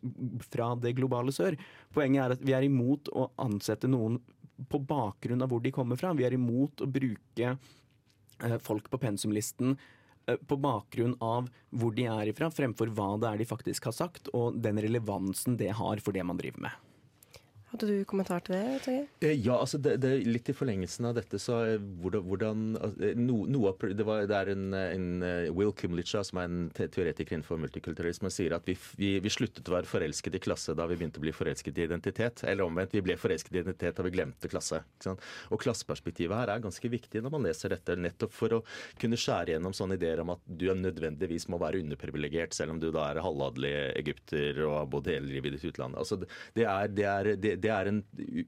fra 0.52 0.74
det 0.76 0.94
globale 0.98 1.34
sør. 1.34 1.56
Poenget 1.94 2.26
er 2.26 2.36
at 2.36 2.44
vi 2.44 2.56
er 2.56 2.68
imot 2.68 3.10
å 3.16 3.30
ansette 3.42 3.90
noen 3.90 4.20
på 4.68 4.78
bakgrunn 4.84 5.42
av 5.42 5.50
hvor 5.50 5.64
de 5.64 5.72
kommer 5.74 5.98
fra. 5.98 6.12
Vi 6.14 6.28
er 6.28 6.36
imot 6.36 6.84
å 6.84 6.92
bruke 7.00 7.56
uh, 7.56 8.58
folk 8.62 8.92
på 8.92 9.00
pensumlisten 9.08 9.76
Eh, 9.76 10.01
på 10.48 10.58
bakgrunn 10.62 11.16
av 11.24 11.50
hvor 11.70 11.94
de 11.96 12.06
er 12.10 12.30
ifra, 12.32 12.50
fremfor 12.52 12.92
hva 12.94 13.14
det 13.20 13.30
er 13.30 13.42
de 13.42 13.48
faktisk 13.48 13.90
har 13.90 13.96
sagt, 13.96 14.30
og 14.36 14.58
den 14.62 14.80
relevansen 14.82 15.58
det 15.60 15.72
har 15.78 16.02
for 16.04 16.14
det 16.16 16.24
man 16.26 16.40
driver 16.40 16.68
med. 16.68 16.91
Hadde 17.72 17.86
du 17.88 18.02
kommentar 18.04 18.42
til 18.44 18.52
det? 18.52 18.80
Tage? 18.84 19.04
Eh, 19.24 19.32
ja, 19.40 19.54
altså 19.56 19.78
det, 19.80 19.94
det, 20.02 20.10
litt 20.28 20.50
i 20.52 20.54
forlengelsen 20.56 21.06
av 21.08 21.14
dette, 21.16 21.38
så 21.40 21.62
eh, 21.70 21.84
hvordan, 22.02 22.74
altså, 22.76 23.12
no, 23.16 23.38
noe 23.48 23.72
det, 23.88 24.04
var, 24.04 24.26
det, 24.28 24.36
er 24.36 24.50
en, 24.52 24.66
en 24.76 25.06
Will 25.56 25.72
Kumlicha, 25.76 26.20
som 26.26 26.42
er 26.42 26.50
en 26.50 26.66
teoretiker 26.76 27.38
innenfor 27.38 27.60
multikulturalisme, 27.62 28.28
sier 28.32 28.52
at 28.58 28.68
vi, 28.68 28.76
vi, 29.00 29.14
vi, 29.24 29.32
sluttet 29.32 29.70
å 29.70 29.76
være 29.78 29.88
forelsket 29.88 30.36
i 30.36 30.42
klasse 30.44 30.76
da 30.76 30.84
vi 30.90 30.98
begynte 31.00 31.22
å 31.22 31.24
bli 31.24 31.32
forelsket 31.32 31.80
i 31.80 31.86
identitet. 31.86 32.44
Eller 32.44 32.66
omvendt, 32.66 32.92
vi 32.92 33.04
ble 33.06 33.16
forelsket 33.16 33.56
i 33.56 33.62
identitet 33.62 33.96
da 33.96 34.04
vi 34.04 34.12
glemte 34.18 34.52
klasse. 34.52 34.82
Og 35.48 35.56
klasseperspektivet 35.64 36.36
her 36.36 36.52
er 36.52 36.66
ganske 36.66 36.92
viktig 36.92 37.24
når 37.24 37.36
man 37.38 37.48
leser 37.48 37.72
dette, 37.72 37.96
nettopp 37.96 38.36
for 38.36 38.58
å 38.58 38.60
kunne 39.00 39.16
skjære 39.16 39.56
gjennom 39.56 39.72
sånne 39.76 39.96
ideer 39.96 40.20
om 40.20 40.34
at 40.36 40.44
du 40.44 40.68
nødvendigvis 40.76 41.48
må 41.48 41.60
være 41.62 41.80
underprivilegert, 41.80 42.52
selv 42.52 42.76
om 42.76 42.84
du 42.84 42.90
da 42.92 43.08
er 43.08 43.24
halvadelig 43.24 43.72
egypter 44.02 44.60
og 44.68 44.76
har 44.82 44.92
bodd 44.92 45.08
hele 45.08 45.32
livet 45.32 45.54
i 45.54 45.56
ditt 45.56 45.72
utland. 45.72 45.96
Altså, 45.96 46.20
det 46.52 46.68
er, 46.68 46.92
det 46.92 47.08
er 47.08 47.32
det, 47.40 47.56
det 47.62 47.70
er 47.72 47.90
en 47.90 48.00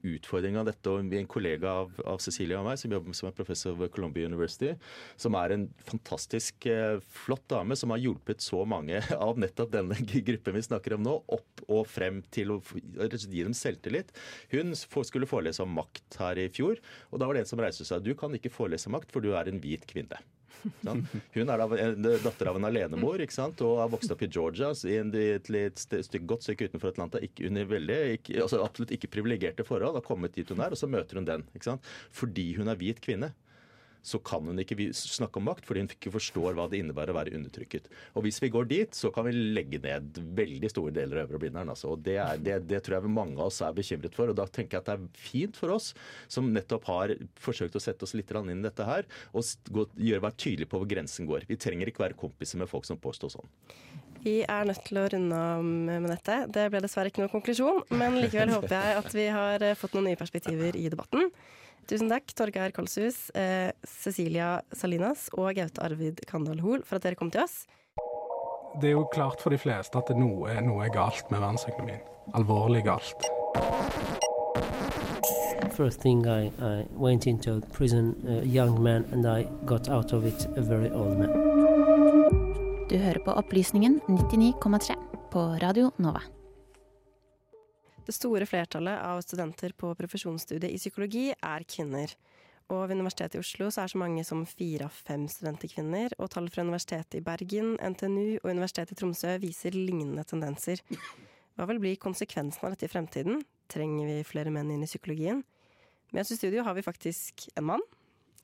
utfordring 0.05 0.57
av 0.59 0.67
dette. 0.69 0.91
og 0.91 1.13
En 1.15 1.29
kollega 1.29 1.71
av, 1.83 1.93
av 2.05 2.21
Cecilie 2.23 2.57
og 2.59 2.67
meg, 2.67 2.79
som 2.81 2.93
jobber 2.93 3.15
som 3.17 3.29
er 3.29 3.37
professor 3.37 3.77
ved 3.79 3.91
Columbia 3.95 4.29
University, 4.29 4.73
som 5.19 5.37
er 5.39 5.55
en 5.55 5.65
fantastisk 5.87 6.67
eh, 6.71 6.99
flott 7.23 7.45
dame 7.51 7.77
som 7.79 7.93
har 7.93 8.03
hjulpet 8.03 8.43
så 8.43 8.63
mange 8.69 9.01
av 9.27 9.41
nettopp 9.41 9.73
denne 9.75 9.97
gruppen 10.05 10.57
vi 10.57 10.65
snakker 10.67 10.97
om 10.97 11.05
nå, 11.05 11.17
opp 11.37 11.65
og 11.65 11.85
frem 11.89 12.21
til 12.35 12.55
å 12.55 12.61
gi 12.61 13.43
dem 13.43 13.55
selvtillit. 13.57 14.13
Hun 14.53 14.75
skulle 14.75 15.29
forelese 15.29 15.65
om 15.65 15.75
makt 15.75 16.19
her 16.21 16.41
i 16.41 16.49
fjor, 16.53 16.81
og 17.11 17.21
da 17.21 17.27
var 17.27 17.37
det 17.37 17.45
en 17.45 17.53
som 17.55 17.61
reiste 17.63 17.87
seg. 17.87 18.05
Du 18.05 18.15
kan 18.17 18.33
ikke 18.35 18.53
forelese 18.53 18.91
makt, 18.93 19.13
for 19.13 19.23
du 19.23 19.33
er 19.35 19.49
en 19.49 19.61
hvit 19.63 19.85
kvinne. 19.89 20.19
Hun 21.35 21.51
er 21.53 21.63
datter 22.23 22.49
av 22.49 22.59
en 22.59 22.67
alenemor 22.69 23.21
ikke 23.23 23.35
sant? 23.35 23.61
og 23.65 23.79
har 23.81 23.91
vokst 23.93 24.11
opp 24.13 24.23
i 24.25 24.29
Georgia, 24.31 24.71
i 24.85 24.97
et 24.99 25.81
stykke, 25.81 26.25
godt 26.27 26.47
stykke 26.47 26.69
utenfor 26.69 26.93
Atlanta. 26.93 27.21
Ikke 27.23 27.47
under 27.49 27.67
veldig, 27.69 27.99
ikke, 28.19 28.37
altså 28.45 28.61
absolutt 28.65 28.93
ikke 28.95 29.11
privilegerte 29.17 29.65
forhold. 29.67 29.99
Har 29.99 30.05
kommet 30.05 30.35
dit 30.37 30.49
hun 30.49 30.63
er, 30.63 30.75
og 30.75 30.79
så 30.79 30.89
møter 30.89 31.19
hun 31.19 31.27
den. 31.27 31.45
ikke 31.55 31.71
sant? 31.71 31.95
Fordi 32.15 32.51
hun 32.59 32.71
er 32.71 32.79
hvit 32.79 33.01
kvinne 33.03 33.33
så 34.05 34.19
kan 34.21 34.45
hun 34.45 34.61
ikke 34.61 34.77
snakke 34.93 35.39
om 35.41 35.47
makt, 35.49 35.65
fordi 35.65 35.81
hun 35.81 35.89
ikke 35.89 36.13
forstår 36.13 36.57
hva 36.57 36.67
det 36.69 36.81
innebærer 36.81 37.13
å 37.13 37.17
være 37.17 37.33
undertrykket. 37.39 37.89
Og 38.13 38.25
Hvis 38.25 38.37
vi 38.43 38.51
går 38.53 38.67
dit, 38.69 38.93
så 38.93 39.09
kan 39.13 39.25
vi 39.25 39.33
legge 39.33 39.81
ned 39.81 40.19
veldig 40.37 40.69
store 40.69 40.93
deler 40.93 41.23
av 41.23 41.33
Øvre 41.33 41.51
Altså. 41.65 41.95
Og 41.95 42.03
det, 42.05 42.17
er, 42.21 42.37
det, 42.41 42.59
det, 42.69 42.83
tror 42.85 42.99
jeg 42.99 43.13
mange 43.15 43.39
av 43.39 43.49
oss 43.49 43.61
er 43.65 43.73
bekymret 43.73 44.13
for. 44.17 44.29
og 44.29 44.37
Da 44.37 44.45
tenker 44.45 44.77
jeg 44.77 44.83
at 44.83 44.91
det 44.91 44.95
er 44.95 45.25
fint 45.25 45.57
for 45.57 45.73
oss 45.73 45.91
som 46.31 46.51
nettopp 46.53 46.85
har 46.91 47.15
forsøkt 47.41 47.77
å 47.77 47.81
sette 47.81 48.05
oss 48.05 48.13
litt 48.17 48.31
inn 48.35 48.59
i 48.59 48.65
dette 48.65 48.85
her, 48.85 49.05
og 49.33 49.45
gjøre, 49.97 50.21
være 50.21 50.37
tydelige 50.37 50.69
på 50.69 50.81
hvor 50.81 50.89
grensen 50.89 51.29
går. 51.29 51.47
Vi 51.49 51.57
trenger 51.57 51.89
ikke 51.89 52.05
være 52.05 52.19
kompiser 52.19 52.61
med 52.61 52.69
folk 52.69 52.85
som 52.85 53.01
påstår 53.01 53.33
sånn. 53.37 53.53
Vi 54.25 54.39
er 54.41 54.65
nødt 54.65 54.81
til 54.87 54.97
å 54.97 55.05
runde 55.13 55.37
av 55.37 55.65
med 55.65 56.09
dette. 56.09 56.39
Det 56.49 56.69
ble 56.73 56.81
dessverre 56.81 57.11
ikke 57.11 57.21
noen 57.21 57.33
konklusjon, 57.33 57.83
men 57.93 58.17
likevel 58.17 58.55
håper 58.55 58.73
jeg 58.73 58.97
at 59.01 59.13
vi 59.13 59.27
har 59.33 59.69
fått 59.77 59.93
noen 59.97 60.09
nye 60.11 60.19
perspektiver 60.19 60.77
i 60.79 60.89
debatten. 60.89 61.29
Tusen 61.85 62.09
takk, 62.09 62.31
Torgeir 62.33 62.71
Kolshus, 62.73 63.29
eh, 63.37 63.69
Cecilia 63.85 64.61
Salinas 64.73 65.27
og 65.37 65.53
Gaute 65.53 65.83
Arvid 65.85 66.23
Kandal 66.25 66.63
Hoel, 66.63 66.81
for 66.81 66.97
at 66.97 67.05
dere 67.05 67.17
kom 67.19 67.29
til 67.29 67.43
oss. 67.43 67.67
Det 68.81 68.89
er 68.89 68.95
jo 68.97 69.05
klart 69.13 69.39
for 69.39 69.53
de 69.53 69.59
fleste 69.61 69.97
at 69.97 70.09
noe, 70.17 70.49
noe 70.65 70.87
er 70.87 70.89
galt 70.91 71.29
med 71.29 71.39
verdensøkonomien. 71.39 72.01
Alvorlig 72.33 72.81
galt. 72.87 73.29
First 75.75 76.01
thing 76.01 76.25
I, 76.25 76.49
I 76.59 76.85
went 76.97 77.27
into 77.27 77.61
prison, 77.73 78.15
a 78.27 78.41
young 78.45 78.81
man, 78.81 79.05
and 79.11 79.27
I 79.27 79.45
got 79.65 79.87
out 79.89 80.13
of 80.13 80.25
it 80.25 80.47
a 80.57 80.61
very 80.61 80.89
old 80.89 81.19
man. 81.19 81.29
Du 82.89 82.97
hører 82.97 83.19
på 83.25 83.31
Opplysningen 83.31 84.01
99,3 84.07 84.95
på 85.31 85.45
Radio 85.61 85.91
Nova. 85.97 86.21
Det 88.05 88.13
store 88.13 88.45
flertallet 88.45 89.01
av 89.01 89.19
studenter 89.25 89.73
på 89.73 89.89
profesjonsstudiet 89.97 90.69
i 90.69 90.77
psykologi 90.77 91.31
er 91.33 91.63
kvinner. 91.65 92.11
Og 92.69 92.83
ved 92.85 92.99
Universitetet 92.99 93.37
i 93.37 93.41
Oslo 93.41 93.71
så 93.73 93.83
er 93.83 93.91
så 93.93 94.01
mange 94.01 94.21
som 94.25 94.43
fire 94.49 94.85
av 94.85 94.93
fem 94.93 95.25
studenter 95.29 95.69
kvinner. 95.69 96.13
Og 96.21 96.29
tall 96.33 96.51
fra 96.53 96.65
Universitetet 96.65 97.17
i 97.17 97.23
Bergen, 97.25 97.75
NTNU 97.81 98.43
og 98.43 98.51
Universitetet 98.51 98.93
i 98.93 98.99
Tromsø 99.01 99.35
viser 99.41 99.77
lignende 99.77 100.25
tendenser. 100.25 100.81
Hva 101.57 101.65
vil 101.69 101.81
bli 101.81 101.95
konsekvensen 102.01 102.65
av 102.65 102.75
dette 102.75 102.85
i 102.85 102.93
fremtiden? 102.93 103.41
Trenger 103.73 104.09
vi 104.11 104.21
flere 104.27 104.53
menn 104.53 104.69
inn 104.73 104.85
i 104.85 104.89
psykologien? 104.89 105.41
Med 106.13 106.21
oss 106.21 106.33
i 106.35 106.37
studio 106.37 106.65
har 106.65 106.77
vi 106.77 106.85
faktisk 106.85 107.47
en 107.57 107.69
mann. 107.73 107.85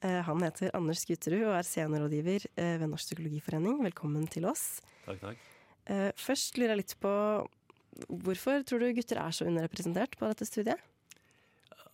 Eh, 0.01 0.21
han 0.25 0.41
heter 0.41 0.73
Anders 0.77 1.05
Skuterud 1.05 1.43
og 1.43 1.55
er 1.59 1.67
seniorrådgiver 1.67 2.49
eh, 2.55 2.75
ved 2.81 2.89
Norsk 2.89 3.11
psykologiforening. 3.11 3.77
Velkommen 3.85 4.25
til 4.25 4.49
oss. 4.49 4.81
Takk, 5.05 5.21
takk. 5.21 5.49
Eh, 5.89 6.09
først 6.17 6.57
lurer 6.57 6.75
jeg 6.75 6.81
litt 6.81 6.95
på 7.01 7.11
Hvorfor 8.07 8.63
tror 8.67 8.81
du 8.81 8.91
gutter 8.95 9.19
er 9.19 9.35
så 9.35 9.47
underrepresentert 9.49 10.17
på 10.19 10.29
dette 10.31 10.47
studiet? 10.47 10.79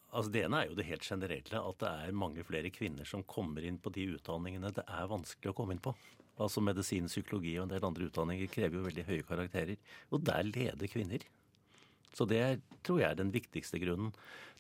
Altså 0.08 0.32
Det 0.32 0.44
ene 0.48 0.62
er 0.62 0.70
jo 0.70 0.78
det 0.78 0.88
helt 0.88 1.06
generelle, 1.06 1.60
at 1.60 1.80
det 1.84 1.90
er 1.90 2.16
mange 2.16 2.46
flere 2.48 2.72
kvinner 2.74 3.06
som 3.06 3.26
kommer 3.28 3.66
inn 3.68 3.80
på 3.82 3.92
de 3.94 4.08
utdanningene 4.16 4.72
det 4.74 4.86
er 4.88 5.10
vanskelig 5.12 5.52
å 5.52 5.58
komme 5.58 5.76
inn 5.76 5.84
på. 5.84 5.94
Altså 6.42 6.62
Medisin, 6.62 7.10
psykologi 7.10 7.56
og 7.58 7.66
en 7.66 7.74
del 7.74 7.86
andre 7.86 8.08
utdanninger 8.08 8.50
krever 8.54 8.78
jo 8.78 8.86
veldig 8.86 9.06
høye 9.08 9.26
karakterer. 9.26 9.78
Og 10.14 10.24
der 10.26 10.46
leder 10.48 10.90
kvinner. 10.90 11.26
Så 12.14 12.26
det 12.30 12.62
tror 12.86 13.02
jeg 13.02 13.12
er 13.12 13.18
den 13.20 13.34
viktigste 13.34 13.82
grunnen. 13.82 14.14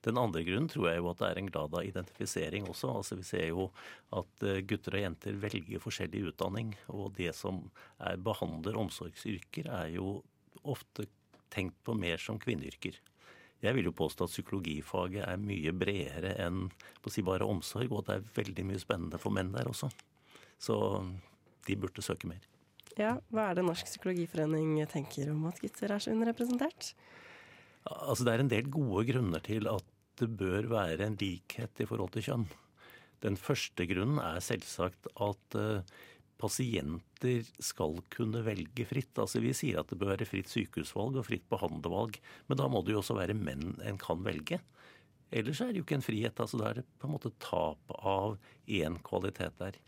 Den 0.05 0.19
andre 0.21 0.43
grunnen 0.45 0.69
tror 0.69 0.89
jeg 0.89 1.01
jo 1.01 1.09
at 1.09 1.21
det 1.21 1.29
er 1.29 1.39
en 1.41 1.49
grad 1.49 1.73
av 1.77 1.85
identifisering 1.85 2.67
også. 2.69 2.91
Altså 2.99 3.17
Vi 3.17 3.25
ser 3.25 3.47
jo 3.49 3.69
at 4.13 4.45
eh, 4.45 4.61
gutter 4.67 4.97
og 4.97 5.05
jenter 5.05 5.39
velger 5.41 5.81
forskjellig 5.81 6.25
utdanning. 6.31 6.73
Og 6.93 7.13
det 7.17 7.33
som 7.37 7.63
er 7.97 8.19
behandler 8.21 8.77
omsorgsyrker, 8.77 9.69
er 9.73 9.93
jo 9.95 10.19
ofte 10.67 11.07
tenkt 11.53 11.77
på 11.85 11.95
mer 11.97 12.21
som 12.21 12.39
kvinneyrker. 12.41 12.97
Jeg 13.63 13.73
vil 13.73 13.89
jo 13.89 13.95
påstå 13.97 14.27
at 14.27 14.33
psykologifaget 14.35 15.23
er 15.25 15.39
mye 15.41 15.73
bredere 15.73 16.35
enn 16.43 16.67
på 17.01 17.09
å 17.09 17.13
si 17.13 17.23
bare 17.25 17.47
omsorg, 17.47 17.89
og 17.89 18.03
at 18.03 18.09
det 18.09 18.17
er 18.17 18.35
veldig 18.43 18.67
mye 18.69 18.81
spennende 18.81 19.21
for 19.21 19.33
menn 19.33 19.49
der 19.55 19.69
også. 19.69 19.89
Så 20.61 20.77
de 21.65 21.77
burde 21.79 22.05
søke 22.05 22.29
mer. 22.29 22.43
Ja, 22.97 23.17
Hva 23.33 23.49
er 23.49 23.57
det 23.57 23.65
Norsk 23.65 23.89
psykologiforening 23.89 24.77
tenker 24.89 25.29
om 25.33 25.45
at 25.49 25.59
gutter 25.61 25.93
er 25.93 26.01
så 26.01 26.13
underrepresentert? 26.13 26.93
Altså, 27.87 28.25
Det 28.25 28.33
er 28.33 28.43
en 28.43 28.53
del 28.53 28.69
gode 28.69 29.05
grunner 29.11 29.41
til 29.43 29.69
at 29.69 29.85
det 30.17 30.29
bør 30.37 30.65
være 30.69 31.05
en 31.05 31.17
likhet 31.19 31.81
i 31.81 31.85
forhold 31.85 32.13
til 32.15 32.25
kjønn. 32.25 32.47
Den 33.21 33.37
første 33.37 33.85
grunnen 33.89 34.19
er 34.21 34.41
selvsagt 34.41 35.09
at 35.13 35.57
uh, 35.57 35.81
pasienter 36.41 37.47
skal 37.63 37.97
kunne 38.13 38.43
velge 38.45 38.85
fritt. 38.89 39.13
Altså 39.19 39.41
Vi 39.43 39.53
sier 39.57 39.81
at 39.81 39.89
det 39.91 39.99
bør 39.99 40.13
være 40.15 40.29
fritt 40.29 40.51
sykehusvalg 40.51 41.19
og 41.19 41.27
fritt 41.27 41.47
behandlervalg, 41.51 42.19
men 42.47 42.59
da 42.59 42.67
må 42.71 42.83
det 42.85 42.95
jo 42.95 43.01
også 43.01 43.17
være 43.17 43.37
menn 43.37 43.75
en 43.85 43.99
kan 44.01 44.23
velge. 44.25 44.61
Ellers 45.33 45.59
er 45.61 45.73
det 45.73 45.81
jo 45.81 45.87
ikke 45.87 45.97
en 45.99 46.05
frihet. 46.05 46.39
altså 46.39 46.61
Da 46.61 46.69
er 46.69 46.79
det 46.79 46.87
på 46.99 47.09
en 47.09 47.15
måte 47.17 47.33
tap 47.43 47.97
av 47.97 48.37
én 48.67 49.01
kvalitet 49.03 49.57
der. 49.59 49.79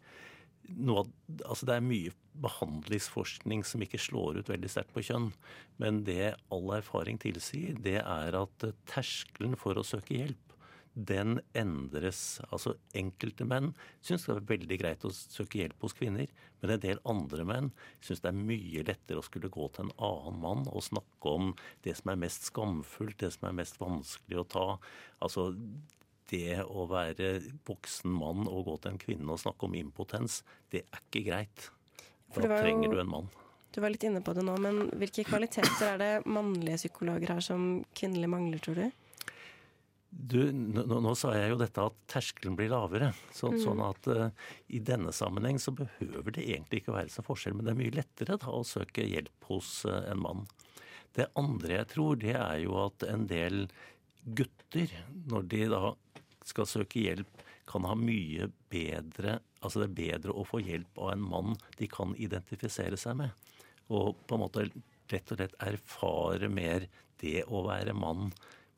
Noe, 0.70 1.08
altså 1.48 1.66
det 1.66 1.78
er 1.78 1.86
mye 1.86 2.12
behandlingsforskning 2.40 3.64
som 3.66 3.82
ikke 3.84 4.00
slår 4.02 4.42
ut 4.42 4.52
veldig 4.52 4.70
sterkt 4.70 4.94
på 4.94 5.06
kjønn. 5.08 5.32
Men 5.82 6.04
det 6.08 6.36
all 6.54 6.76
erfaring 6.76 7.18
tilsier, 7.22 7.80
det 7.80 8.00
er 8.04 8.38
at 8.38 8.70
terskelen 8.92 9.58
for 9.60 9.80
å 9.80 9.88
søke 9.88 10.20
hjelp 10.20 10.49
den 10.94 11.40
endres. 11.58 12.40
Altså 12.50 12.76
Enkelte 12.98 13.46
menn 13.48 13.72
syns 14.06 14.26
det 14.28 14.36
er 14.36 14.48
veldig 14.50 14.80
greit 14.82 15.06
å 15.08 15.12
søke 15.14 15.62
hjelp 15.62 15.86
hos 15.86 15.96
kvinner, 15.98 16.32
men 16.60 16.74
en 16.76 16.84
del 16.84 17.02
andre 17.10 17.46
menn 17.48 17.70
syns 18.06 18.24
det 18.24 18.32
er 18.32 18.40
mye 18.40 18.86
lettere 18.88 19.22
å 19.22 19.26
skulle 19.26 19.52
gå 19.54 19.70
til 19.74 19.88
en 19.88 19.96
annen 20.10 20.42
mann 20.44 20.66
og 20.72 20.86
snakke 20.86 21.36
om 21.36 21.54
det 21.86 21.96
som 22.00 22.14
er 22.14 22.22
mest 22.26 22.50
skamfullt, 22.50 23.20
det 23.22 23.32
som 23.36 23.50
er 23.50 23.58
mest 23.62 23.80
vanskelig 23.82 24.42
å 24.42 24.48
ta. 24.56 24.68
Altså 25.24 25.52
det 26.30 26.62
å 26.62 26.86
være 26.90 27.40
voksen 27.68 28.14
mann 28.14 28.48
og 28.48 28.68
gå 28.68 28.78
til 28.78 28.94
en 28.94 29.02
kvinne 29.02 29.34
og 29.34 29.42
snakke 29.42 29.66
om 29.66 29.78
impotens, 29.80 30.42
det 30.74 30.86
er 30.86 31.04
ikke 31.04 31.26
greit. 31.30 31.70
For 32.34 32.46
Da 32.46 32.62
trenger 32.62 32.92
du 32.94 33.00
en 33.02 33.10
mann. 33.10 33.30
Du 33.74 33.82
var 33.82 33.94
litt 33.94 34.04
inne 34.06 34.22
på 34.26 34.34
det 34.34 34.44
nå, 34.46 34.56
men 34.62 34.88
hvilke 34.98 35.26
kvaliteter 35.28 35.92
er 35.92 36.00
det 36.02 36.14
mannlige 36.30 36.80
psykologer 36.82 37.36
har 37.36 37.44
som 37.46 37.84
kvinnelige 37.98 38.32
mangler, 38.34 38.62
tror 38.66 38.82
du? 38.82 39.09
Du, 40.10 40.40
nå, 40.52 40.84
nå 40.90 41.12
sa 41.18 41.36
jeg 41.38 41.52
jo 41.52 41.60
dette 41.60 41.84
at 41.86 41.98
terskelen 42.10 42.56
blir 42.58 42.72
lavere. 42.74 43.12
Så, 43.36 43.52
Mm. 43.54 43.60
Sånn 43.62 43.84
at 43.86 44.08
uh, 44.10 44.30
i 44.68 44.80
denne 44.82 45.14
sammenheng 45.14 45.60
så 45.62 45.74
behøver 45.76 46.34
det 46.34 46.48
egentlig 46.48 46.82
ikke 46.82 46.96
være 46.96 47.14
så 47.14 47.26
forskjell, 47.26 47.56
men 47.58 47.68
det 47.68 47.74
er 47.74 47.80
mye 47.82 47.98
lettere 48.00 48.38
da, 48.42 48.50
å 48.50 48.66
søke 48.66 49.06
hjelp 49.06 49.50
hos 49.50 49.86
uh, 49.86 50.02
en 50.10 50.22
mann. 50.24 50.48
Det 51.18 51.30
andre 51.40 51.82
jeg 51.82 51.90
tror, 51.94 52.20
det 52.22 52.36
er 52.38 52.58
jo 52.64 52.78
at 52.86 53.06
en 53.10 53.28
del 53.30 53.68
gutter, 54.26 54.92
når 55.30 55.48
de 55.54 55.64
da 55.72 55.84
skal 56.46 56.70
søke 56.70 57.04
hjelp, 57.06 57.46
kan 57.70 57.86
ha 57.86 57.94
mye 57.98 58.50
bedre 58.72 59.40
Altså 59.60 59.82
det 59.82 59.90
er 59.90 59.98
bedre 59.98 60.34
å 60.40 60.46
få 60.48 60.62
hjelp 60.64 61.00
av 61.04 61.10
en 61.12 61.24
mann 61.34 61.58
de 61.76 61.88
kan 61.92 62.14
identifisere 62.16 62.96
seg 62.98 63.18
med. 63.20 63.34
Og 63.92 64.16
på 64.24 64.38
en 64.38 64.44
måte 64.46 64.64
rett 65.12 65.34
og 65.34 65.40
slett 65.40 65.58
erfare 65.60 66.48
mer 66.48 66.86
det 67.20 67.44
å 67.44 67.66
være 67.66 67.92
mann. 67.92 68.30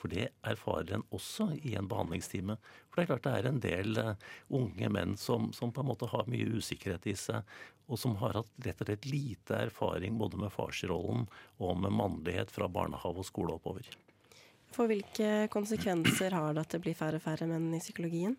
For 0.02 0.10
det 0.10 0.32
erfarer 0.48 0.96
en 0.96 1.04
også 1.14 1.52
i 1.62 1.76
en 1.78 1.90
behandlingstime. 1.90 2.56
For 2.90 2.98
det 2.98 3.04
er 3.04 3.10
klart 3.12 3.28
det 3.28 3.34
er 3.38 3.50
en 3.50 3.60
del 3.62 4.00
uh, 4.02 4.30
unge 4.58 4.90
menn 4.90 5.14
som, 5.20 5.52
som, 5.54 5.70
på 5.74 5.84
en 5.84 5.92
måte 5.92 6.10
har 6.10 6.30
mye 6.32 6.48
usikkerhet 6.58 7.06
i 7.12 7.14
seg, 7.20 7.46
og 7.86 8.00
som 8.02 8.16
har 8.22 8.40
hatt 8.40 8.50
rett 8.66 8.82
og 8.82 8.90
slett 8.90 9.06
lite 9.12 9.60
erfaring 9.68 10.18
både 10.18 10.40
med 10.42 10.54
farsrollen 10.56 11.28
og 11.62 11.84
med 11.84 11.94
mannlighet 11.94 12.54
fra 12.54 12.70
barnehage 12.72 13.22
og 13.22 13.28
skole 13.28 13.60
oppover. 13.60 13.86
For 14.72 14.90
hvilke 14.90 15.52
konsekvenser 15.52 16.34
har 16.34 16.56
det 16.56 16.66
at 16.66 16.74
det 16.74 16.82
blir 16.86 16.98
færre 16.98 17.20
og 17.20 17.26
færre 17.26 17.46
menn 17.50 17.70
i 17.76 17.84
psykologien? 17.84 18.38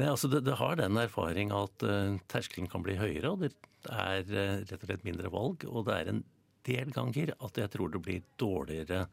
Nei, 0.00 0.08
altså 0.08 0.30
det, 0.32 0.46
det, 0.46 0.56
har 0.56 0.78
den 0.80 0.96
erfaring 0.98 1.52
at 1.54 1.84
uh, 1.86 2.16
terskelen 2.32 2.70
kan 2.72 2.82
bli 2.82 2.96
høyere, 2.98 3.34
og 3.34 3.44
det 3.44 3.52
er 3.92 4.24
uh, 4.24 4.60
rett 4.64 4.78
og 4.80 4.88
slett 4.88 5.06
mindre 5.06 5.30
valg. 5.30 5.66
Og 5.68 5.84
det 5.86 5.98
er 5.98 6.14
en 6.14 6.22
del 6.66 6.94
ganger 6.94 7.34
at 7.38 7.60
jeg 7.60 7.72
tror 7.74 7.92
det 7.92 8.02
blir 8.04 8.24
dårligere 8.40 9.04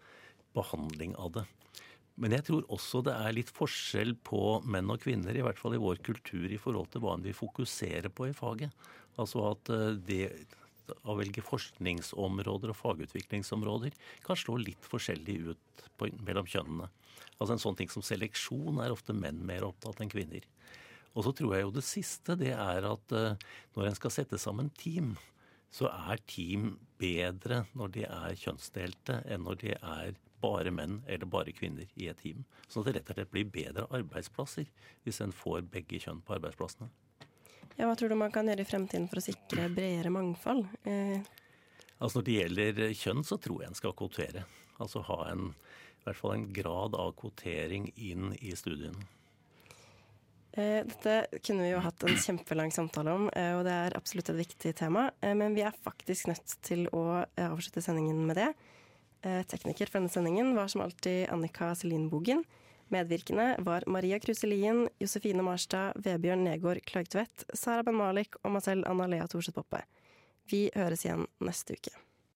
behandling 0.56 1.16
av 1.20 1.34
det. 1.40 1.46
Men 2.18 2.34
jeg 2.34 2.48
tror 2.48 2.66
også 2.74 3.04
det 3.06 3.14
er 3.14 3.36
litt 3.38 3.52
forskjell 3.54 4.16
på 4.26 4.60
menn 4.66 4.90
og 4.90 5.04
kvinner, 5.04 5.38
i 5.38 5.44
hvert 5.46 5.60
fall 5.62 5.76
i 5.78 5.82
vår 5.82 6.00
kultur, 6.06 6.48
i 6.50 6.58
forhold 6.62 6.90
til 6.94 7.04
hva 7.04 7.14
vi 7.22 7.36
fokuserer 7.36 8.10
på 8.10 8.32
i 8.32 8.38
faget. 8.38 8.74
Altså 9.22 9.44
at 9.52 9.70
uh, 9.74 9.92
det 9.94 10.32
å 11.06 11.18
velge 11.20 11.44
forskningsområder 11.44 12.72
og 12.72 12.80
fagutviklingsområder 12.80 13.96
kan 14.26 14.40
slå 14.40 14.58
litt 14.62 14.86
forskjellig 14.88 15.38
ut 15.52 15.88
på, 16.00 16.10
mellom 16.26 16.50
kjønnene. 16.50 16.90
Altså 17.38 17.54
En 17.54 17.62
sånn 17.62 17.78
ting 17.78 17.92
som 17.94 18.06
seleksjon 18.06 18.82
er 18.82 18.94
ofte 18.94 19.14
menn 19.14 19.44
mer 19.46 19.68
opptatt 19.68 20.02
enn 20.02 20.12
kvinner. 20.12 20.46
Og 21.14 21.26
så 21.26 21.34
tror 21.38 21.54
jeg 21.54 21.66
jo 21.66 21.74
det 21.76 21.86
siste 21.86 22.38
det 22.40 22.54
er 22.56 22.88
at 22.88 23.14
uh, 23.14 23.36
når 23.78 23.92
en 23.92 24.00
skal 24.00 24.14
sette 24.14 24.42
sammen 24.42 24.74
team, 24.80 25.14
så 25.70 25.92
er 25.92 26.22
team 26.26 26.78
bedre 26.98 27.66
når 27.78 27.94
de 27.94 28.08
er 28.08 28.40
kjønnsdelte 28.42 29.22
enn 29.28 29.46
når 29.46 29.62
de 29.62 29.76
er 29.78 30.18
bare 30.44 30.72
menn 30.74 31.02
eller 31.08 31.30
bare 31.30 31.54
kvinner 31.56 31.90
i 31.96 32.10
et 32.12 32.22
team. 32.22 32.46
Sånn 32.68 32.84
at 32.84 32.92
det 32.92 33.00
rett 33.00 33.12
og 33.12 33.20
slett 33.20 33.34
blir 33.34 33.50
bedre 33.52 33.88
arbeidsplasser 33.98 34.70
hvis 35.06 35.22
en 35.26 35.36
får 35.36 35.66
begge 35.74 36.02
kjønn 36.04 36.22
på 36.26 36.38
arbeidsplassene. 36.38 36.90
Ja, 37.78 37.86
hva 37.86 37.98
tror 37.98 38.10
du 38.10 38.18
man 38.18 38.34
kan 38.34 38.50
gjøre 38.50 38.66
i 38.66 38.70
fremtiden 38.70 39.10
for 39.10 39.22
å 39.22 39.26
sikre 39.28 39.68
bredere 39.70 40.14
mangfold? 40.14 40.66
Eh. 40.90 41.20
Altså 41.98 42.20
Når 42.20 42.26
det 42.26 42.38
gjelder 42.38 42.82
kjønn, 42.98 43.26
så 43.26 43.38
tror 43.42 43.62
jeg 43.62 43.72
en 43.72 43.78
skal 43.78 43.94
kvotere. 43.98 44.48
Altså 44.82 45.04
ha 45.06 45.20
en, 45.32 45.52
i 46.02 46.08
hvert 46.08 46.20
fall 46.20 46.34
en 46.38 46.50
grad 46.54 46.98
av 46.98 47.14
kvotering 47.20 47.92
inn 47.96 48.32
i 48.42 48.56
studiene. 48.58 49.06
Eh, 50.58 50.82
dette 50.90 51.40
kunne 51.46 51.68
vi 51.68 51.70
jo 51.70 51.82
hatt 51.86 52.02
en 52.08 52.18
kjempelang 52.18 52.72
samtale 52.74 53.14
om, 53.14 53.28
eh, 53.30 53.54
og 53.60 53.66
det 53.68 53.74
er 53.78 53.98
absolutt 53.98 54.32
et 54.34 54.40
viktig 54.40 54.74
tema. 54.80 55.12
Eh, 55.22 55.36
men 55.38 55.54
vi 55.54 55.62
er 55.62 55.76
faktisk 55.86 56.32
nødt 56.32 56.56
til 56.66 56.88
å 56.98 57.26
avslutte 57.38 57.84
sendingen 57.86 58.26
med 58.26 58.42
det. 58.42 58.48
Tekniker 59.22 59.90
for 59.90 60.00
denne 60.00 60.12
sendingen 60.14 60.54
var 60.56 60.70
som 60.72 60.84
alltid 60.86 61.28
Annika 61.34 61.72
Celine 61.76 62.10
Bogen. 62.12 62.44
Medvirkende 62.94 63.56
var 63.66 63.84
Maria 63.88 64.20
Kruselien, 64.20 64.86
Josefine 65.00 65.44
Marstad, 65.44 65.98
Vebjørn 66.06 66.46
Negård 66.48 66.80
Klaugtvedt, 66.88 67.44
Sara 67.54 67.84
Ben 67.84 67.98
Malik 68.00 68.38
og 68.44 68.54
meg 68.56 68.64
selv, 68.64 68.88
Anna 68.88 69.10
Lea 69.12 69.28
Thorseth 69.28 69.58
Poppe. 69.58 69.82
Vi 70.48 70.68
høres 70.76 71.04
igjen 71.04 71.28
neste 71.44 71.76
uke. 71.76 72.07